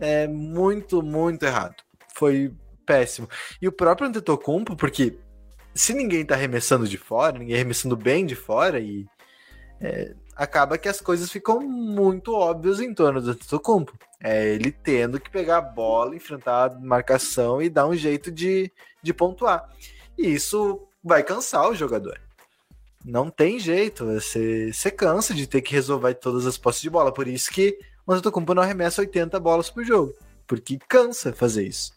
é, 0.00 0.26
muito, 0.26 1.02
muito 1.02 1.44
errado. 1.44 1.76
Foi 2.14 2.52
péssimo. 2.84 3.28
E 3.60 3.68
o 3.68 3.72
próprio 3.72 4.08
Antetokounmpo, 4.08 4.76
porque 4.76 5.18
se 5.74 5.94
ninguém 5.94 6.24
tá 6.24 6.34
arremessando 6.34 6.86
de 6.86 6.98
fora, 6.98 7.38
ninguém 7.38 7.54
arremessando 7.54 7.96
bem 7.96 8.26
de 8.26 8.34
fora, 8.34 8.80
e 8.80 9.06
é, 9.80 10.14
acaba 10.36 10.78
que 10.78 10.88
as 10.88 11.00
coisas 11.00 11.30
ficam 11.30 11.60
muito 11.60 12.34
óbvias 12.34 12.80
em 12.80 12.92
torno 12.92 13.20
do 13.20 13.30
Antetokounmpo. 13.30 13.96
É 14.20 14.54
ele 14.54 14.70
tendo 14.70 15.18
que 15.18 15.30
pegar 15.30 15.58
a 15.58 15.62
bola, 15.62 16.14
enfrentar 16.14 16.72
a 16.72 16.78
marcação 16.78 17.60
e 17.60 17.68
dar 17.68 17.86
um 17.86 17.94
jeito 17.94 18.30
de, 18.30 18.70
de 19.02 19.12
pontuar. 19.12 19.68
E 20.16 20.32
isso 20.34 20.86
vai 21.02 21.22
cansar 21.22 21.68
o 21.68 21.74
jogador. 21.74 22.20
Não 23.04 23.28
tem 23.30 23.58
jeito, 23.58 24.04
você, 24.04 24.72
você 24.72 24.90
cansa 24.90 25.34
de 25.34 25.46
ter 25.46 25.60
que 25.60 25.74
resolver 25.74 26.14
todas 26.14 26.46
as 26.46 26.56
posses 26.56 26.80
de 26.80 26.90
bola. 26.90 27.12
Por 27.12 27.26
isso 27.26 27.50
que 27.50 27.78
o 28.06 28.12
Antetokounmpo 28.12 28.54
não 28.54 28.62
arremessa 28.62 29.00
80 29.00 29.38
bolas 29.40 29.70
por 29.70 29.84
jogo, 29.84 30.14
porque 30.46 30.78
cansa 30.88 31.32
fazer 31.32 31.66
isso. 31.66 31.92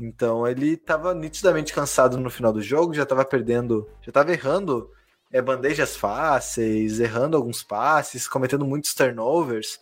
Então 0.00 0.46
ele 0.46 0.74
estava 0.74 1.12
nitidamente 1.12 1.72
cansado 1.72 2.16
no 2.16 2.30
final 2.30 2.52
do 2.52 2.62
jogo, 2.62 2.94
já 2.94 3.02
estava 3.02 3.24
perdendo, 3.24 3.88
já 4.00 4.10
estava 4.10 4.32
errando 4.32 4.90
é, 5.32 5.42
bandejas 5.42 5.96
fáceis, 5.96 7.00
errando 7.00 7.36
alguns 7.36 7.62
passes, 7.62 8.28
cometendo 8.28 8.64
muitos 8.64 8.94
turnovers. 8.94 9.80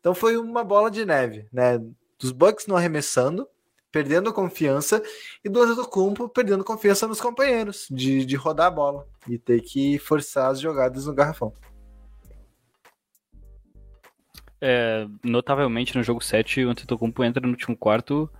Então 0.00 0.14
foi 0.14 0.36
uma 0.36 0.64
bola 0.64 0.90
de 0.90 1.04
neve, 1.04 1.46
né? 1.52 1.78
Dos 2.18 2.32
Bucks 2.32 2.66
não 2.66 2.76
arremessando, 2.76 3.46
perdendo 3.90 4.32
confiança, 4.32 5.02
e 5.44 5.48
do 5.48 5.62
Antetokounmpo 5.62 6.28
perdendo 6.28 6.64
confiança 6.64 7.06
nos 7.06 7.20
companheiros, 7.20 7.86
de, 7.90 8.24
de 8.24 8.36
rodar 8.36 8.66
a 8.66 8.70
bola 8.70 9.06
e 9.28 9.38
ter 9.38 9.60
que 9.60 9.98
forçar 9.98 10.50
as 10.50 10.60
jogadas 10.60 11.06
no 11.06 11.14
garrafão. 11.14 11.52
É, 14.60 15.06
notavelmente 15.24 15.96
no 15.96 16.02
jogo 16.02 16.22
7, 16.22 16.64
o 16.64 16.70
Antetokounmpo 16.70 17.24
entra 17.24 17.40
no 17.40 17.52
último 17.52 17.76
quarto 17.76 18.30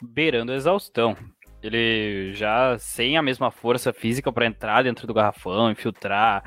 beirando 0.00 0.52
a 0.52 0.56
exaustão. 0.56 1.16
Ele 1.62 2.32
já 2.34 2.76
sem 2.78 3.16
a 3.16 3.22
mesma 3.22 3.50
força 3.50 3.92
física 3.92 4.32
para 4.32 4.46
entrar 4.46 4.82
dentro 4.82 5.06
do 5.06 5.14
garrafão, 5.14 5.70
infiltrar. 5.70 6.44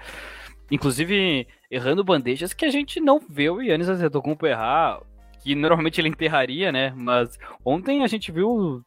Inclusive, 0.69 1.47
errando 1.71 2.03
bandejas 2.03 2.53
que 2.53 2.65
a 2.65 2.69
gente 2.69 2.99
não 2.99 3.19
vê 3.19 3.49
o 3.49 3.61
Yannis 3.61 3.87
Antetokounmpo 3.87 4.45
errar, 4.45 5.01
que 5.45 5.53
normalmente 5.53 6.01
ele 6.01 6.09
enterraria, 6.09 6.71
né? 6.71 6.91
Mas 6.95 7.37
ontem 7.63 8.03
a 8.03 8.07
gente 8.07 8.31
viu... 8.31 8.83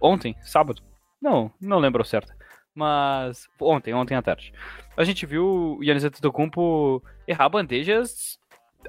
Ontem, 0.00 0.34
sábado. 0.40 0.82
Não, 1.20 1.52
não 1.60 1.78
lembro 1.78 2.02
certo. 2.02 2.32
Mas 2.74 3.46
ontem, 3.60 3.92
ontem 3.92 4.14
à 4.14 4.22
tarde. 4.22 4.54
A 4.96 5.04
gente 5.04 5.26
viu 5.26 5.76
o 5.78 5.84
Yannis 5.84 6.04
Antetokounmpo 6.04 7.02
errar 7.26 7.50
bandejas 7.50 8.38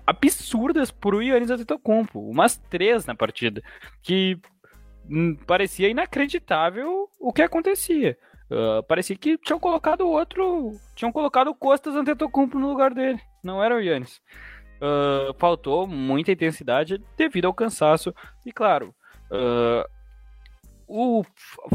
absurdas 0.08 0.92
pro 0.92 1.22
Yannis 1.22 1.52
Antetokounmpo, 1.52 2.22
umas 2.22 2.56
três 2.70 3.06
na 3.06 3.16
partida, 3.16 3.62
que 4.02 4.40
hum, 5.10 5.36
parecia 5.46 5.90
inacreditável 5.90 7.10
o 7.20 7.34
que 7.34 7.42
acontecia. 7.42 8.18
Uh, 8.50 8.82
parecia 8.84 9.16
que 9.16 9.38
tinham 9.40 9.60
colocado 9.60 10.08
outro, 10.08 10.72
tinham 10.96 11.12
colocado 11.12 11.54
Costas 11.54 11.96
Antetokounmpo 11.96 12.58
no 12.58 12.70
lugar 12.70 12.94
dele, 12.94 13.20
não 13.44 13.62
era 13.62 13.76
o 13.76 13.82
Yannis. 13.82 14.22
Uh, 14.82 15.34
faltou 15.38 15.86
muita 15.86 16.32
intensidade 16.32 17.04
devido 17.18 17.46
ao 17.46 17.54
cansaço 17.54 18.16
e 18.46 18.52
claro, 18.52 18.96
uh, 19.30 19.84
o 20.90 21.24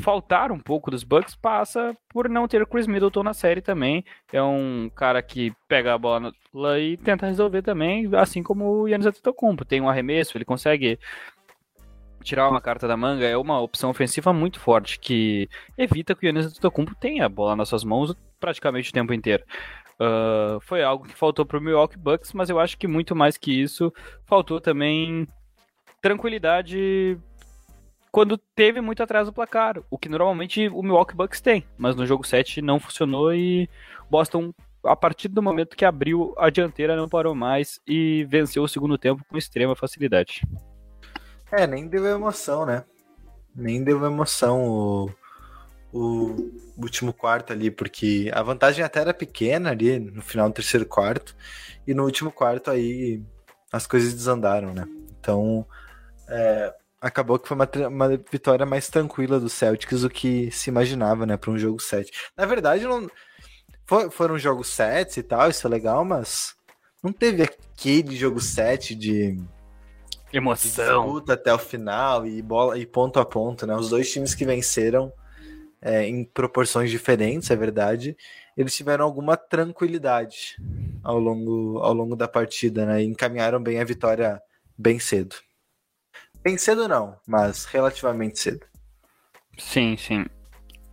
faltar 0.00 0.50
um 0.50 0.58
pouco 0.58 0.90
dos 0.90 1.04
Bucks 1.04 1.36
passa 1.36 1.96
por 2.08 2.28
não 2.28 2.48
ter 2.48 2.66
Chris 2.66 2.88
Middleton 2.88 3.22
na 3.22 3.32
série 3.32 3.60
também. 3.62 4.04
É 4.32 4.42
um 4.42 4.90
cara 4.94 5.22
que 5.22 5.52
pega 5.68 5.94
a 5.94 5.98
bola 5.98 6.32
e 6.80 6.96
tenta 6.96 7.26
resolver 7.26 7.62
também, 7.62 8.10
assim 8.16 8.42
como 8.42 8.64
o 8.64 8.88
Yannis 8.88 9.06
Antetokounmpo. 9.06 9.64
Tem 9.64 9.80
um 9.80 9.88
arremesso, 9.88 10.36
ele 10.36 10.44
consegue 10.44 10.98
tirar 12.24 12.48
uma 12.48 12.60
carta 12.60 12.88
da 12.88 12.96
manga, 12.96 13.24
é 13.24 13.36
uma 13.36 13.60
opção 13.60 13.90
ofensiva 13.90 14.32
muito 14.32 14.58
forte 14.58 14.98
que 14.98 15.48
evita 15.78 16.14
que 16.14 16.24
o 16.24 16.26
Yannis 16.26 16.46
Antetokounmpo 16.46 16.96
tenha 16.96 17.26
a 17.26 17.28
bola 17.28 17.54
nas 17.54 17.68
suas 17.68 17.84
mãos 17.84 18.16
praticamente 18.40 18.90
o 18.90 18.92
tempo 18.92 19.12
inteiro. 19.14 19.44
Uh, 20.00 20.60
foi 20.60 20.82
algo 20.82 21.06
que 21.06 21.14
faltou 21.14 21.46
para 21.46 21.58
o 21.58 21.60
Milwaukee 21.60 21.98
Bucks, 21.98 22.32
mas 22.32 22.50
eu 22.50 22.58
acho 22.58 22.76
que 22.76 22.88
muito 22.88 23.14
mais 23.14 23.36
que 23.36 23.52
isso, 23.52 23.92
faltou 24.24 24.60
também 24.60 25.28
tranquilidade 26.02 27.18
quando 28.14 28.38
teve 28.38 28.80
muito 28.80 29.02
atrás 29.02 29.26
do 29.26 29.32
placar, 29.32 29.82
o 29.90 29.98
que 29.98 30.08
normalmente 30.08 30.68
o 30.68 30.82
Milwaukee 30.84 31.16
Bucks 31.16 31.40
tem, 31.40 31.66
mas 31.76 31.96
no 31.96 32.06
jogo 32.06 32.24
7 32.24 32.62
não 32.62 32.78
funcionou 32.78 33.34
e 33.34 33.68
Boston, 34.08 34.54
a 34.84 34.94
partir 34.94 35.26
do 35.26 35.42
momento 35.42 35.76
que 35.76 35.84
abriu 35.84 36.32
a 36.38 36.48
dianteira, 36.48 36.94
não 36.94 37.08
parou 37.08 37.34
mais 37.34 37.80
e 37.84 38.24
venceu 38.28 38.62
o 38.62 38.68
segundo 38.68 38.96
tempo 38.96 39.24
com 39.28 39.36
extrema 39.36 39.74
facilidade. 39.74 40.46
É, 41.50 41.66
nem 41.66 41.88
deu 41.88 42.06
emoção, 42.06 42.64
né? 42.64 42.84
Nem 43.52 43.82
deu 43.82 44.04
emoção 44.04 44.62
o, 44.64 45.10
o 45.94 46.50
último 46.76 47.12
quarto 47.12 47.52
ali, 47.52 47.70
porque 47.70 48.28
a 48.34 48.42
vantagem 48.42 48.84
até 48.84 49.00
era 49.00 49.14
pequena 49.14 49.70
ali 49.70 50.00
no 50.00 50.20
final 50.20 50.48
do 50.48 50.54
terceiro 50.54 50.84
quarto, 50.84 51.36
e 51.86 51.94
no 51.94 52.04
último 52.04 52.32
quarto 52.32 52.68
aí 52.68 53.22
as 53.70 53.86
coisas 53.86 54.12
desandaram, 54.12 54.74
né? 54.74 54.88
Então, 55.20 55.64
é, 56.28 56.74
acabou 57.00 57.38
que 57.38 57.46
foi 57.46 57.56
uma, 57.56 57.68
uma 57.88 58.08
vitória 58.08 58.66
mais 58.66 58.88
tranquila 58.88 59.38
do 59.38 59.48
Celtics 59.48 60.00
do 60.00 60.10
que 60.10 60.50
se 60.50 60.68
imaginava, 60.68 61.24
né, 61.24 61.36
para 61.36 61.52
um 61.52 61.58
jogo 61.58 61.80
7. 61.80 62.10
Na 62.36 62.44
verdade, 62.44 62.84
não 62.84 63.08
for, 63.86 64.10
foram 64.10 64.36
jogos 64.36 64.68
7 64.68 65.20
e 65.20 65.22
tal, 65.22 65.48
isso 65.48 65.64
é 65.64 65.70
legal, 65.70 66.04
mas 66.04 66.56
não 67.02 67.12
teve 67.12 67.44
aquele 67.44 68.16
jogo 68.16 68.40
7 68.40 68.96
de 68.96 69.40
emoção 70.32 71.20
de 71.20 71.30
até 71.30 71.54
o 71.54 71.58
final 71.58 72.26
e 72.26 72.42
bola 72.42 72.76
e 72.76 72.84
ponto 72.84 73.20
a 73.20 73.24
ponto, 73.24 73.64
né? 73.64 73.76
Os 73.76 73.90
dois 73.90 74.10
times 74.10 74.34
que 74.34 74.44
venceram 74.44 75.12
é, 75.84 76.08
em 76.08 76.24
proporções 76.24 76.90
diferentes, 76.90 77.50
é 77.50 77.56
verdade, 77.56 78.16
eles 78.56 78.74
tiveram 78.74 79.04
alguma 79.04 79.36
tranquilidade 79.36 80.56
ao 81.02 81.18
longo, 81.18 81.78
ao 81.80 81.92
longo 81.92 82.16
da 82.16 82.26
partida, 82.26 82.86
né? 82.86 83.02
E 83.02 83.06
encaminharam 83.06 83.62
bem 83.62 83.78
a 83.78 83.84
vitória 83.84 84.40
bem 84.78 84.98
cedo. 84.98 85.36
Bem 86.42 86.56
cedo 86.56 86.88
não, 86.88 87.18
mas 87.26 87.66
relativamente 87.66 88.38
cedo. 88.38 88.66
Sim, 89.58 89.96
sim. 89.98 90.24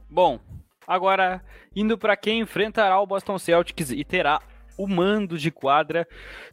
Bom, 0.10 0.40
agora 0.86 1.42
indo 1.74 1.98
para 1.98 2.18
quem 2.18 2.42
enfrentará 2.42 3.00
o 3.00 3.08
Boston 3.08 3.40
Celtics 3.40 3.92
e 3.92 4.04
terá 4.04 4.42
o 4.78 4.88
mando 4.88 5.38
de 5.38 5.52
quadra 5.52 6.06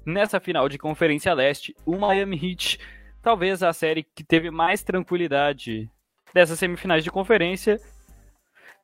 nessa 0.06 0.38
final 0.38 0.68
de 0.68 0.78
Conferência 0.78 1.34
Leste, 1.34 1.74
o 1.84 1.96
Miami 1.96 2.36
Heat, 2.36 2.78
talvez 3.20 3.62
a 3.64 3.72
série 3.72 4.04
que 4.04 4.22
teve 4.22 4.50
mais 4.50 4.82
tranquilidade 4.82 5.90
dessas 6.32 6.58
semifinais 6.58 7.02
de 7.02 7.10
conferência, 7.10 7.80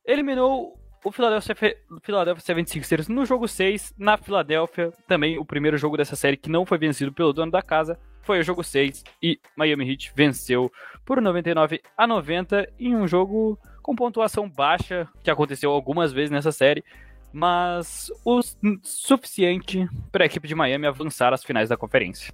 eliminou 0.07 0.79
o 1.05 1.13
Philadelphia, 1.13 1.77
Philadelphia 2.03 2.55
76ers 2.55 3.09
no 3.09 3.27
jogo 3.27 3.47
6, 3.47 3.95
na 3.99 4.17
Filadélfia, 4.17 4.93
também 5.07 5.39
o 5.39 5.45
primeiro 5.45 5.77
jogo 5.77 5.97
dessa 5.97 6.17
série 6.17 6.37
que 6.37 6.49
não 6.49 6.65
foi 6.65 6.79
vencido 6.79 7.13
pelo 7.13 7.33
dono 7.33 7.53
da 7.53 7.61
casa, 7.61 7.99
foi 8.23 8.41
o 8.41 8.43
jogo 8.43 8.65
6 8.65 9.05
e 9.23 9.39
Miami 9.55 9.91
Heat 9.91 10.13
venceu 10.17 10.73
por 11.05 11.21
99 11.21 11.83
a 11.97 12.07
90 12.07 12.67
em 12.79 12.97
um 12.97 13.07
jogo 13.07 13.59
com 13.83 13.95
pontuação 13.95 14.49
baixa, 14.49 15.07
que 15.23 15.31
aconteceu 15.31 15.71
algumas 15.71 16.11
vezes 16.11 16.31
nessa 16.31 16.51
série, 16.51 16.83
mas 17.31 18.11
o 18.25 18.41
suficiente 18.83 19.87
para 20.11 20.25
a 20.25 20.27
equipe 20.27 20.49
de 20.49 20.55
Miami 20.55 20.87
avançar 20.87 21.35
às 21.35 21.45
finais 21.45 21.69
da 21.69 21.77
conferência. 21.77 22.33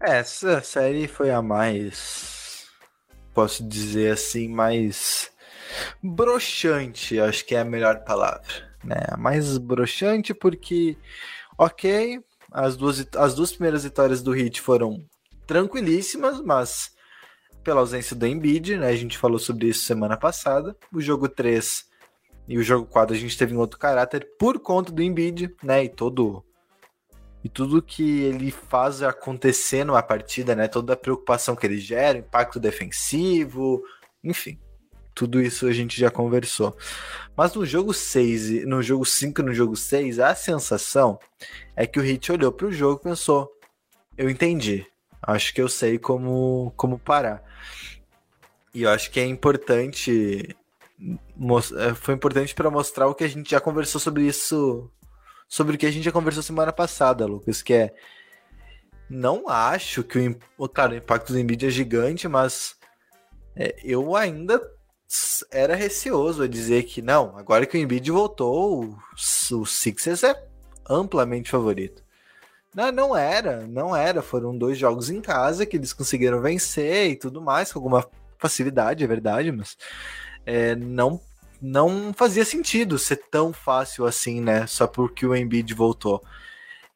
Essa 0.00 0.60
série 0.62 1.06
foi 1.06 1.30
a 1.30 1.40
mais, 1.40 2.66
posso 3.32 3.62
dizer 3.62 4.12
assim, 4.12 4.48
mais 4.48 5.31
broxante, 6.02 7.18
acho 7.20 7.44
que 7.44 7.54
é 7.54 7.60
a 7.60 7.64
melhor 7.64 8.04
palavra, 8.04 8.42
né? 8.84 8.96
Mais 9.18 9.58
broxante 9.58 10.34
porque, 10.34 10.96
ok, 11.56 12.20
as 12.50 12.76
duas, 12.76 13.06
as 13.16 13.34
duas 13.34 13.52
primeiras 13.52 13.84
vitórias 13.84 14.22
do 14.22 14.36
Heat 14.36 14.60
foram 14.60 15.04
tranquilíssimas, 15.46 16.40
mas 16.40 16.92
pela 17.62 17.80
ausência 17.80 18.16
do 18.16 18.26
Embiid, 18.26 18.76
né? 18.76 18.88
A 18.88 18.96
gente 18.96 19.18
falou 19.18 19.38
sobre 19.38 19.68
isso 19.68 19.84
semana 19.84 20.16
passada. 20.16 20.76
O 20.92 21.00
jogo 21.00 21.28
3 21.28 21.86
e 22.48 22.58
o 22.58 22.62
jogo 22.62 22.86
4 22.86 23.14
a 23.14 23.18
gente 23.18 23.38
teve 23.38 23.54
um 23.54 23.58
outro 23.58 23.78
caráter 23.78 24.28
por 24.38 24.58
conta 24.58 24.92
do 24.92 25.02
Embiid, 25.02 25.54
né? 25.62 25.84
E 25.84 25.88
todo 25.88 26.44
e 27.44 27.48
tudo 27.48 27.82
que 27.82 28.22
ele 28.22 28.52
faz 28.52 29.02
acontecer 29.02 29.84
numa 29.84 30.02
partida, 30.02 30.54
né? 30.54 30.68
Toda 30.68 30.92
a 30.92 30.96
preocupação 30.96 31.56
que 31.56 31.66
ele 31.66 31.78
gera, 31.78 32.18
impacto 32.18 32.60
defensivo, 32.60 33.82
enfim. 34.22 34.58
Tudo 35.14 35.40
isso 35.40 35.66
a 35.66 35.72
gente 35.72 35.98
já 35.98 36.10
conversou. 36.10 36.76
Mas 37.36 37.54
no 37.54 37.64
jogo 37.64 37.92
6, 37.92 38.66
no 38.66 38.82
jogo 38.82 39.04
5 39.04 39.40
e 39.40 39.44
no 39.44 39.54
jogo 39.54 39.76
6, 39.76 40.18
a 40.18 40.34
sensação 40.34 41.18
é 41.76 41.86
que 41.86 41.98
o 41.98 42.02
Hit 42.02 42.30
olhou 42.32 42.52
para 42.52 42.66
o 42.66 42.72
jogo 42.72 43.00
e 43.00 43.04
pensou: 43.04 43.50
eu 44.16 44.28
entendi. 44.28 44.86
Acho 45.22 45.54
que 45.54 45.62
eu 45.62 45.68
sei 45.68 45.98
como, 45.98 46.72
como 46.76 46.98
parar. 46.98 47.42
E 48.74 48.82
eu 48.82 48.90
acho 48.90 49.10
que 49.10 49.20
é 49.20 49.26
importante. 49.26 50.56
É, 51.78 51.94
foi 51.94 52.14
importante 52.14 52.54
para 52.54 52.70
mostrar 52.70 53.06
o 53.06 53.14
que 53.14 53.24
a 53.24 53.28
gente 53.28 53.50
já 53.50 53.60
conversou 53.60 54.00
sobre 54.00 54.24
isso. 54.24 54.90
Sobre 55.48 55.76
o 55.76 55.78
que 55.78 55.86
a 55.86 55.90
gente 55.90 56.04
já 56.04 56.12
conversou 56.12 56.42
semana 56.42 56.72
passada, 56.72 57.26
Lucas, 57.26 57.62
que 57.62 57.74
é. 57.74 57.94
Não 59.08 59.48
acho 59.48 60.02
que 60.02 60.36
o, 60.56 60.68
cara, 60.68 60.94
o 60.94 60.96
impacto 60.96 61.32
do 61.32 61.38
Embiid 61.38 61.66
é 61.66 61.70
gigante, 61.70 62.26
mas 62.26 62.76
é, 63.54 63.76
eu 63.84 64.16
ainda 64.16 64.58
era 65.50 65.74
receoso 65.74 66.42
a 66.42 66.48
dizer 66.48 66.84
que 66.84 67.02
não, 67.02 67.36
agora 67.36 67.66
que 67.66 67.76
o 67.76 67.80
Embiid 67.80 68.10
voltou, 68.10 68.84
o, 69.50 69.66
Sixers 69.66 70.22
é 70.22 70.34
amplamente 70.88 71.50
favorito. 71.50 72.02
Não, 72.74 72.90
não 72.90 73.16
era, 73.16 73.66
não 73.66 73.94
era. 73.94 74.22
Foram 74.22 74.56
dois 74.56 74.78
jogos 74.78 75.10
em 75.10 75.20
casa 75.20 75.66
que 75.66 75.76
eles 75.76 75.92
conseguiram 75.92 76.40
vencer 76.40 77.10
e 77.10 77.16
tudo 77.16 77.42
mais, 77.42 77.72
com 77.72 77.78
alguma 77.78 78.08
facilidade, 78.38 79.04
é 79.04 79.06
verdade, 79.06 79.52
mas 79.52 79.76
é, 80.46 80.74
não, 80.74 81.20
não 81.60 82.12
fazia 82.14 82.44
sentido 82.44 82.98
ser 82.98 83.16
tão 83.30 83.52
fácil 83.52 84.06
assim, 84.06 84.40
né? 84.40 84.66
Só 84.66 84.86
porque 84.86 85.26
o 85.26 85.36
Embiid 85.36 85.74
voltou. 85.74 86.22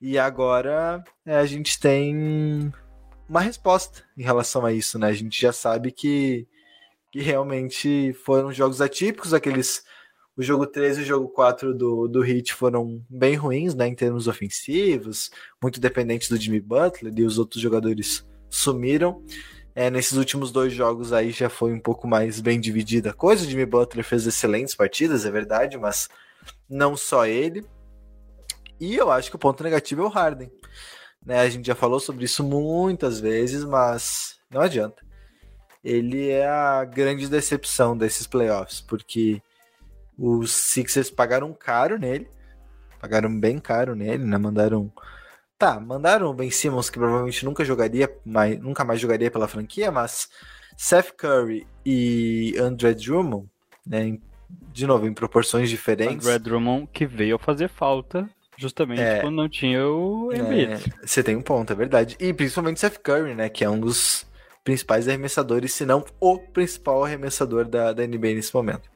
E 0.01 0.19
agora 0.19 1.05
é, 1.25 1.37
a 1.37 1.47
gente 1.47 1.79
tem 1.79 2.73
uma 3.29 3.41
resposta 3.41 4.03
em 4.17 4.23
relação 4.23 4.65
a 4.65 4.73
isso, 4.73 4.99
né? 4.99 5.09
A 5.09 5.13
gente 5.13 5.41
já 5.41 5.53
sabe 5.53 5.93
que 5.93 6.49
que 7.17 7.23
realmente 7.23 8.13
foram 8.27 8.53
jogos 8.53 8.83
atípicos, 8.83 9.33
aqueles 9.33 9.83
o 10.37 10.43
jogo 10.43 10.67
3 10.67 10.99
e 10.99 11.01
o 11.01 11.05
jogo 11.05 11.29
4 11.31 11.73
do, 11.73 12.07
do 12.07 12.23
Heat 12.23 12.53
foram 12.53 13.03
bem 13.09 13.35
ruins, 13.37 13.75
né, 13.75 13.89
em 13.89 13.95
termos 13.95 14.29
ofensivos, 14.29 15.31
muito 15.63 15.81
dependentes 15.81 16.29
do 16.29 16.37
Jimmy 16.37 16.61
Butler 16.61 17.11
e 17.17 17.25
os 17.25 17.39
outros 17.39 17.63
jogadores 17.63 18.23
sumiram. 18.51 19.25
É, 19.75 19.91
nesses 19.91 20.19
últimos 20.19 20.53
dois 20.53 20.75
jogos 20.75 21.11
aí 21.11 21.31
já 21.31 21.49
foi 21.49 21.73
um 21.73 21.81
pouco 21.81 22.07
mais 22.07 22.39
bem 22.39 22.61
dividida 22.61 23.13
a 23.13 23.15
coisa. 23.15 23.47
O 23.47 23.49
Jimmy 23.49 23.65
Butler 23.65 24.05
fez 24.05 24.27
excelentes 24.27 24.75
partidas, 24.75 25.25
é 25.25 25.31
verdade, 25.31 25.79
mas 25.79 26.11
não 26.69 26.99
só 26.99 27.25
ele. 27.25 27.65
E 28.79 28.95
eu 28.95 29.11
acho 29.11 29.31
que 29.31 29.37
o 29.37 29.39
ponto 29.39 29.65
negativo 29.65 30.03
é 30.03 30.05
o 30.05 30.11
Harden. 30.11 30.53
Né, 31.25 31.41
a 31.41 31.49
gente 31.49 31.67
já 31.67 31.75
falou 31.75 31.99
sobre 31.99 32.27
isso 32.27 32.45
muitas 32.45 33.19
vezes, 33.19 33.65
mas 33.65 34.37
não 34.51 34.61
adianta 34.61 35.06
ele 35.87 36.31
é 36.31 36.45
a 36.45 36.85
grande 36.85 37.29
decepção 37.29 37.97
desses 37.97 38.27
playoffs, 38.27 38.81
porque 38.81 39.41
os 40.19 40.51
Sixers 40.51 41.11
pagaram 41.11 41.53
caro 41.53 41.97
nele, 41.97 42.29
pagaram 43.01 43.39
bem 43.39 43.61
caro 43.61 43.95
nele, 43.95 44.25
né? 44.25 44.37
Mandaram. 44.37 44.93
Tá, 45.57 45.79
mandaram 45.79 46.29
o 46.29 46.35
Ben 46.35 46.51
Simmons, 46.51 46.91
que 46.91 46.99
provavelmente 46.99 47.45
nunca 47.45 47.65
jogaria, 47.65 48.13
mais, 48.25 48.59
nunca 48.59 48.85
mais 48.85 49.01
jogaria 49.01 49.31
pela 49.31 49.49
franquia, 49.49 49.91
mas 49.91 50.29
Seth 50.77 51.13
Curry 51.17 51.67
e 51.85 52.55
André 52.59 52.93
Drummond, 52.93 53.49
né? 53.87 54.19
De 54.73 54.87
novo, 54.87 55.07
em 55.07 55.15
proporções 55.15 55.71
diferentes. 55.71 56.27
André 56.27 56.39
Drummond 56.41 56.89
que 56.93 57.07
veio 57.07 57.37
a 57.37 57.39
fazer 57.39 57.69
falta 57.69 58.29
justamente 58.59 59.01
é, 59.01 59.21
quando 59.21 59.37
não 59.37 59.49
tinha 59.49 59.87
o 59.87 60.33
Embiid. 60.33 60.73
É, 60.73 61.07
você 61.07 61.23
tem 61.23 61.37
um 61.37 61.43
ponto, 61.43 61.73
é 61.73 61.77
verdade. 61.77 62.17
E 62.19 62.33
principalmente 62.33 62.81
Seth 62.81 62.99
Curry, 62.99 63.35
né? 63.35 63.49
Que 63.49 63.65
é 63.65 63.71
um 63.71 63.79
dos 63.79 64.27
principais 64.67 65.07
arremessadores, 65.07 65.73
se 65.73 65.87
não 65.87 66.05
o 66.21 66.39
principal 66.39 67.05
arremessador 67.05 67.65
da, 67.65 67.93
da 67.93 68.05
NBA 68.05 68.35
nesse 68.35 68.53
momento. 68.53 68.91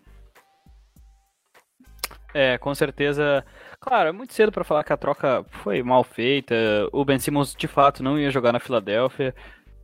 É, 2.34 2.58
com 2.58 2.74
certeza. 2.74 3.44
Claro, 3.78 4.08
é 4.08 4.12
muito 4.12 4.34
cedo 4.34 4.50
para 4.50 4.64
falar 4.64 4.82
que 4.82 4.92
a 4.92 4.96
troca 4.96 5.44
foi 5.62 5.80
mal 5.80 6.02
feita. 6.02 6.56
O 6.92 7.04
Ben 7.04 7.20
Simmons 7.20 7.54
de 7.54 7.68
fato 7.68 8.02
não 8.02 8.18
ia 8.18 8.32
jogar 8.32 8.52
na 8.52 8.58
Filadélfia. 8.58 9.32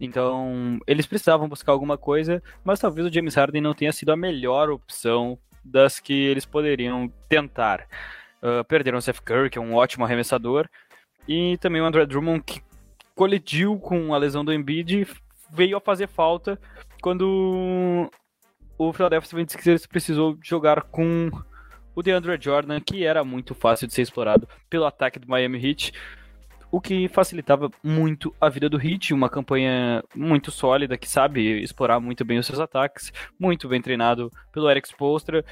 Então, 0.01 0.79
eles 0.89 1.07
precisavam 1.07 1.49
buscar 1.49 1.71
alguma 1.71 1.97
coisa, 1.97 2.43
mas 2.65 2.81
talvez 2.81 3.07
o 3.07 3.13
James 3.13 3.37
Harden 3.37 3.63
não 3.63 3.73
tenha 3.73 3.93
sido 3.93 4.11
a 4.11 4.17
melhor 4.17 4.69
opção 4.69 5.39
das 5.65 6.01
que 6.01 6.13
eles 6.13 6.45
poderiam 6.45 7.09
tentar. 7.29 7.87
Uh, 8.43 8.65
perderam 8.65 8.99
o 8.99 9.03
Seth 9.03 9.21
Curry, 9.21 9.51
que 9.51 9.59
é 9.59 9.61
um 9.61 9.75
ótimo 9.75 10.05
arremessador, 10.05 10.69
e 11.27 11.57
também 11.59 11.81
o 11.81 11.87
André 11.87 12.05
Drummond, 12.05 12.43
que 12.45 12.61
colidiu 13.15 13.79
com 13.79 14.13
a 14.13 14.19
lesão 14.19 14.45
do 14.45 14.53
Embiid 14.53 15.07
veio 15.53 15.77
a 15.77 15.81
fazer 15.81 16.09
falta 16.09 16.59
quando 17.01 18.11
o 18.79 18.93
Philadelphia 18.93 19.39
76ers 19.39 19.89
precisou 19.89 20.39
jogar 20.43 20.83
com 20.83 21.31
o 21.95 22.03
DeAndre 22.03 22.39
Jordan, 22.41 22.79
que 22.81 23.05
era 23.05 23.25
muito 23.25 23.55
fácil 23.55 23.87
de 23.87 23.95
ser 23.95 24.03
explorado 24.03 24.47
pelo 24.69 24.85
ataque 24.85 25.19
do 25.19 25.29
Miami 25.29 25.67
Heat, 25.67 25.93
o 26.71 26.81
que 26.81 27.09
facilitava 27.09 27.71
muito 27.83 28.35
a 28.41 28.49
vida 28.51 28.69
do 28.69 28.81
Heat, 28.81 29.15
uma 29.15 29.31
campanha 29.31 30.05
muito 30.15 30.51
sólida, 30.51 30.99
que 30.99 31.09
sabe 31.09 31.63
explorar 31.63 32.01
muito 32.01 32.25
bem 32.25 32.39
os 32.39 32.47
seus 32.47 32.61
ataques, 32.61 33.13
muito 33.39 33.67
bem 33.69 33.81
treinado 33.81 34.31
pelo 34.53 34.69
Eric 34.69 34.89
Spoelstra, 34.89 35.45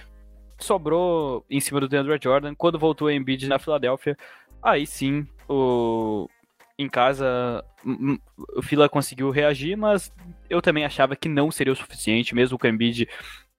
sobrou 0.58 1.44
em 1.48 1.60
cima 1.60 1.80
do 1.80 1.88
DeAndre 1.88 2.18
Jordan, 2.22 2.54
quando 2.54 2.78
voltou 2.78 3.08
a 3.08 3.14
Embiid 3.14 3.48
na 3.48 3.58
Filadélfia, 3.58 4.16
aí 4.62 4.86
sim 4.86 5.26
o 5.48 6.28
em 6.78 6.88
casa 6.88 7.64
o 8.56 8.62
Fila 8.62 8.88
conseguiu 8.88 9.30
reagir, 9.30 9.76
mas 9.76 10.12
eu 10.48 10.60
também 10.60 10.84
achava 10.84 11.14
que 11.14 11.28
não 11.28 11.50
seria 11.50 11.72
o 11.72 11.76
suficiente, 11.76 12.34
mesmo 12.34 12.58
com 12.58 12.66
o 12.66 12.70
Embiid. 12.70 13.08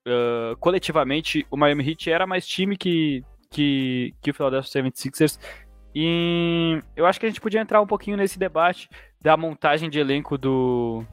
Uh, 0.08 0.56
coletivamente, 0.58 1.46
o 1.50 1.58
Miami 1.58 1.90
Heat 1.90 2.12
era 2.12 2.28
mais 2.28 2.46
time 2.46 2.78
que, 2.78 3.24
que, 3.50 4.14
que 4.22 4.32
o 4.32 4.34
Philadelphia 4.34 4.84
76ers. 4.84 5.40
E 5.94 6.80
eu 6.96 7.06
acho 7.06 7.20
que 7.20 7.26
a 7.26 7.30
gente 7.30 7.42
podia 7.42 7.62
entrar 7.62 7.82
um 7.82 7.88
pouquinho 7.88 8.18
nesse 8.18 8.38
debate 8.38 8.90
da 9.22 9.38
montagem 9.38 9.90
de 9.90 9.98
elenco 9.98 10.38
do, 10.38 11.04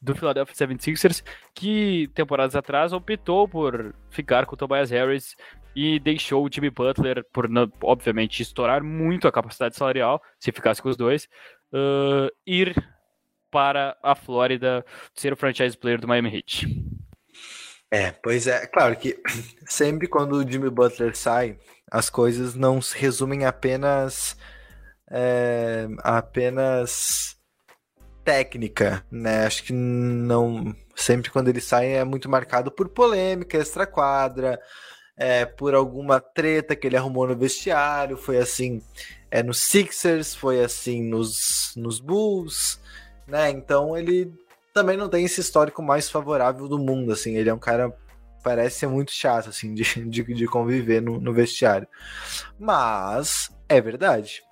do 0.00 0.14
Philadelphia 0.14 0.54
76ers, 0.54 1.24
que 1.54 2.08
temporadas 2.14 2.54
atrás 2.54 2.92
optou 2.92 3.48
por 3.48 3.94
ficar 4.08 4.46
com 4.46 4.54
o 4.54 4.56
Tobias 4.56 4.90
Harris 4.90 5.34
e 5.80 6.00
deixou 6.00 6.44
o 6.44 6.50
Jimmy 6.52 6.70
Butler, 6.70 7.24
por 7.32 7.48
obviamente 7.84 8.42
estourar 8.42 8.82
muito 8.82 9.28
a 9.28 9.32
capacidade 9.32 9.76
salarial, 9.76 10.20
se 10.40 10.50
ficasse 10.50 10.82
com 10.82 10.88
os 10.88 10.96
dois, 10.96 11.28
uh, 11.72 12.28
ir 12.44 12.74
para 13.48 13.96
a 14.02 14.16
Flórida 14.16 14.84
ser 15.14 15.32
o 15.32 15.36
franchise 15.36 15.78
player 15.78 16.00
do 16.00 16.08
Miami 16.08 16.34
Heat. 16.34 16.66
É, 17.92 18.10
pois 18.10 18.48
é, 18.48 18.66
claro 18.66 18.96
que 18.96 19.22
sempre 19.68 20.08
quando 20.08 20.32
o 20.32 20.50
Jimmy 20.50 20.68
Butler 20.68 21.16
sai, 21.16 21.56
as 21.92 22.10
coisas 22.10 22.56
não 22.56 22.82
se 22.82 22.98
resumem 22.98 23.44
apenas 23.46 24.36
é, 25.08 25.86
apenas 25.98 27.36
técnica, 28.24 29.06
né? 29.12 29.46
Acho 29.46 29.62
que 29.62 29.72
não 29.72 30.74
sempre 30.96 31.30
quando 31.30 31.46
ele 31.46 31.60
sai 31.60 31.92
é 31.92 32.02
muito 32.02 32.28
marcado 32.28 32.68
por 32.68 32.88
polêmica, 32.88 33.56
extra 33.56 33.86
quadra, 33.86 34.60
é, 35.18 35.44
por 35.44 35.74
alguma 35.74 36.20
treta 36.20 36.76
que 36.76 36.86
ele 36.86 36.96
arrumou 36.96 37.26
no 37.26 37.36
vestiário. 37.36 38.16
Foi 38.16 38.38
assim 38.38 38.80
é, 39.30 39.42
no 39.42 39.52
Sixers, 39.52 40.34
foi 40.34 40.62
assim 40.62 41.02
nos, 41.02 41.72
nos 41.76 41.98
Bulls, 41.98 42.80
né? 43.26 43.50
Então 43.50 43.96
ele 43.96 44.32
também 44.72 44.96
não 44.96 45.08
tem 45.08 45.24
esse 45.24 45.40
histórico 45.40 45.82
mais 45.82 46.08
favorável 46.08 46.68
do 46.68 46.78
mundo, 46.78 47.12
assim. 47.12 47.36
Ele 47.36 47.50
é 47.50 47.54
um 47.54 47.58
cara 47.58 47.92
parece 48.42 48.78
ser 48.78 48.86
muito 48.86 49.12
chato, 49.12 49.48
assim, 49.48 49.74
de, 49.74 49.82
de, 50.08 50.22
de 50.22 50.46
conviver 50.46 51.02
no, 51.02 51.20
no 51.20 51.34
vestiário. 51.34 51.88
Mas 52.58 53.50
é 53.68 53.80
verdade. 53.80 54.42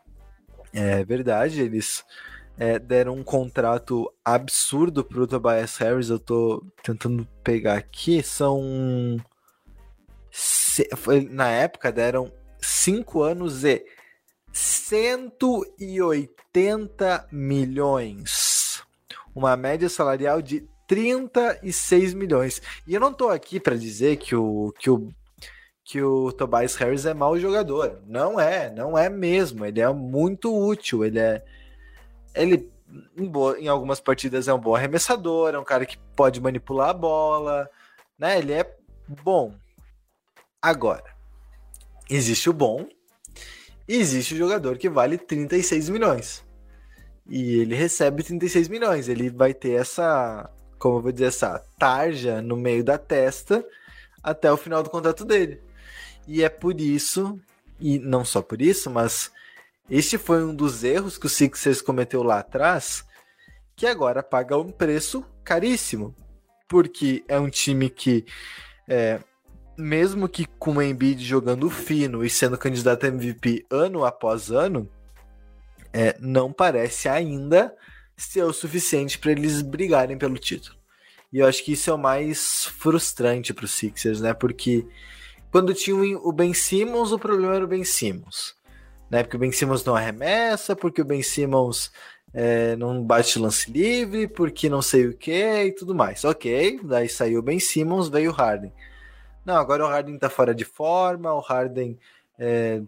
É 0.72 1.04
verdade, 1.04 1.62
eles 1.62 2.04
é, 2.58 2.78
deram 2.78 3.14
um 3.14 3.22
contrato 3.22 4.12
absurdo 4.24 5.04
pro 5.04 5.26
Tobias 5.26 5.76
Harris. 5.78 6.10
Eu 6.10 6.18
tô 6.18 6.62
tentando 6.82 7.26
pegar 7.42 7.74
aqui. 7.74 8.22
São 8.22 9.16
foi, 10.96 11.20
na 11.22 11.48
época 11.48 11.92
deram 11.92 12.32
5 12.60 13.22
anos 13.22 13.64
e 13.64 13.84
180 14.52 17.28
milhões. 17.30 18.82
Uma 19.34 19.56
média 19.56 19.88
salarial 19.88 20.42
de 20.42 20.68
36 20.86 22.14
milhões. 22.14 22.62
E 22.86 22.94
eu 22.94 23.00
não 23.00 23.12
tô 23.12 23.28
aqui 23.28 23.58
para 23.60 23.76
dizer 23.76 24.16
que 24.16 24.34
o, 24.34 24.72
que 24.78 24.88
o 24.88 25.10
que 25.86 26.02
o 26.02 26.32
Tobias 26.32 26.74
Harris 26.74 27.06
é 27.06 27.14
mau 27.14 27.38
jogador. 27.38 28.00
Não 28.06 28.40
é, 28.40 28.68
não 28.70 28.98
é 28.98 29.08
mesmo. 29.08 29.64
Ele 29.64 29.80
é 29.80 29.88
muito 29.92 30.52
útil. 30.52 31.04
Ele 31.04 31.20
é. 31.20 31.44
Ele, 32.34 32.68
em, 33.16 33.24
boa, 33.24 33.58
em 33.58 33.68
algumas 33.68 34.00
partidas, 34.00 34.48
é 34.48 34.52
um 34.52 34.58
bom 34.58 34.74
arremessador, 34.74 35.54
é 35.54 35.58
um 35.58 35.64
cara 35.64 35.86
que 35.86 35.96
pode 36.16 36.40
manipular 36.40 36.90
a 36.90 36.92
bola. 36.92 37.70
Né? 38.18 38.38
Ele 38.38 38.52
é 38.52 38.76
bom. 39.22 39.54
Agora, 40.60 41.16
existe 42.08 42.48
o 42.50 42.52
bom 42.52 42.86
e 43.88 43.96
existe 43.96 44.34
o 44.34 44.36
jogador 44.36 44.78
que 44.78 44.88
vale 44.88 45.16
36 45.18 45.88
milhões. 45.88 46.44
E 47.28 47.60
ele 47.60 47.74
recebe 47.74 48.22
36 48.22 48.68
milhões. 48.68 49.08
Ele 49.08 49.30
vai 49.30 49.52
ter 49.52 49.72
essa. 49.72 50.50
como 50.78 50.98
eu 50.98 51.02
vou 51.02 51.12
dizer 51.12 51.26
essa 51.26 51.58
tarja 51.78 52.40
no 52.40 52.56
meio 52.56 52.84
da 52.84 52.98
testa 52.98 53.64
até 54.22 54.50
o 54.50 54.56
final 54.56 54.82
do 54.82 54.90
contrato 54.90 55.24
dele. 55.24 55.62
E 56.26 56.42
é 56.42 56.48
por 56.48 56.80
isso, 56.80 57.40
e 57.78 57.98
não 57.98 58.24
só 58.24 58.42
por 58.42 58.60
isso, 58.60 58.90
mas 58.90 59.30
este 59.88 60.18
foi 60.18 60.44
um 60.44 60.54
dos 60.54 60.82
erros 60.82 61.16
que 61.16 61.26
o 61.26 61.30
Sixers 61.30 61.80
cometeu 61.80 62.22
lá 62.24 62.40
atrás, 62.40 63.04
que 63.76 63.86
agora 63.86 64.22
paga 64.22 64.58
um 64.58 64.72
preço 64.72 65.24
caríssimo. 65.44 66.14
Porque 66.68 67.24
é 67.28 67.38
um 67.38 67.48
time 67.48 67.88
que, 67.88 68.24
é, 68.88 69.20
mesmo 69.76 70.28
que 70.28 70.46
com 70.58 70.76
o 70.76 70.82
Embiid 70.82 71.24
jogando 71.24 71.68
fino 71.70 72.24
e 72.24 72.30
sendo 72.30 72.56
candidato 72.58 73.04
a 73.04 73.08
MVP 73.08 73.66
ano 73.70 74.04
após 74.04 74.50
ano, 74.50 74.88
é, 75.92 76.16
não 76.20 76.52
parece 76.52 77.08
ainda 77.08 77.74
ser 78.16 78.42
o 78.42 78.52
suficiente 78.52 79.18
para 79.18 79.32
eles 79.32 79.62
brigarem 79.62 80.16
pelo 80.16 80.38
título. 80.38 80.76
E 81.32 81.38
eu 81.38 81.46
acho 81.46 81.64
que 81.64 81.72
isso 81.72 81.90
é 81.90 81.92
o 81.92 81.98
mais 81.98 82.64
frustrante 82.64 83.52
para 83.52 83.64
os 83.64 83.72
Sixers, 83.72 84.20
né? 84.20 84.32
Porque 84.32 84.86
quando 85.50 85.74
tinha 85.74 85.96
o 85.96 86.32
Ben 86.32 86.54
Simmons, 86.54 87.12
o 87.12 87.18
problema 87.18 87.54
era 87.54 87.64
o 87.64 87.68
Ben 87.68 87.84
Simmons. 87.84 88.54
Né? 89.10 89.22
Porque 89.22 89.36
o 89.36 89.40
Ben 89.40 89.52
Simmons 89.52 89.84
não 89.84 89.96
arremessa, 89.96 90.74
porque 90.74 91.00
o 91.00 91.04
Ben 91.04 91.22
Simmons 91.22 91.90
é, 92.32 92.76
não 92.76 93.02
bate 93.02 93.38
lance 93.38 93.70
livre, 93.70 94.28
porque 94.28 94.68
não 94.68 94.82
sei 94.82 95.06
o 95.06 95.16
que 95.16 95.64
e 95.64 95.72
tudo 95.72 95.94
mais. 95.94 96.24
Ok, 96.24 96.80
daí 96.84 97.08
saiu 97.08 97.40
o 97.40 97.42
Ben 97.42 97.58
Simmons, 97.58 98.08
veio 98.08 98.30
o 98.30 98.34
Harden. 98.34 98.72
Não, 99.46 99.56
agora 99.56 99.84
o 99.84 99.88
Harden 99.88 100.18
tá 100.18 100.28
fora 100.28 100.52
de 100.52 100.64
forma, 100.64 101.32
o 101.32 101.38
Harden 101.38 101.96
é, 102.36 102.82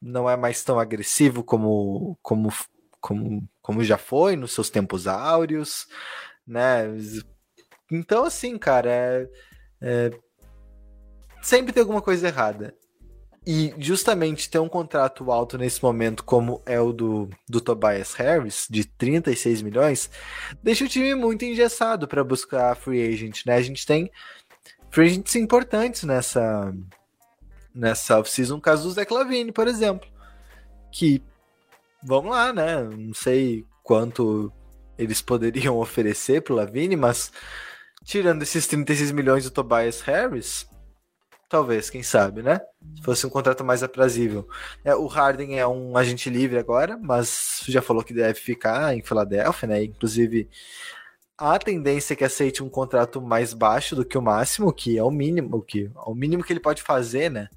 não 0.00 0.30
é 0.30 0.36
mais 0.36 0.62
tão 0.62 0.78
agressivo 0.78 1.42
como, 1.42 2.16
como, 2.22 2.52
como, 3.00 3.48
como 3.60 3.82
já 3.82 3.98
foi 3.98 4.36
nos 4.36 4.52
seus 4.52 4.70
tempos 4.70 5.08
áureos, 5.08 5.88
né? 6.46 6.84
Então, 7.90 8.24
assim, 8.24 8.56
cara, 8.56 8.88
é, 8.88 9.28
é, 9.82 10.10
sempre 11.42 11.72
tem 11.72 11.80
alguma 11.80 12.00
coisa 12.00 12.28
errada. 12.28 12.72
E 13.46 13.74
justamente 13.76 14.48
ter 14.48 14.58
um 14.58 14.68
contrato 14.68 15.30
alto 15.30 15.58
nesse 15.58 15.82
momento, 15.82 16.24
como 16.24 16.62
é 16.64 16.80
o 16.80 16.92
do, 16.92 17.28
do 17.46 17.60
Tobias 17.60 18.14
Harris, 18.14 18.66
de 18.70 18.84
36 18.84 19.60
milhões, 19.62 20.10
deixa 20.62 20.84
o 20.84 20.88
time 20.88 21.14
muito 21.14 21.44
engessado 21.44 22.06
para 22.08 22.24
buscar 22.24 22.74
free 22.76 23.06
agent, 23.06 23.44
né? 23.44 23.56
A 23.56 23.62
gente 23.62 23.84
tem 23.84 24.10
free 24.94 25.08
agents 25.08 25.34
importantes 25.34 26.04
nessa, 26.04 26.72
nessa 27.74 28.20
off-season, 28.20 28.60
caso 28.60 28.84
do 28.84 28.94
Zach 28.94 29.12
Lavine, 29.12 29.50
por 29.50 29.66
exemplo. 29.66 30.08
Que, 30.92 31.20
vamos 32.00 32.30
lá, 32.30 32.52
né? 32.52 32.80
Não 32.80 33.12
sei 33.12 33.66
quanto 33.82 34.52
eles 34.96 35.20
poderiam 35.20 35.78
oferecer 35.82 36.42
pro 36.42 36.54
Lavine, 36.54 36.94
mas 36.94 37.32
tirando 38.04 38.42
esses 38.42 38.68
36 38.68 39.10
milhões 39.10 39.42
do 39.42 39.50
Tobias 39.50 40.00
Harris, 40.02 40.64
talvez, 41.48 41.90
quem 41.90 42.04
sabe, 42.04 42.40
né? 42.40 42.60
Se 42.94 43.02
fosse 43.02 43.26
um 43.26 43.30
contrato 43.30 43.64
mais 43.64 43.82
aprazível. 43.82 44.48
É, 44.84 44.94
o 44.94 45.08
Harden 45.08 45.58
é 45.58 45.66
um 45.66 45.96
agente 45.96 46.30
livre 46.30 46.56
agora, 46.56 46.96
mas 46.96 47.64
já 47.66 47.82
falou 47.82 48.04
que 48.04 48.14
deve 48.14 48.34
ficar 48.38 48.96
em 48.96 49.02
Filadélfia, 49.02 49.66
né? 49.66 49.82
Inclusive, 49.82 50.48
a 51.36 51.58
tendência 51.58 52.14
é 52.14 52.16
que 52.16 52.24
aceite 52.24 52.62
um 52.62 52.68
contrato 52.68 53.20
mais 53.20 53.52
baixo 53.52 53.96
do 53.96 54.04
que 54.04 54.16
o 54.16 54.22
máximo, 54.22 54.72
que 54.72 54.96
é 54.96 55.02
o 55.02 55.10
mínimo, 55.10 55.62
que 55.62 55.86
é 55.86 56.00
o 56.06 56.14
mínimo 56.14 56.44
que 56.44 56.52
ele 56.52 56.60
pode 56.60 56.82
fazer, 56.82 57.30
né? 57.30 57.48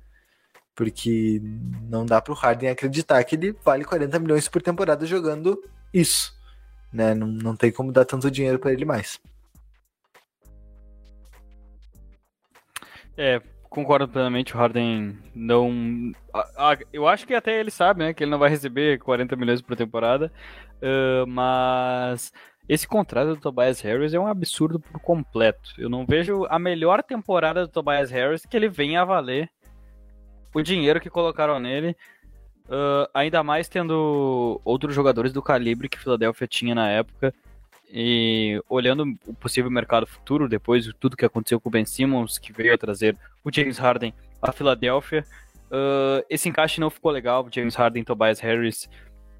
Porque 0.75 1.41
não 1.89 2.05
dá 2.05 2.21
para 2.21 2.31
o 2.31 2.35
Harden 2.35 2.69
acreditar 2.69 3.23
que 3.23 3.35
ele 3.35 3.55
vale 3.63 3.83
40 3.83 4.19
milhões 4.19 4.47
por 4.47 4.61
temporada 4.61 5.05
jogando 5.05 5.61
isso, 5.93 6.35
né? 6.91 7.13
Não, 7.13 7.27
não 7.27 7.55
tem 7.55 7.71
como 7.71 7.91
dar 7.91 8.05
tanto 8.05 8.31
dinheiro 8.31 8.59
para 8.59 8.73
ele 8.73 8.85
mais. 8.85 9.19
É, 13.15 13.41
concordo 13.69 14.07
plenamente, 14.07 14.55
o 14.55 14.57
Harden 14.57 15.17
não. 15.33 16.11
eu 16.93 17.07
acho 17.07 17.25
que 17.25 17.33
até 17.33 17.59
ele 17.59 17.71
sabe, 17.71 17.99
né, 17.99 18.13
que 18.13 18.23
ele 18.23 18.31
não 18.31 18.39
vai 18.39 18.49
receber 18.49 18.99
40 18.99 19.35
milhões 19.35 19.61
por 19.61 19.75
temporada, 19.75 20.31
uh, 20.77 21.25
mas 21.27 22.31
esse 22.67 22.87
contrato 22.87 23.29
do 23.29 23.37
Tobias 23.37 23.79
Harris 23.81 24.13
é 24.13 24.19
um 24.19 24.27
absurdo 24.27 24.79
por 24.79 24.99
completo. 24.99 25.73
Eu 25.77 25.89
não 25.89 26.05
vejo 26.05 26.45
a 26.49 26.59
melhor 26.59 27.01
temporada 27.01 27.65
do 27.65 27.71
Tobias 27.71 28.11
Harris 28.11 28.45
que 28.45 28.57
ele 28.57 28.67
venha 28.67 29.01
a 29.01 29.05
valer 29.05 29.49
o 30.53 30.61
dinheiro 30.61 30.99
que 30.99 31.09
colocaram 31.09 31.59
nele. 31.59 31.95
Uh, 32.65 33.07
ainda 33.13 33.41
mais 33.41 33.69
tendo 33.69 34.59
outros 34.65 34.93
jogadores 34.93 35.31
do 35.31 35.41
calibre 35.41 35.87
que 35.87 35.99
Philadelphia 35.99 36.47
tinha 36.47 36.75
na 36.75 36.89
época. 36.89 37.33
E 37.89 38.61
olhando 38.67 39.05
o 39.25 39.33
possível 39.33 39.71
mercado 39.71 40.05
futuro, 40.05 40.49
depois 40.49 40.83
de 40.83 40.93
tudo 40.93 41.15
que 41.15 41.23
aconteceu 41.23 41.61
com 41.61 41.69
o 41.69 41.71
Ben 41.71 41.85
Simmons, 41.85 42.37
que 42.37 42.51
veio 42.51 42.73
a 42.73 42.77
trazer 42.77 43.17
o 43.45 43.53
James 43.53 43.77
Harden 43.77 44.13
à 44.41 44.51
Filadélfia, 44.51 45.23
uh, 45.71 46.25
esse 46.29 46.49
encaixe 46.49 46.81
não 46.81 46.89
ficou 46.89 47.11
legal. 47.11 47.47
James 47.49 47.75
Harden, 47.75 48.03
Tobias 48.03 48.41
Harris 48.41 48.89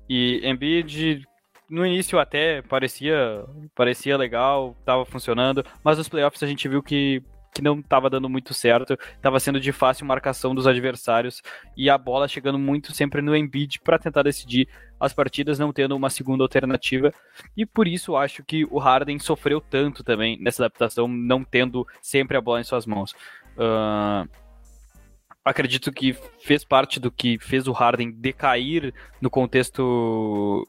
e 0.07 0.39
Embiid, 0.47 1.27
no 1.69 1.85
início 1.85 2.19
até 2.19 2.61
parecia, 2.61 3.45
parecia 3.75 4.17
legal, 4.17 4.75
estava 4.79 5.05
funcionando, 5.05 5.63
mas 5.83 5.97
nos 5.97 6.09
playoffs 6.09 6.41
a 6.43 6.47
gente 6.47 6.67
viu 6.67 6.81
que 6.81 7.23
que 7.57 7.61
não 7.61 7.79
estava 7.79 8.07
dando 8.07 8.29
muito 8.29 8.53
certo, 8.53 8.93
estava 9.15 9.39
sendo 9.39 9.59
de 9.59 9.71
fácil 9.71 10.05
marcação 10.05 10.53
dos 10.53 10.67
adversários 10.67 11.41
e 11.75 11.89
a 11.89 11.97
bola 11.97 12.27
chegando 12.27 12.59
muito 12.59 12.93
sempre 12.93 13.19
no 13.19 13.35
Embiid 13.35 13.79
para 13.79 13.97
tentar 13.97 14.21
decidir 14.21 14.67
as 14.99 15.11
partidas, 15.11 15.57
não 15.57 15.73
tendo 15.73 15.95
uma 15.95 16.11
segunda 16.11 16.43
alternativa. 16.43 17.11
E 17.55 17.65
por 17.65 17.87
isso 17.87 18.15
acho 18.15 18.43
que 18.43 18.63
o 18.65 18.77
Harden 18.77 19.17
sofreu 19.17 19.59
tanto 19.59 20.03
também 20.03 20.37
nessa 20.39 20.63
adaptação, 20.63 21.07
não 21.07 21.43
tendo 21.43 21.87
sempre 21.99 22.37
a 22.37 22.41
bola 22.41 22.61
em 22.61 22.63
suas 22.63 22.85
mãos. 22.85 23.13
Uh, 23.57 24.29
acredito 25.43 25.91
que 25.91 26.15
fez 26.39 26.63
parte 26.63 26.99
do 26.99 27.09
que 27.09 27.39
fez 27.39 27.67
o 27.67 27.71
Harden 27.71 28.11
decair 28.11 28.93
no 29.19 29.31
contexto 29.31 30.67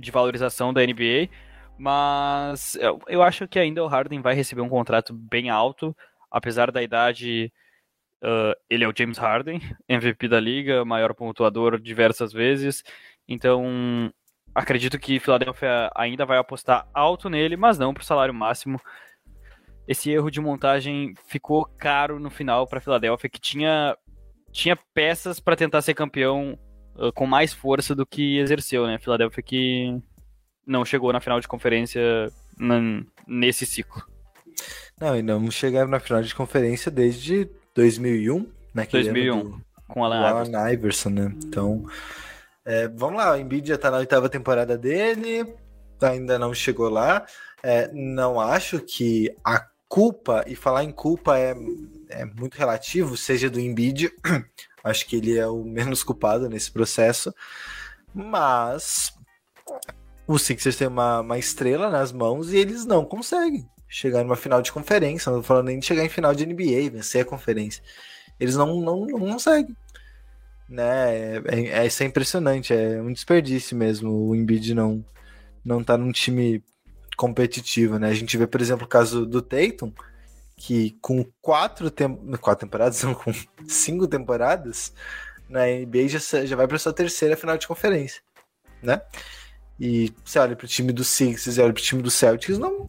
de 0.00 0.10
valorização 0.10 0.72
da 0.72 0.82
NBA 0.82 1.28
mas 1.76 2.76
eu, 2.76 3.00
eu 3.08 3.22
acho 3.22 3.48
que 3.48 3.58
ainda 3.58 3.82
o 3.82 3.88
Harden 3.88 4.20
vai 4.20 4.34
receber 4.34 4.62
um 4.62 4.68
contrato 4.68 5.12
bem 5.12 5.50
alto, 5.50 5.96
apesar 6.30 6.70
da 6.70 6.82
idade. 6.82 7.52
Uh, 8.22 8.56
ele 8.70 8.84
é 8.84 8.88
o 8.88 8.94
James 8.96 9.18
Harden, 9.18 9.60
MVP 9.88 10.28
da 10.28 10.40
liga, 10.40 10.84
maior 10.84 11.14
pontuador 11.14 11.78
diversas 11.80 12.32
vezes. 12.32 12.82
Então, 13.28 14.12
acredito 14.54 14.98
que 14.98 15.20
Philadelphia 15.20 15.90
ainda 15.94 16.24
vai 16.24 16.38
apostar 16.38 16.88
alto 16.94 17.28
nele, 17.28 17.56
mas 17.56 17.78
não 17.78 17.92
para 17.92 18.02
o 18.02 18.06
salário 18.06 18.32
máximo. 18.32 18.80
Esse 19.86 20.10
erro 20.10 20.30
de 20.30 20.40
montagem 20.40 21.14
ficou 21.26 21.66
caro 21.76 22.18
no 22.18 22.30
final 22.30 22.66
para 22.66 22.80
Philadelphia, 22.80 23.28
que 23.28 23.40
tinha, 23.40 23.94
tinha 24.50 24.76
peças 24.94 25.38
para 25.38 25.56
tentar 25.56 25.82
ser 25.82 25.92
campeão 25.92 26.58
uh, 26.96 27.12
com 27.12 27.26
mais 27.26 27.52
força 27.52 27.94
do 27.94 28.06
que 28.06 28.38
exerceu, 28.38 28.86
né? 28.86 28.98
Philadelphia 28.98 29.42
que 29.42 30.00
não 30.66 30.84
chegou 30.84 31.12
na 31.12 31.20
final 31.20 31.40
de 31.40 31.48
conferência 31.48 32.30
nesse 33.26 33.66
ciclo. 33.66 34.02
Não, 35.00 35.16
e 35.16 35.22
não 35.22 35.50
chegaram 35.50 35.88
na 35.88 36.00
final 36.00 36.22
de 36.22 36.34
conferência 36.34 36.90
desde 36.90 37.48
2001, 37.74 38.46
né? 38.74 38.86
2001, 38.90 39.42
do, 39.42 39.60
com 39.88 40.04
Alan, 40.04 40.20
Alan 40.20 40.72
Iverson. 40.72 41.10
né? 41.10 41.34
Então, 41.44 41.84
é, 42.64 42.88
vamos 42.88 43.16
lá, 43.18 43.32
o 43.32 43.36
Embiid 43.36 43.68
já 43.68 43.78
tá 43.78 43.90
na 43.90 43.98
oitava 43.98 44.28
temporada 44.28 44.78
dele, 44.78 45.46
ainda 46.00 46.38
não 46.38 46.54
chegou 46.54 46.88
lá. 46.88 47.26
É, 47.62 47.90
não 47.92 48.40
acho 48.40 48.80
que 48.80 49.34
a 49.44 49.66
culpa, 49.88 50.44
e 50.46 50.54
falar 50.54 50.84
em 50.84 50.90
culpa 50.90 51.38
é, 51.38 51.54
é 52.10 52.24
muito 52.24 52.56
relativo, 52.56 53.16
seja 53.16 53.50
do 53.50 53.60
Embiid, 53.60 54.10
acho 54.84 55.06
que 55.06 55.16
ele 55.16 55.36
é 55.38 55.46
o 55.46 55.64
menos 55.64 56.04
culpado 56.04 56.48
nesse 56.48 56.70
processo, 56.70 57.34
mas 58.14 59.12
o 60.26 60.38
Sixers 60.38 60.76
tem 60.76 60.86
uma, 60.86 61.20
uma 61.20 61.38
estrela 61.38 61.90
nas 61.90 62.12
mãos 62.12 62.52
e 62.52 62.58
eles 62.58 62.84
não 62.84 63.04
conseguem 63.04 63.68
chegar 63.88 64.22
numa 64.22 64.36
final 64.36 64.60
de 64.60 64.72
conferência. 64.72 65.30
Não 65.30 65.40
tô 65.40 65.46
falando 65.46 65.66
nem 65.66 65.78
de 65.78 65.86
chegar 65.86 66.04
em 66.04 66.08
final 66.08 66.34
de 66.34 66.46
NBA, 66.46 66.90
vencer 66.92 67.22
a 67.22 67.24
conferência. 67.24 67.82
Eles 68.38 68.56
não, 68.56 68.80
não, 68.80 69.06
não 69.06 69.20
conseguem. 69.20 69.76
Né? 70.68 71.36
É, 71.36 71.84
é, 71.84 71.86
é 71.86 72.04
impressionante, 72.04 72.72
é 72.72 73.00
um 73.00 73.12
desperdício 73.12 73.76
mesmo 73.76 74.10
o 74.10 74.34
Embiid 74.34 74.74
não, 74.74 75.04
não 75.64 75.84
tá 75.84 75.96
num 75.96 76.10
time 76.10 76.62
competitivo, 77.16 77.98
né? 77.98 78.08
A 78.08 78.14
gente 78.14 78.36
vê, 78.36 78.46
por 78.46 78.60
exemplo, 78.60 78.86
o 78.86 78.88
caso 78.88 79.24
do 79.26 79.40
Tatum, 79.40 79.92
que 80.56 80.96
com 81.00 81.24
quatro, 81.40 81.90
tem... 81.90 82.14
quatro 82.40 82.66
temporadas, 82.66 83.02
não, 83.04 83.14
com 83.14 83.32
cinco 83.66 84.06
temporadas, 84.06 84.92
na 85.48 85.66
NBA 85.66 86.08
já, 86.08 86.44
já 86.44 86.56
vai 86.56 86.66
para 86.66 86.78
sua 86.78 86.92
terceira 86.92 87.36
final 87.36 87.56
de 87.56 87.66
conferência, 87.66 88.22
né? 88.82 89.02
E 89.78 90.12
você 90.24 90.38
olha 90.38 90.54
pro 90.54 90.68
time 90.68 90.92
do 90.92 91.02
Sixers 91.04 91.56
e 91.56 91.60
olha 91.60 91.72
pro 91.72 91.82
time 91.82 92.02
do 92.02 92.10
Celtics, 92.10 92.58
não, 92.58 92.88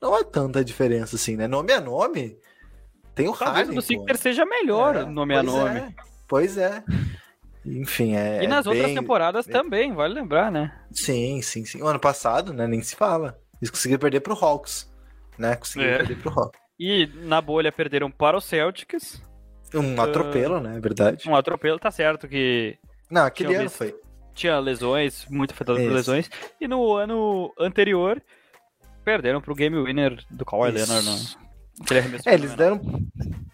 não 0.00 0.16
é 0.16 0.22
tanta 0.22 0.64
diferença 0.64 1.16
assim, 1.16 1.36
né? 1.36 1.48
Nome 1.48 1.72
a 1.72 1.80
nome, 1.80 2.38
tem 3.14 3.28
o 3.28 3.32
Talvez 3.32 3.66
Harden. 3.68 3.74
Talvez 3.74 3.84
o 3.84 3.86
Sixers 3.86 4.20
seja 4.20 4.46
melhor 4.46 4.96
é, 4.96 5.04
nome 5.04 5.34
a 5.34 5.42
nome. 5.42 5.80
É, 5.80 5.94
pois 6.28 6.56
é. 6.56 6.82
Enfim, 7.66 8.16
é. 8.16 8.42
E 8.42 8.46
nas 8.46 8.64
é 8.64 8.70
outras 8.70 8.86
bem, 8.86 8.94
temporadas 8.94 9.46
bem... 9.46 9.52
também, 9.52 9.92
vale 9.92 10.14
lembrar, 10.14 10.50
né? 10.50 10.72
Sim, 10.92 11.42
sim, 11.42 11.64
sim. 11.66 11.82
O 11.82 11.86
ano 11.86 12.00
passado, 12.00 12.52
né? 12.54 12.66
Nem 12.66 12.80
se 12.80 12.96
fala. 12.96 13.38
Eles 13.60 13.70
conseguiram 13.70 14.00
perder 14.00 14.20
pro 14.20 14.34
Hawks. 14.34 14.90
né? 15.36 15.56
Conseguiram 15.56 15.92
É. 15.92 15.96
perder 15.98 16.16
pro 16.16 16.30
Hawks. 16.30 16.60
E 16.82 17.06
na 17.24 17.42
bolha 17.42 17.70
perderam 17.70 18.10
para 18.10 18.38
o 18.38 18.40
Celtics. 18.40 19.22
Um 19.74 20.00
atropelo, 20.00 20.60
né? 20.60 20.78
É 20.78 20.80
verdade. 20.80 21.28
Um 21.28 21.36
atropelo, 21.36 21.78
tá 21.78 21.90
certo 21.90 22.26
que 22.26 22.78
Não, 23.10 23.22
aquele 23.26 23.54
ano 23.54 23.68
foi. 23.68 23.94
tinha 24.34 24.58
lesões, 24.58 25.26
muito 25.28 25.52
afetado 25.52 25.78
por 25.78 25.92
lesões. 25.92 26.30
E 26.58 26.66
no 26.66 26.94
ano 26.96 27.52
anterior, 27.60 28.20
perderam 29.04 29.42
pro 29.42 29.54
game 29.54 29.76
winner 29.76 30.24
do 30.30 30.42
Kawhi 30.42 30.74
Isso. 30.74 30.90
Leonard. 30.90 31.36
Arremesso 31.90 32.26
É, 32.28 32.32
eles 32.32 32.54
deram, 32.54 32.80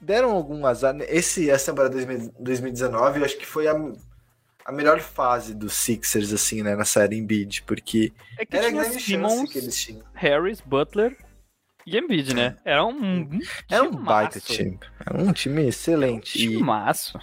deram 0.00 0.30
algum 0.30 0.64
azar. 0.64 0.94
Esse, 1.08 1.50
essa 1.50 1.72
temporada 1.72 1.94
2000 1.94 2.32
2019, 2.38 3.18
eu 3.18 3.24
acho 3.24 3.36
que 3.36 3.46
foi 3.46 3.66
a, 3.66 3.74
a 4.64 4.70
melhor 4.70 5.00
fase 5.00 5.52
dos 5.52 5.72
Sixers, 5.74 6.32
assim, 6.32 6.62
né? 6.62 6.76
Na 6.76 6.84
série 6.84 7.16
Embiid, 7.16 7.64
porque 7.64 8.12
É 8.38 8.46
que 8.46 8.56
era 8.56 8.70
grande 8.70 9.00
chance 9.00 9.04
Simmons, 9.04 9.52
que 9.52 9.58
eles 9.58 9.76
tinham. 9.76 10.04
Harris, 10.14 10.60
Butler 10.60 11.16
e 11.86 11.96
Embiid, 11.96 12.34
né? 12.34 12.56
Era 12.64 12.84
um, 12.84 12.90
um 13.20 13.38
Era 13.70 13.84
um 13.84 13.92
baita 13.92 14.40
time. 14.40 14.78
Era 15.04 15.22
um 15.22 15.32
time 15.32 15.68
excelente. 15.68 16.36
E, 16.36 16.56
Timaço. 16.56 17.16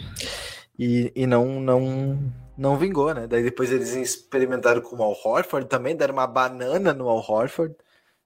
e, 0.79 1.11
e 1.13 1.27
não, 1.27 1.59
não, 1.59 2.33
não 2.57 2.77
vingou, 2.77 3.13
né? 3.13 3.27
Daí 3.27 3.43
depois 3.43 3.71
eles 3.71 3.93
experimentaram 3.93 4.81
com 4.81 4.95
o 4.95 5.03
Al 5.03 5.17
Horford 5.23 5.67
também, 5.67 5.95
deram 5.95 6.13
uma 6.13 6.27
banana 6.27 6.93
no 6.93 7.09
Al 7.09 7.17
Horford. 7.17 7.75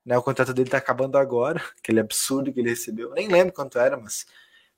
Né? 0.05 0.17
O 0.17 0.21
contrato 0.21 0.53
dele 0.53 0.69
tá 0.69 0.77
acabando 0.77 1.17
agora, 1.17 1.59
aquele 1.81 1.99
absurdo 1.99 2.53
que 2.53 2.59
ele 2.59 2.69
recebeu. 2.69 3.11
Nem 3.13 3.27
lembro 3.27 3.51
quanto 3.53 3.79
era, 3.79 3.97
mas 3.97 4.25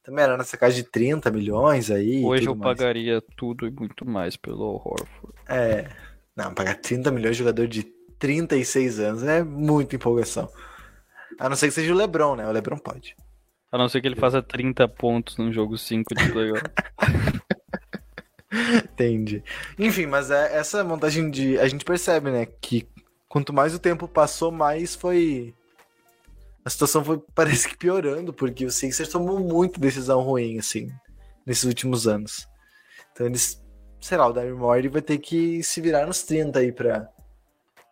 também 0.02 0.24
era 0.24 0.38
nessa 0.38 0.56
casa 0.58 0.76
de 0.76 0.84
30 0.84 1.30
milhões 1.30 1.92
aí. 1.92 2.22
e 2.22 2.26
Hoje 2.26 2.48
eu 2.48 2.56
mais. 2.56 2.78
pagaria 2.78 3.22
tudo 3.36 3.68
e 3.68 3.72
muito 3.72 4.08
mais 4.08 4.38
pelo 4.38 4.76
Horford. 4.76 5.36
É. 5.48 5.90
Não, 6.36 6.54
pagar 6.54 6.76
30 6.76 7.12
milhões 7.12 7.36
de 7.36 7.40
jogador 7.40 7.68
de 7.68 7.84
36 8.18 9.00
anos 9.00 9.24
é 9.24 9.44
muita 9.44 9.98
empolgação. 9.98 10.50
A 11.40 11.48
não 11.48 11.56
ser 11.56 11.68
que 11.68 11.74
seja 11.74 11.94
o 11.94 11.96
Lebron, 11.96 12.36
né? 12.36 12.46
O 12.46 12.52
Lebron 12.52 12.78
pode. 12.78 13.16
A 13.72 13.78
não 13.78 13.88
ser 13.88 14.02
que 14.02 14.08
ele 14.08 14.16
faça 14.16 14.42
30 14.42 14.88
pontos 14.90 15.38
num 15.38 15.54
jogo 15.54 15.78
5 15.78 16.14
de 16.14 16.32
playoff. 16.32 16.64
Entendi. 18.84 19.44
Enfim, 19.78 20.08
mas 20.08 20.32
é 20.32 20.58
essa 20.58 20.84
montagem 20.84 21.30
de. 21.30 21.58
A 21.60 21.68
gente 21.68 21.86
percebe, 21.86 22.32
né? 22.32 22.46
Que 22.46 22.88
quanto 23.28 23.54
mais 23.54 23.74
o 23.74 23.80
tempo 23.80 24.08
passou, 24.08 24.52
mais 24.52 24.96
foi. 24.96 25.54
A 26.66 26.70
situação 26.70 27.06
foi, 27.06 27.22
parece 27.34 27.70
que 27.70 27.78
piorando, 27.78 28.34
porque 28.34 28.66
o 28.66 28.72
Sixers 28.72 29.10
tomou 29.10 29.40
muito 29.40 29.80
decisão 29.80 30.22
ruim, 30.22 30.58
assim, 30.58 30.92
nesses 31.46 31.64
últimos 31.64 32.08
anos. 32.08 32.48
Então 33.14 33.28
eles. 33.28 33.64
Sei 34.02 34.18
lá, 34.18 34.28
o 34.28 34.34
Daryl 34.34 34.58
Morey 34.58 34.88
vai 34.88 35.02
ter 35.02 35.18
que 35.18 35.62
se 35.62 35.82
virar 35.82 36.06
nos 36.06 36.24
30 36.24 36.60
aí 36.60 36.72
pra, 36.72 37.10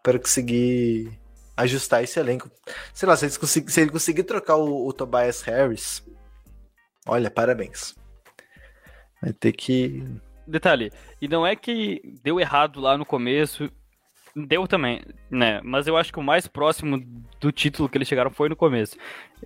pra 0.02 0.18
conseguir 0.18 1.20
ajustar 1.58 2.04
esse 2.04 2.20
elenco. 2.20 2.50
Sei 2.94 3.10
lá, 3.10 3.18
se, 3.18 3.26
eles 3.26 3.38
consegu- 3.38 3.70
se 3.70 3.82
ele 3.82 3.92
conseguir 3.92 4.24
trocar 4.24 4.56
o, 4.56 4.88
o 4.88 4.94
Tobias 4.94 5.42
Harris, 5.42 6.02
olha, 7.06 7.30
parabéns. 7.30 7.96
Vai 9.22 9.34
ter 9.34 9.52
que 9.52 10.06
Detalhe, 10.48 10.94
e 11.22 11.28
não 11.28 11.46
é 11.46 11.58
que 11.58 12.02
deu 12.24 12.40
errado 12.40 12.80
lá 12.80 12.98
no 12.98 13.06
começo, 13.06 13.70
deu 14.34 14.66
também, 14.66 15.02
né? 15.30 15.60
Mas 15.62 15.88
eu 15.88 15.98
acho 15.98 16.14
que 16.14 16.20
o 16.20 16.24
mais 16.24 16.48
próximo 16.48 17.04
do 17.40 17.52
título 17.52 17.90
que 17.90 17.98
eles 17.98 18.08
chegaram 18.08 18.32
foi 18.32 18.48
no 18.48 18.56
começo. 18.56 18.96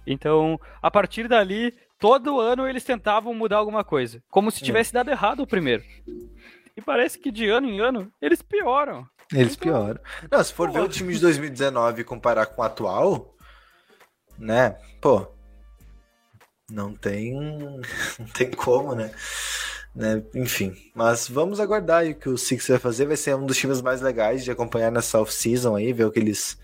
Então, 0.05 0.59
a 0.79 0.91
partir 0.91 1.27
dali, 1.27 1.73
todo 1.97 2.39
ano 2.39 2.67
eles 2.67 2.83
tentavam 2.83 3.33
mudar 3.33 3.57
alguma 3.57 3.83
coisa, 3.83 4.21
como 4.29 4.51
se 4.51 4.61
tivesse 4.63 4.93
dado 4.93 5.09
errado 5.09 5.39
o 5.41 5.47
primeiro. 5.47 5.83
E 6.81 6.83
parece 6.83 7.19
que 7.19 7.31
de 7.31 7.47
ano 7.47 7.69
em 7.69 7.79
ano 7.79 8.11
eles 8.19 8.41
pioram. 8.41 9.07
Eles 9.31 9.55
pioram. 9.55 10.01
Não, 10.31 10.43
se 10.43 10.51
for 10.51 10.71
ver 10.71 10.81
o 10.81 10.89
time 10.89 11.13
de 11.13 11.21
2019 11.21 12.01
e 12.01 12.03
comparar 12.03 12.47
com 12.47 12.59
o 12.59 12.65
atual, 12.65 13.35
né? 14.35 14.75
Pô, 14.99 15.27
não 16.71 16.95
tem, 16.95 17.33
não 18.17 18.25
tem 18.33 18.49
como, 18.49 18.95
né? 18.95 19.11
né? 19.93 20.23
Enfim, 20.33 20.75
mas 20.95 21.29
vamos 21.29 21.59
aguardar 21.59 21.99
aí 21.99 22.13
o 22.13 22.15
que 22.15 22.29
o 22.29 22.37
Six 22.37 22.67
vai 22.67 22.79
fazer. 22.79 23.05
Vai 23.05 23.15
ser 23.15 23.35
um 23.35 23.45
dos 23.45 23.57
times 23.57 23.79
mais 23.79 24.01
legais 24.01 24.43
de 24.43 24.49
acompanhar 24.49 24.91
nessa 24.91 25.21
off-season 25.21 25.75
aí, 25.75 25.93
ver 25.93 26.05
o 26.05 26.11
que 26.11 26.19
eles 26.19 26.57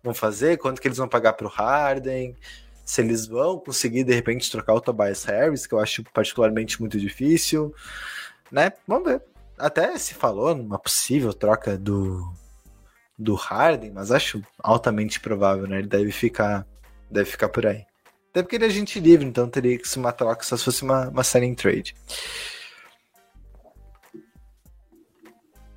vão 0.00 0.14
fazer, 0.14 0.58
quanto 0.58 0.80
que 0.80 0.86
eles 0.86 0.98
vão 0.98 1.08
pagar 1.08 1.32
pro 1.32 1.48
Harden, 1.48 2.36
se 2.84 3.00
eles 3.00 3.26
vão 3.26 3.58
conseguir 3.58 4.04
de 4.04 4.14
repente 4.14 4.48
trocar 4.48 4.74
o 4.74 4.80
Tobias 4.80 5.24
Harris, 5.24 5.66
que 5.66 5.74
eu 5.74 5.80
acho 5.80 6.04
particularmente 6.14 6.80
muito 6.80 7.00
difícil, 7.00 7.74
né? 8.50 8.72
Vamos 8.86 9.10
ver. 9.10 9.35
Até 9.58 9.96
se 9.98 10.14
falou 10.14 10.54
numa 10.54 10.78
possível 10.78 11.32
troca 11.32 11.76
do 11.78 12.32
do 13.18 13.34
Harden, 13.34 13.92
mas 13.92 14.12
acho 14.12 14.42
altamente 14.58 15.18
provável, 15.20 15.66
né? 15.66 15.78
Ele 15.78 15.88
deve 15.88 16.12
ficar 16.12 16.66
deve 17.10 17.30
ficar 17.30 17.48
por 17.48 17.66
aí. 17.66 17.86
Até 18.30 18.42
porque 18.42 18.56
ele 18.56 18.66
é 18.66 18.70
gente 18.70 19.00
livre, 19.00 19.26
então 19.26 19.48
teria 19.48 19.78
que 19.78 19.88
ser 19.88 19.98
uma 19.98 20.12
troca 20.12 20.44
se 20.44 20.58
fosse 20.58 20.82
uma, 20.82 21.08
uma 21.08 21.24
signing 21.24 21.54
trade. 21.54 21.94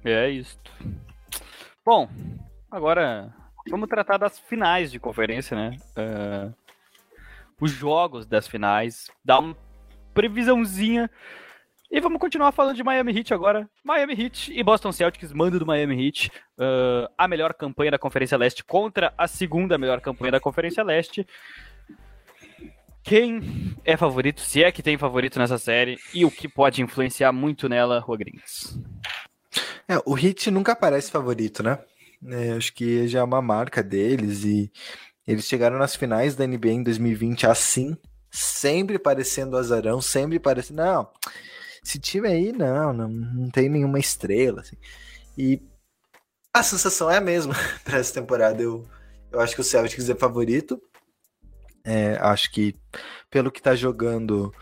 É 0.03 0.29
isso. 0.29 0.59
Bom, 1.85 2.09
agora 2.69 3.33
vamos 3.69 3.87
tratar 3.87 4.17
das 4.17 4.37
finais 4.39 4.91
de 4.91 4.99
conferência, 4.99 5.55
né? 5.55 5.77
Ah, 5.95 6.51
os 7.61 7.71
jogos 7.71 8.25
das 8.25 8.47
finais, 8.47 9.09
dar 9.23 9.39
uma 9.39 9.55
previsãozinha. 10.13 11.09
E 11.91 11.99
vamos 11.99 12.19
continuar 12.19 12.51
falando 12.51 12.75
de 12.75 12.83
Miami 12.83 13.17
Heat 13.17 13.33
agora. 13.33 13.67
Miami 13.83 14.13
Heat 14.13 14.53
e 14.53 14.61
Boston 14.61 14.91
Celtics, 14.91 15.33
mando 15.33 15.57
do 15.57 15.65
Miami 15.65 16.05
Heat. 16.05 16.31
ah, 16.59 17.09
a 17.17 17.27
melhor 17.27 17.51
campanha 17.55 17.89
da 17.89 17.97
Conferência 17.97 18.37
Leste 18.37 18.63
contra 18.63 19.11
a 19.17 19.27
segunda 19.27 19.75
melhor 19.75 19.99
campanha 19.99 20.33
da 20.33 20.39
Conferência 20.39 20.83
Leste. 20.83 21.25
Quem 23.01 23.75
é 23.83 23.97
favorito, 23.97 24.41
se 24.41 24.63
é 24.63 24.71
que 24.71 24.83
tem 24.83 24.99
favorito 24.99 25.39
nessa 25.39 25.57
série, 25.57 25.97
e 26.13 26.23
o 26.23 26.29
que 26.29 26.47
pode 26.47 26.79
influenciar 26.83 27.31
muito 27.31 27.67
nela, 27.67 27.99
Rodrigues? 27.99 28.77
É, 29.87 29.97
o 30.05 30.15
Heat 30.15 30.51
nunca 30.51 30.75
parece 30.75 31.09
favorito, 31.09 31.63
né? 31.63 31.79
É, 32.27 32.51
acho 32.51 32.71
que 32.71 33.07
já 33.07 33.21
é 33.21 33.23
uma 33.23 33.41
marca 33.41 33.81
deles 33.81 34.43
e 34.43 34.71
eles 35.25 35.45
chegaram 35.45 35.79
nas 35.79 35.95
finais 35.95 36.35
da 36.35 36.45
NBA 36.45 36.69
em 36.69 36.83
2020 36.83 37.47
assim, 37.47 37.97
sempre 38.29 38.99
parecendo 38.99 39.57
azarão, 39.57 39.99
sempre 40.01 40.37
parecendo, 40.39 40.83
não, 40.83 41.09
esse 41.89 41.99
time 41.99 42.27
aí 42.27 42.51
não, 42.51 42.93
não, 42.93 43.09
não 43.09 43.49
tem 43.49 43.67
nenhuma 43.67 43.97
estrela, 43.97 44.61
assim. 44.61 44.77
E 45.35 45.59
a 46.53 46.61
sensação 46.61 47.09
é 47.09 47.17
a 47.17 47.21
mesma 47.21 47.55
para 47.83 47.97
essa 47.97 48.13
temporada. 48.13 48.61
Eu, 48.61 48.87
eu 49.31 49.39
acho 49.39 49.55
que 49.55 49.61
o 49.61 49.63
Celtics 49.63 50.07
é 50.07 50.15
favorito. 50.15 50.79
É, 51.83 52.15
acho 52.21 52.51
que 52.51 52.75
pelo 53.31 53.51
que 53.51 53.61
tá 53.61 53.73
jogando 53.73 54.53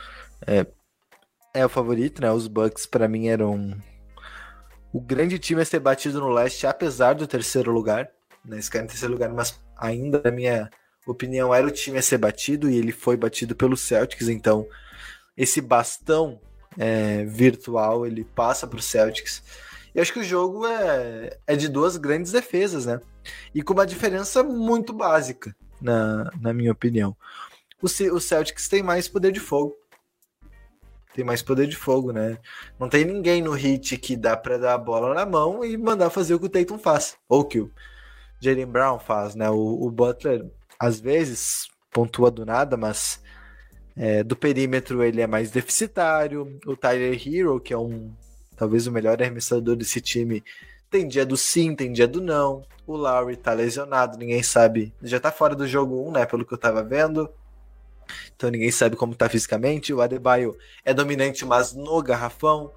é, 0.45 0.65
é 1.53 1.65
o 1.65 1.69
favorito, 1.69 2.21
né? 2.21 2.31
Os 2.31 2.47
Bucks 2.47 2.85
para 2.85 3.07
mim 3.07 3.27
eram 3.27 3.75
o 4.93 5.01
grande 5.01 5.37
time 5.37 5.61
a 5.61 5.65
ser 5.65 5.79
batido 5.79 6.21
no 6.21 6.29
leste, 6.29 6.65
apesar 6.65 7.13
do 7.13 7.27
terceiro 7.27 7.71
lugar. 7.71 8.09
Né? 8.45 8.59
Esse 8.59 8.71
cara 8.71 8.85
em 8.85 8.87
terceiro 8.87 9.13
lugar, 9.13 9.29
mas 9.33 9.59
ainda, 9.75 10.21
na 10.23 10.31
minha 10.31 10.69
opinião, 11.05 11.53
era 11.53 11.67
o 11.67 11.71
time 11.71 11.97
a 11.97 12.01
ser 12.01 12.19
batido 12.19 12.69
e 12.69 12.77
ele 12.77 12.93
foi 12.93 13.17
batido 13.17 13.53
pelo 13.53 13.75
Celtics. 13.75 14.29
Então, 14.29 14.65
esse 15.35 15.59
bastão 15.59 16.39
é, 16.77 17.25
virtual 17.25 18.05
ele 18.05 18.23
passa 18.23 18.67
para 18.67 18.79
o 18.79 18.81
Celtics. 18.81 19.43
E 19.93 19.99
acho 19.99 20.13
que 20.13 20.19
o 20.19 20.23
jogo 20.23 20.65
é, 20.67 21.37
é 21.47 21.55
de 21.55 21.67
duas 21.67 21.97
grandes 21.97 22.31
defesas, 22.31 22.85
né? 22.85 23.01
E 23.53 23.61
com 23.63 23.73
uma 23.73 23.85
diferença 23.85 24.43
muito 24.43 24.93
básica, 24.93 25.55
na, 25.81 26.29
na 26.39 26.53
minha 26.53 26.71
opinião. 26.71 27.15
O, 27.81 27.85
o 27.85 28.19
Celtics 28.19 28.67
tem 28.67 28.83
mais 28.83 29.07
poder 29.07 29.31
de 29.31 29.39
fogo. 29.39 29.75
Tem 31.15 31.25
mais 31.25 31.41
poder 31.41 31.65
de 31.65 31.75
fogo, 31.75 32.11
né? 32.11 32.37
Não 32.79 32.87
tem 32.87 33.03
ninguém 33.03 33.41
no 33.41 33.51
hit 33.53 33.97
que 33.97 34.15
dá 34.15 34.37
pra 34.37 34.59
dar 34.59 34.75
a 34.75 34.77
bola 34.77 35.15
na 35.15 35.25
mão 35.25 35.65
e 35.65 35.75
mandar 35.75 36.11
fazer 36.11 36.35
o 36.35 36.39
que 36.39 36.45
o 36.45 36.49
Tatum 36.49 36.77
faz. 36.77 37.17
Ou 37.27 37.43
que 37.43 37.59
o 37.59 37.71
Jalen 38.39 38.67
Brown 38.67 38.99
faz, 38.99 39.33
né? 39.33 39.49
O, 39.49 39.83
o 39.83 39.89
Butler, 39.89 40.45
às 40.79 40.99
vezes, 40.99 41.67
pontua 41.91 42.29
do 42.29 42.45
nada, 42.45 42.77
mas 42.77 43.19
é, 43.97 44.23
do 44.23 44.35
perímetro 44.35 45.03
ele 45.03 45.21
é 45.21 45.27
mais 45.27 45.49
deficitário. 45.49 46.59
O 46.65 46.75
Tyler 46.75 47.19
Hero, 47.27 47.59
que 47.59 47.73
é 47.73 47.77
um 47.77 48.11
talvez 48.55 48.87
o 48.87 48.91
melhor 48.91 49.21
arremessador 49.21 49.75
desse 49.75 50.01
time, 50.01 50.43
tem 50.89 51.07
dia 51.07 51.25
do 51.25 51.37
sim, 51.37 51.75
tem 51.75 51.91
dia 51.91 52.07
do 52.07 52.21
não. 52.21 52.65
O 52.85 52.95
Lowry 52.95 53.35
tá 53.35 53.53
lesionado, 53.53 54.17
ninguém 54.17 54.41
sabe. 54.41 54.93
Já 55.01 55.19
tá 55.19 55.31
fora 55.31 55.55
do 55.55 55.67
jogo 55.67 56.07
1, 56.09 56.11
né? 56.11 56.25
Pelo 56.25 56.45
que 56.45 56.53
eu 56.53 56.57
tava 56.57 56.83
vendo. 56.83 57.29
Então 58.35 58.49
ninguém 58.49 58.71
sabe 58.71 58.95
como 58.95 59.15
tá 59.15 59.27
fisicamente. 59.27 59.93
O 59.93 60.01
Adebayo 60.01 60.55
é 60.85 60.93
dominante, 60.93 61.45
mas 61.45 61.73
no 61.73 62.01
garrafão. 62.01 62.71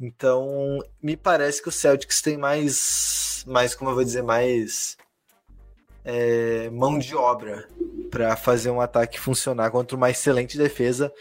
Então, 0.00 0.82
me 1.00 1.16
parece 1.16 1.62
que 1.62 1.68
o 1.68 1.72
Celtics 1.72 2.20
tem 2.20 2.36
mais, 2.36 3.44
mais 3.46 3.74
como 3.74 3.90
eu 3.90 3.94
vou 3.94 4.04
dizer, 4.04 4.22
mais 4.22 4.96
é, 6.04 6.68
mão 6.70 6.98
de 6.98 7.16
obra 7.16 7.68
para 8.10 8.36
fazer 8.36 8.70
um 8.70 8.80
ataque 8.80 9.18
funcionar 9.18 9.70
contra 9.70 9.96
uma 9.96 10.10
excelente 10.10 10.58
defesa. 10.58 11.12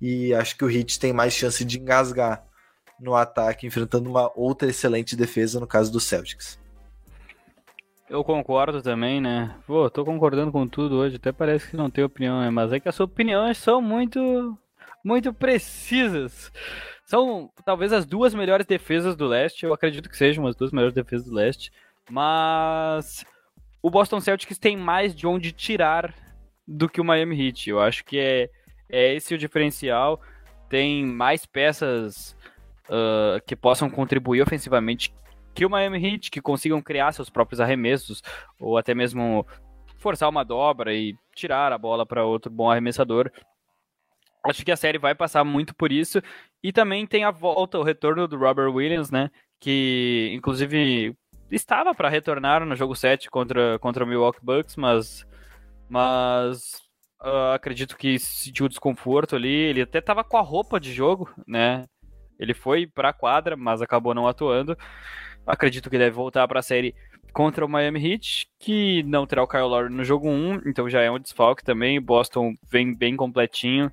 E 0.00 0.34
acho 0.34 0.56
que 0.56 0.64
o 0.64 0.70
Heat 0.70 0.98
tem 0.98 1.12
mais 1.12 1.32
chance 1.32 1.64
de 1.64 1.78
engasgar 1.78 2.44
no 2.98 3.14
ataque, 3.14 3.66
enfrentando 3.66 4.08
uma 4.08 4.30
outra 4.34 4.68
excelente 4.68 5.14
defesa, 5.14 5.60
no 5.60 5.66
caso 5.66 5.92
do 5.92 6.00
Celtics. 6.00 6.60
Eu 8.08 8.22
concordo 8.22 8.82
também, 8.82 9.20
né? 9.20 9.56
Pô, 9.66 9.88
tô 9.88 10.04
concordando 10.04 10.52
com 10.52 10.68
tudo 10.68 10.96
hoje. 10.96 11.16
Até 11.16 11.32
parece 11.32 11.70
que 11.70 11.76
não 11.76 11.88
tem 11.88 12.04
opinião, 12.04 12.40
né? 12.40 12.50
Mas 12.50 12.72
é 12.72 12.78
que 12.78 12.88
as 12.88 12.94
suas 12.94 13.08
opiniões 13.08 13.56
são 13.56 13.80
muito, 13.80 14.58
muito 15.04 15.32
precisas. 15.32 16.52
São 17.06 17.50
talvez 17.64 17.92
as 17.92 18.04
duas 18.04 18.34
melhores 18.34 18.66
defesas 18.66 19.16
do 19.16 19.26
leste. 19.26 19.64
Eu 19.64 19.72
acredito 19.72 20.10
que 20.10 20.16
sejam 20.16 20.46
as 20.46 20.54
duas 20.54 20.72
melhores 20.72 20.94
defesas 20.94 21.26
do 21.26 21.34
leste. 21.34 21.72
Mas 22.10 23.24
o 23.82 23.90
Boston 23.90 24.20
Celtics 24.20 24.58
tem 24.58 24.76
mais 24.76 25.14
de 25.14 25.26
onde 25.26 25.50
tirar 25.52 26.14
do 26.66 26.88
que 26.88 27.00
o 27.00 27.04
Miami 27.04 27.48
Heat. 27.48 27.68
Eu 27.68 27.80
acho 27.80 28.04
que 28.04 28.18
é, 28.18 28.48
é 28.88 29.14
esse 29.14 29.34
o 29.34 29.38
diferencial. 29.38 30.20
Tem 30.68 31.04
mais 31.04 31.44
peças 31.44 32.36
uh, 32.88 33.42
que 33.44 33.56
possam 33.56 33.90
contribuir 33.90 34.40
ofensivamente 34.40 35.12
que 35.54 35.66
o 35.66 35.70
Miami 35.70 36.02
Heat, 36.02 36.30
que 36.30 36.40
consigam 36.40 36.80
criar 36.80 37.12
seus 37.12 37.28
próprios 37.28 37.60
arremessos, 37.60 38.22
ou 38.58 38.78
até 38.78 38.94
mesmo 38.94 39.46
forçar 39.98 40.28
uma 40.28 40.44
dobra 40.44 40.94
e 40.94 41.14
tirar 41.34 41.72
a 41.72 41.78
bola 41.78 42.06
para 42.06 42.24
outro 42.24 42.50
bom 42.50 42.70
arremessador. 42.70 43.30
Acho 44.44 44.64
que 44.64 44.72
a 44.72 44.76
série 44.76 44.98
vai 44.98 45.14
passar 45.14 45.44
muito 45.44 45.74
por 45.74 45.92
isso. 45.92 46.22
E 46.62 46.72
também 46.72 47.06
tem 47.06 47.24
a 47.24 47.30
volta, 47.30 47.78
o 47.78 47.82
retorno 47.82 48.26
do 48.26 48.38
Robert 48.38 48.72
Williams, 48.72 49.10
né? 49.10 49.30
Que 49.60 50.30
inclusive 50.32 51.16
estava 51.56 51.94
para 51.94 52.08
retornar 52.08 52.64
no 52.64 52.74
jogo 52.74 52.94
7 52.94 53.30
contra, 53.30 53.78
contra 53.78 54.04
o 54.04 54.06
Milwaukee 54.06 54.40
Bucks, 54.42 54.76
mas, 54.76 55.26
mas 55.88 56.82
uh, 57.20 57.52
acredito 57.54 57.96
que 57.96 58.18
sentiu 58.18 58.68
desconforto 58.68 59.36
ali. 59.36 59.52
Ele 59.52 59.82
até 59.82 59.98
estava 59.98 60.24
com 60.24 60.36
a 60.36 60.42
roupa 60.42 60.80
de 60.80 60.92
jogo, 60.92 61.30
né? 61.46 61.84
Ele 62.38 62.54
foi 62.54 62.86
para 62.86 63.10
a 63.10 63.12
quadra, 63.12 63.56
mas 63.56 63.80
acabou 63.82 64.14
não 64.14 64.26
atuando. 64.26 64.76
Acredito 65.46 65.90
que 65.90 65.98
deve 65.98 66.10
voltar 66.10 66.46
para 66.48 66.60
a 66.60 66.62
série 66.62 66.94
contra 67.32 67.64
o 67.64 67.68
Miami 67.68 68.12
Heat, 68.12 68.46
que 68.58 69.02
não 69.04 69.26
terá 69.26 69.42
o 69.42 69.48
Kyle 69.48 69.62
Lowry 69.62 69.92
no 69.92 70.04
jogo 70.04 70.28
1, 70.28 70.62
então 70.66 70.88
já 70.88 71.00
é 71.00 71.10
um 71.10 71.18
desfalque 71.18 71.64
também. 71.64 72.00
Boston 72.00 72.54
vem 72.70 72.94
bem 72.94 73.16
completinho. 73.16 73.90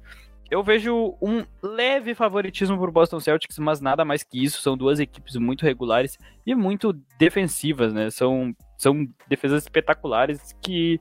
Eu 0.49 0.63
vejo 0.63 1.15
um 1.21 1.45
leve 1.61 2.15
favoritismo 2.15 2.77
por 2.77 2.91
Boston 2.91 3.19
Celtics, 3.19 3.59
mas 3.59 3.79
nada 3.79 4.03
mais 4.03 4.23
que 4.23 4.43
isso. 4.43 4.61
São 4.61 4.75
duas 4.75 4.99
equipes 4.99 5.35
muito 5.35 5.63
regulares 5.63 6.17
e 6.45 6.55
muito 6.55 6.93
defensivas, 7.17 7.93
né? 7.93 8.09
São, 8.09 8.55
são 8.77 9.07
defesas 9.27 9.63
espetaculares 9.63 10.55
que 10.61 10.99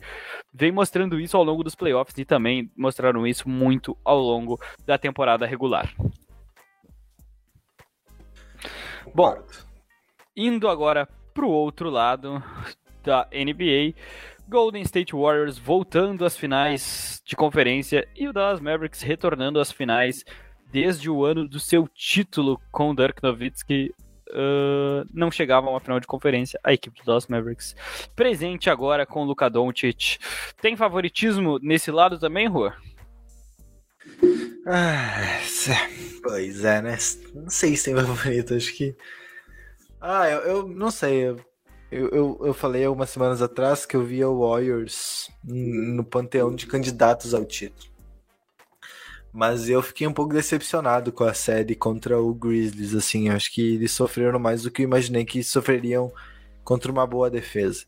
vem 0.52 0.70
mostrando 0.70 1.18
isso 1.18 1.36
ao 1.36 1.44
longo 1.44 1.64
dos 1.64 1.74
playoffs 1.74 2.16
e 2.18 2.24
também 2.24 2.70
mostraram 2.76 3.26
isso 3.26 3.48
muito 3.48 3.96
ao 4.04 4.18
longo 4.18 4.60
da 4.84 4.98
temporada 4.98 5.46
regular. 5.46 5.90
Bom, 9.14 9.42
Indo 10.40 10.68
agora 10.68 11.08
para 11.34 11.44
o 11.44 11.50
outro 11.50 11.90
lado 11.90 12.40
da 13.02 13.26
NBA, 13.32 13.92
Golden 14.48 14.82
State 14.82 15.14
Warriors 15.14 15.58
voltando 15.58 16.24
às 16.24 16.36
finais 16.36 17.20
de 17.24 17.36
conferência 17.36 18.08
e 18.16 18.26
o 18.26 18.32
Dallas 18.32 18.60
Mavericks 18.60 19.02
retornando 19.02 19.60
às 19.60 19.70
finais 19.70 20.24
desde 20.70 21.10
o 21.10 21.24
ano 21.24 21.46
do 21.46 21.60
seu 21.60 21.86
título 21.88 22.60
com 22.70 22.94
Dirk 22.94 23.22
Nowitzki. 23.22 23.92
Uh, 24.30 25.08
não 25.12 25.30
chegava 25.30 25.66
a 25.66 25.70
uma 25.70 25.80
final 25.80 25.98
de 25.98 26.06
conferência, 26.06 26.60
a 26.62 26.72
equipe 26.72 27.00
do 27.00 27.04
Dallas 27.04 27.26
Mavericks. 27.26 27.74
Presente 28.14 28.68
agora 28.68 29.06
com 29.06 29.22
o 29.22 29.24
Luka 29.24 29.48
Doncic. 29.48 30.18
Tem 30.60 30.76
favoritismo 30.76 31.58
nesse 31.62 31.90
lado 31.90 32.18
também, 32.18 32.46
Rua? 32.46 32.74
Ah, 34.66 35.40
pois 36.22 36.64
é, 36.64 36.82
né? 36.82 36.98
Não 37.34 37.48
sei 37.48 37.76
se 37.76 37.84
tem 37.86 37.94
favorito, 37.94 38.54
acho 38.54 38.74
que 38.74 38.94
ah, 40.00 40.28
eu, 40.28 40.40
eu 40.40 40.68
não 40.68 40.90
sei. 40.90 41.28
Eu, 41.28 41.40
eu, 41.90 42.38
eu 42.44 42.54
falei 42.54 42.84
algumas 42.84 43.10
semanas 43.10 43.40
atrás 43.40 43.86
que 43.86 43.96
eu 43.96 44.04
via 44.04 44.28
o 44.28 44.40
Warriors 44.46 45.30
no 45.44 46.04
panteão 46.04 46.54
de 46.54 46.66
candidatos 46.66 47.32
ao 47.32 47.44
título. 47.44 47.88
Mas 49.32 49.68
eu 49.68 49.82
fiquei 49.82 50.06
um 50.06 50.12
pouco 50.12 50.34
decepcionado 50.34 51.12
com 51.12 51.24
a 51.24 51.34
série 51.34 51.74
contra 51.74 52.20
o 52.20 52.34
Grizzlies, 52.34 52.94
assim, 52.94 53.28
acho 53.28 53.52
que 53.52 53.74
eles 53.74 53.92
sofreram 53.92 54.38
mais 54.38 54.62
do 54.62 54.70
que 54.70 54.82
eu 54.82 54.84
imaginei 54.84 55.24
que 55.24 55.42
sofreriam 55.44 56.12
contra 56.64 56.90
uma 56.90 57.06
boa 57.06 57.30
defesa. 57.30 57.84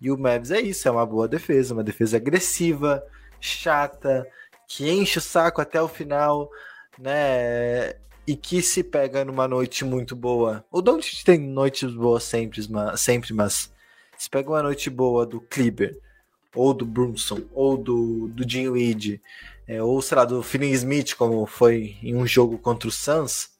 E 0.00 0.10
o 0.10 0.18
Mavs 0.18 0.50
é 0.50 0.60
isso, 0.60 0.86
é 0.88 0.90
uma 0.90 1.06
boa 1.06 1.28
defesa, 1.28 1.74
uma 1.74 1.84
defesa 1.84 2.16
agressiva, 2.16 3.04
chata, 3.40 4.26
que 4.66 4.90
enche 4.90 5.18
o 5.18 5.22
saco 5.22 5.60
até 5.60 5.80
o 5.80 5.88
final, 5.88 6.50
né? 6.98 7.94
E 8.26 8.36
que 8.36 8.62
se 8.62 8.82
pega 8.82 9.24
numa 9.24 9.48
noite 9.48 9.84
muito 9.84 10.14
boa. 10.14 10.64
O 10.70 10.80
Doncic 10.80 11.24
tem 11.24 11.38
noites 11.38 11.92
boas 11.92 12.22
sempre, 12.24 12.64
mas, 12.70 13.00
sempre, 13.00 13.32
mas 13.34 13.72
se 14.16 14.30
pega 14.30 14.50
uma 14.50 14.62
noite 14.62 14.88
boa 14.88 15.26
do 15.26 15.40
Kleber, 15.40 15.98
ou 16.54 16.72
do 16.72 16.84
Brunson, 16.84 17.40
ou 17.52 17.76
do, 17.76 18.28
do 18.28 18.44
Weed, 18.72 19.20
é, 19.66 19.82
ou 19.82 20.00
sei 20.02 20.16
lá, 20.16 20.24
do 20.24 20.42
Finney 20.42 20.72
Smith, 20.72 21.14
como 21.14 21.46
foi 21.46 21.96
em 22.02 22.14
um 22.14 22.26
jogo 22.26 22.58
contra 22.58 22.88
o 22.88 22.92
Suns, 22.92 23.50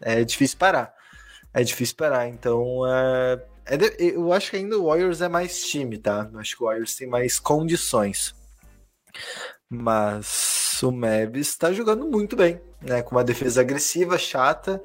é 0.00 0.24
difícil 0.24 0.58
parar. 0.58 0.94
É 1.54 1.62
difícil 1.62 1.96
parar, 1.96 2.28
então 2.28 2.86
é, 2.86 3.44
é 3.66 3.76
eu 4.00 4.32
acho 4.32 4.50
que 4.50 4.56
ainda 4.56 4.78
o 4.78 4.86
Warriors 4.86 5.20
é 5.20 5.28
mais 5.28 5.62
time, 5.66 5.98
tá? 5.98 6.28
Eu 6.32 6.40
acho 6.40 6.56
que 6.56 6.62
o 6.62 6.66
Warriors 6.66 6.96
tem 6.96 7.06
mais 7.06 7.38
condições. 7.38 8.34
Mas 9.68 10.82
o 10.82 10.90
Mavis 10.90 11.48
está 11.48 11.72
jogando 11.72 12.06
muito 12.06 12.36
bem, 12.36 12.60
né? 12.82 13.02
Com 13.02 13.16
uma 13.16 13.24
defesa 13.24 13.60
agressiva, 13.60 14.18
chata 14.18 14.82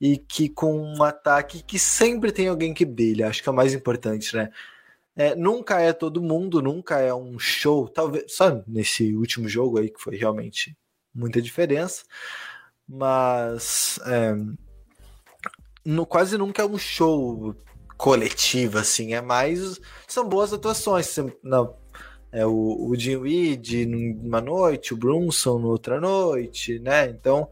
e 0.00 0.18
que 0.18 0.48
com 0.48 0.76
um 0.76 1.02
ataque 1.02 1.62
que 1.62 1.78
sempre 1.78 2.32
tem 2.32 2.48
alguém 2.48 2.74
que 2.74 2.84
brilha. 2.84 3.28
Acho 3.28 3.42
que 3.42 3.48
é 3.48 3.52
o 3.52 3.54
mais 3.54 3.72
importante, 3.72 4.34
né? 4.34 4.50
É, 5.14 5.34
nunca 5.34 5.80
é 5.80 5.92
todo 5.92 6.22
mundo, 6.22 6.62
nunca 6.62 6.98
é 6.98 7.14
um 7.14 7.38
show. 7.38 7.88
Talvez 7.88 8.34
só 8.34 8.62
nesse 8.66 9.14
último 9.14 9.48
jogo 9.48 9.78
aí 9.78 9.90
que 9.90 10.00
foi 10.00 10.16
realmente 10.16 10.76
muita 11.14 11.40
diferença, 11.42 12.04
mas 12.88 13.98
é, 14.06 14.34
no, 15.84 16.06
quase 16.06 16.38
nunca 16.38 16.62
é 16.62 16.66
um 16.66 16.78
show 16.78 17.54
coletivo 17.96 18.78
assim. 18.78 19.14
É 19.14 19.20
mais 19.20 19.80
são 20.08 20.28
boas 20.28 20.52
atuações. 20.52 21.14
Não, 21.42 21.76
é, 22.32 22.46
o, 22.46 22.88
o 22.88 22.96
Dinwiddie 22.96 23.84
numa 23.84 24.40
noite, 24.40 24.94
o 24.94 24.96
Brunson 24.96 25.58
noutra 25.58 26.00
noite, 26.00 26.78
né? 26.78 27.06
Então, 27.06 27.48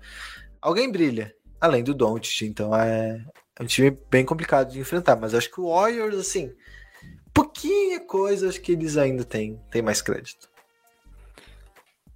alguém 0.60 0.90
brilha, 0.90 1.34
além 1.60 1.84
do 1.84 1.92
Doncic. 1.92 2.46
Então, 2.46 2.74
é, 2.74 3.22
é 3.58 3.62
um 3.62 3.66
time 3.66 3.96
bem 4.10 4.24
complicado 4.24 4.72
de 4.72 4.80
enfrentar. 4.80 5.16
Mas 5.16 5.34
acho 5.34 5.50
que 5.50 5.60
o 5.60 5.68
Warriors, 5.68 6.16
assim, 6.16 6.50
pouquinha 7.34 8.00
coisa, 8.00 8.48
acho 8.48 8.60
que 8.60 8.72
eles 8.72 8.96
ainda 8.96 9.22
têm, 9.22 9.60
têm 9.70 9.82
mais 9.82 10.00
crédito. 10.00 10.48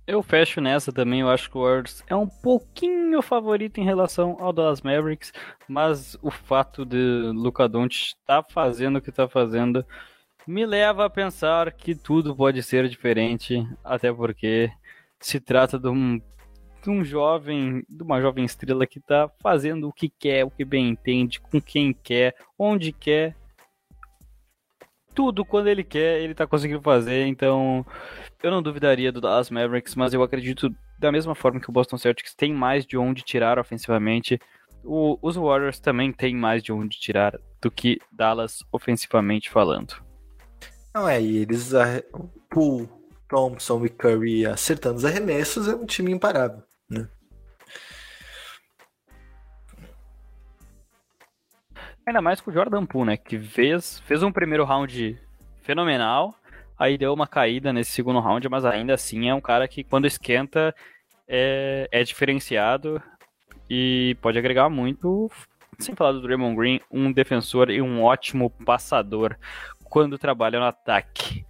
Eu 0.06 0.22
fecho 0.22 0.60
nessa 0.60 0.92
também, 0.92 1.20
eu 1.20 1.30
acho 1.30 1.50
que 1.50 1.56
o 1.56 1.62
Warriors 1.62 2.02
é 2.06 2.14
um 2.14 2.26
pouquinho 2.26 3.22
favorito 3.22 3.78
em 3.78 3.84
relação 3.84 4.36
ao 4.38 4.52
Dallas 4.52 4.82
Mavericks, 4.82 5.32
mas 5.66 6.14
o 6.20 6.30
fato 6.30 6.84
de 6.84 7.30
Luca 7.32 7.66
Doncic 7.66 8.08
estar 8.08 8.42
tá 8.42 8.48
fazendo 8.50 8.96
o 8.96 9.00
que 9.00 9.08
está 9.08 9.26
fazendo 9.26 9.84
me 10.46 10.66
leva 10.66 11.06
a 11.06 11.10
pensar 11.10 11.72
que 11.72 11.94
tudo 11.94 12.34
pode 12.34 12.62
ser 12.62 12.88
diferente, 12.88 13.66
até 13.82 14.12
porque 14.12 14.70
se 15.18 15.40
trata 15.40 15.78
de 15.78 15.88
um, 15.88 16.20
de 16.82 16.90
um 16.90 17.02
jovem, 17.02 17.82
de 17.88 18.02
uma 18.02 18.20
jovem 18.20 18.44
estrela 18.44 18.86
que 18.86 18.98
está 18.98 19.30
fazendo 19.42 19.88
o 19.88 19.92
que 19.92 20.08
quer, 20.08 20.44
o 20.44 20.50
que 20.50 20.64
bem 20.64 20.88
entende, 20.88 21.40
com 21.40 21.60
quem 21.60 21.92
quer, 21.92 22.34
onde 22.58 22.92
quer. 22.92 23.34
Tudo 25.14 25.44
quando 25.44 25.68
ele 25.68 25.84
quer, 25.84 26.20
ele 26.20 26.32
está 26.32 26.46
conseguindo 26.46 26.82
fazer, 26.82 27.26
então 27.26 27.86
eu 28.42 28.50
não 28.50 28.62
duvidaria 28.62 29.12
do 29.12 29.20
Dallas 29.20 29.48
Mavericks, 29.48 29.94
mas 29.94 30.12
eu 30.12 30.22
acredito 30.22 30.74
da 30.98 31.12
mesma 31.12 31.34
forma 31.34 31.60
que 31.60 31.70
o 31.70 31.72
Boston 31.72 31.96
Celtics 31.96 32.34
tem 32.34 32.52
mais 32.52 32.84
de 32.84 32.98
onde 32.98 33.22
tirar 33.22 33.58
ofensivamente, 33.58 34.38
o, 34.82 35.16
os 35.22 35.36
Warriors 35.36 35.78
também 35.78 36.12
têm 36.12 36.34
mais 36.34 36.62
de 36.62 36.72
onde 36.72 36.98
tirar 36.98 37.38
do 37.62 37.70
que 37.70 37.98
Dallas 38.12 38.58
ofensivamente 38.70 39.48
falando. 39.48 39.94
Não 40.94 41.08
é, 41.08 41.20
e 41.20 41.38
eles, 41.38 41.72
Poole, 42.48 42.88
Thompson 43.28 43.84
e 43.84 43.88
Curry 43.88 44.46
acertando 44.46 44.96
os 44.96 45.04
arremessos, 45.04 45.66
é 45.66 45.74
um 45.74 45.84
time 45.84 46.12
imparável, 46.12 46.62
né? 46.88 47.08
Ainda 52.06 52.22
mais 52.22 52.40
com 52.40 52.50
o 52.50 52.54
Jordan 52.54 52.86
Poole, 52.86 53.06
né? 53.06 53.16
Que 53.16 53.40
fez, 53.40 53.98
fez 54.00 54.22
um 54.22 54.30
primeiro 54.30 54.64
round 54.64 55.20
fenomenal, 55.62 56.32
aí 56.78 56.96
deu 56.96 57.12
uma 57.12 57.26
caída 57.26 57.72
nesse 57.72 57.90
segundo 57.90 58.20
round, 58.20 58.48
mas 58.48 58.64
ainda 58.64 58.94
assim 58.94 59.28
é 59.28 59.34
um 59.34 59.40
cara 59.40 59.66
que 59.66 59.82
quando 59.82 60.06
esquenta 60.06 60.72
é, 61.26 61.88
é 61.90 62.04
diferenciado 62.04 63.02
e 63.68 64.16
pode 64.20 64.38
agregar 64.38 64.68
muito. 64.68 65.28
Sem 65.76 65.96
falar 65.96 66.12
do 66.12 66.22
Draymond 66.22 66.54
Green, 66.54 66.80
um 66.88 67.10
defensor 67.10 67.68
e 67.68 67.82
um 67.82 68.00
ótimo 68.00 68.48
passador 68.64 69.36
quando 69.94 70.18
trabalham 70.18 70.60
no 70.60 70.66
ataque. 70.66 71.46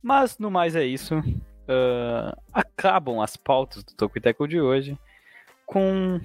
Mas 0.00 0.38
no 0.38 0.52
mais 0.52 0.76
é 0.76 0.84
isso. 0.84 1.18
Uh, 1.18 2.40
acabam 2.52 3.20
as 3.20 3.36
pautas 3.36 3.82
do 3.82 3.92
Toco 3.92 4.20
Tackle 4.20 4.46
de 4.46 4.60
hoje 4.60 4.96
com 5.66 6.20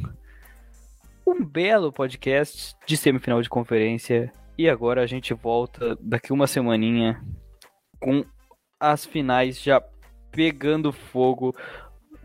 um 1.25 1.43
belo 1.43 1.91
podcast 1.91 2.75
de 2.85 2.95
semifinal 2.95 3.41
de 3.41 3.49
conferência 3.49 4.31
E 4.55 4.69
agora 4.69 5.01
a 5.01 5.07
gente 5.07 5.33
volta 5.33 5.97
daqui 5.99 6.31
uma 6.31 6.45
semaninha 6.45 7.19
com 7.99 8.23
as 8.79 9.03
finais 9.03 9.59
já 9.59 9.81
pegando 10.29 10.93
fogo. 10.93 11.55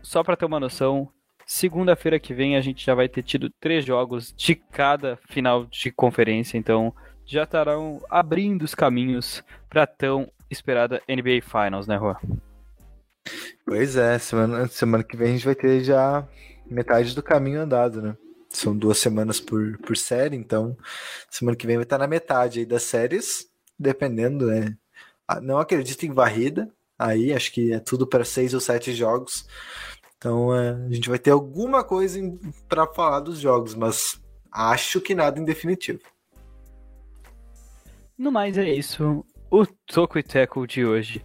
Só 0.03 0.23
para 0.23 0.37
ter 0.37 0.45
uma 0.45 0.59
noção, 0.59 1.09
segunda-feira 1.43 2.19
que 2.19 2.35
vem 2.35 2.55
a 2.55 2.61
gente 2.61 2.85
já 2.85 2.93
vai 2.93 3.09
ter 3.09 3.23
tido 3.23 3.49
três 3.59 3.83
jogos 3.83 4.31
de 4.31 4.53
cada 4.53 5.17
final 5.27 5.65
de 5.65 5.91
conferência, 5.91 6.55
então 6.55 6.93
já 7.25 7.43
estarão 7.43 8.01
abrindo 8.09 8.63
os 8.63 8.75
caminhos 8.75 9.43
para 9.69 9.87
tão 9.87 10.31
esperada 10.49 11.01
NBA 11.07 11.41
Finals, 11.41 11.87
né, 11.87 11.95
Rua? 11.95 12.19
Pois 13.65 13.95
é, 13.95 14.19
semana, 14.19 14.67
semana 14.67 15.03
que 15.03 15.15
vem 15.15 15.29
a 15.29 15.31
gente 15.31 15.45
vai 15.45 15.55
ter 15.55 15.83
já 15.83 16.27
metade 16.65 17.15
do 17.15 17.23
caminho 17.23 17.61
andado, 17.61 18.01
né? 18.01 18.17
São 18.49 18.77
duas 18.77 18.97
semanas 18.97 19.39
por, 19.39 19.77
por 19.79 19.97
série, 19.97 20.35
então 20.35 20.77
semana 21.29 21.57
que 21.57 21.65
vem 21.65 21.77
vai 21.77 21.83
estar 21.83 21.97
na 21.97 22.07
metade 22.07 22.59
aí 22.59 22.65
das 22.65 22.83
séries, 22.83 23.47
dependendo, 23.79 24.47
né? 24.47 24.77
Ah, 25.27 25.41
não 25.41 25.57
acredito 25.57 26.05
em 26.05 26.13
varrida, 26.13 26.69
aí 26.99 27.33
acho 27.33 27.51
que 27.51 27.73
é 27.73 27.79
tudo 27.79 28.05
para 28.05 28.25
seis 28.25 28.53
ou 28.53 28.59
sete 28.59 28.93
jogos. 28.93 29.47
Então 30.17 30.55
é, 30.55 30.69
a 30.69 30.93
gente 30.93 31.09
vai 31.09 31.17
ter 31.17 31.31
alguma 31.31 31.83
coisa 31.83 32.19
para 32.67 32.85
falar 32.87 33.21
dos 33.21 33.39
jogos, 33.39 33.73
mas 33.73 34.21
acho 34.51 35.01
que 35.01 35.15
nada 35.15 35.39
em 35.39 35.45
definitivo. 35.45 36.01
No 38.23 38.31
mais 38.31 38.57
é 38.57 38.73
isso, 38.73 39.25
o 39.51 39.65
Toco 39.65 40.17
e 40.17 40.23
Teco 40.23 40.65
de 40.65 40.85
hoje. 40.85 41.21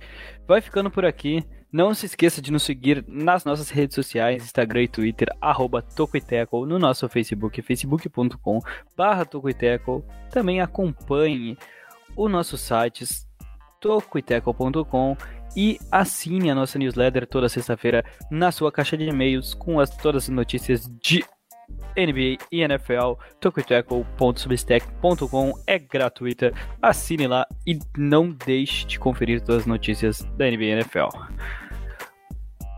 Vai 0.49 0.61
ficando 0.61 0.90
por 0.90 1.05
aqui. 1.05 1.44
Não 1.70 1.94
se 1.94 2.07
esqueça 2.07 2.42
de 2.42 2.51
nos 2.51 2.64
seguir 2.64 3.05
nas 3.07 3.44
nossas 3.44 3.70
redes 3.70 3.94
sociais, 3.94 4.42
Instagram 4.42 4.82
e 4.82 4.88
Twitter, 4.88 5.28
arroba 5.40 5.80
Tocoiteco, 5.80 6.66
no 6.66 6.76
nosso 6.76 7.09
Facebook, 7.09 7.62
facebook.com 7.62 8.59
barra 8.96 9.24
Tocoiteco. 9.24 10.05
Também 10.28 10.61
acompanhe 10.61 11.57
o 12.16 12.28
nosso 12.28 12.59
site, 12.59 13.05
tocoiteco.com 13.80 15.16
e 15.57 15.78
assine 15.92 16.51
a 16.51 16.55
nossa 16.57 16.80
newsletter 16.80 17.28
toda 17.28 17.49
sexta-feira 17.49 18.05
na 18.28 18.51
sua 18.51 18.72
caixa 18.72 18.96
de 18.96 19.05
e-mails 19.05 19.55
com 19.55 19.78
as, 19.78 19.96
todas 19.96 20.24
as 20.24 20.30
notícias 20.30 20.90
de 21.01 21.24
NBA 21.96 22.36
e 22.52 22.60
NFL, 22.62 23.14
tocoiteco.substack.com 23.40 25.52
é 25.66 25.78
gratuita. 25.78 26.52
Assine 26.80 27.26
lá 27.26 27.46
e 27.66 27.78
não 27.96 28.30
deixe 28.30 28.86
de 28.86 28.98
conferir 28.98 29.40
todas 29.40 29.62
as 29.62 29.66
notícias 29.66 30.22
da 30.36 30.50
NBA 30.50 30.64
e 30.64 30.70
NFL. 30.70 31.08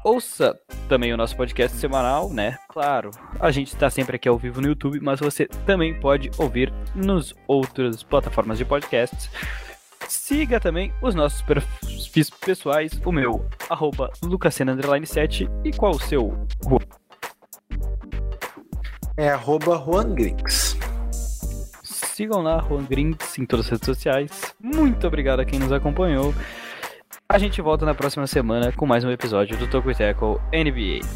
Ouça 0.02 0.58
também 0.88 1.12
o 1.12 1.16
nosso 1.16 1.36
podcast 1.36 1.76
semanal, 1.76 2.32
né? 2.32 2.56
Claro, 2.70 3.10
a 3.38 3.50
gente 3.50 3.68
está 3.68 3.90
sempre 3.90 4.16
aqui 4.16 4.26
ao 4.26 4.38
vivo 4.38 4.62
no 4.62 4.68
YouTube, 4.68 4.98
mas 5.00 5.20
você 5.20 5.46
também 5.66 6.00
pode 6.00 6.30
ouvir 6.38 6.72
nos 6.94 7.34
outras 7.46 8.02
plataformas 8.02 8.56
de 8.56 8.64
podcasts. 8.64 9.30
Siga 10.08 10.58
também 10.58 10.90
os 11.02 11.14
nossos 11.14 11.42
perfis 11.42 12.30
pessoais, 12.30 12.98
o 13.04 13.12
meu, 13.12 13.46
arroba 13.68 14.10
7 15.04 15.48
e 15.64 15.70
qual 15.70 15.92
o 15.92 16.00
seu, 16.00 16.34
É 19.20 19.28
arroba 19.28 19.76
Juan 19.76 20.14
Grinks. 20.14 20.78
Sigam 21.82 22.40
lá, 22.40 22.58
Juan 22.66 22.86
Grinks, 22.86 23.38
em 23.38 23.44
todas 23.44 23.66
as 23.66 23.72
redes 23.72 23.84
sociais. 23.84 24.54
Muito 24.58 25.06
obrigado 25.06 25.40
a 25.40 25.44
quem 25.44 25.58
nos 25.58 25.70
acompanhou. 25.72 26.32
A 27.28 27.36
gente 27.36 27.60
volta 27.60 27.84
na 27.84 27.94
próxima 27.94 28.26
semana 28.26 28.72
com 28.72 28.86
mais 28.86 29.04
um 29.04 29.10
episódio 29.10 29.58
do 29.58 29.66
Toco 29.66 29.94
Tackle 29.94 30.40
NBA. 30.54 31.06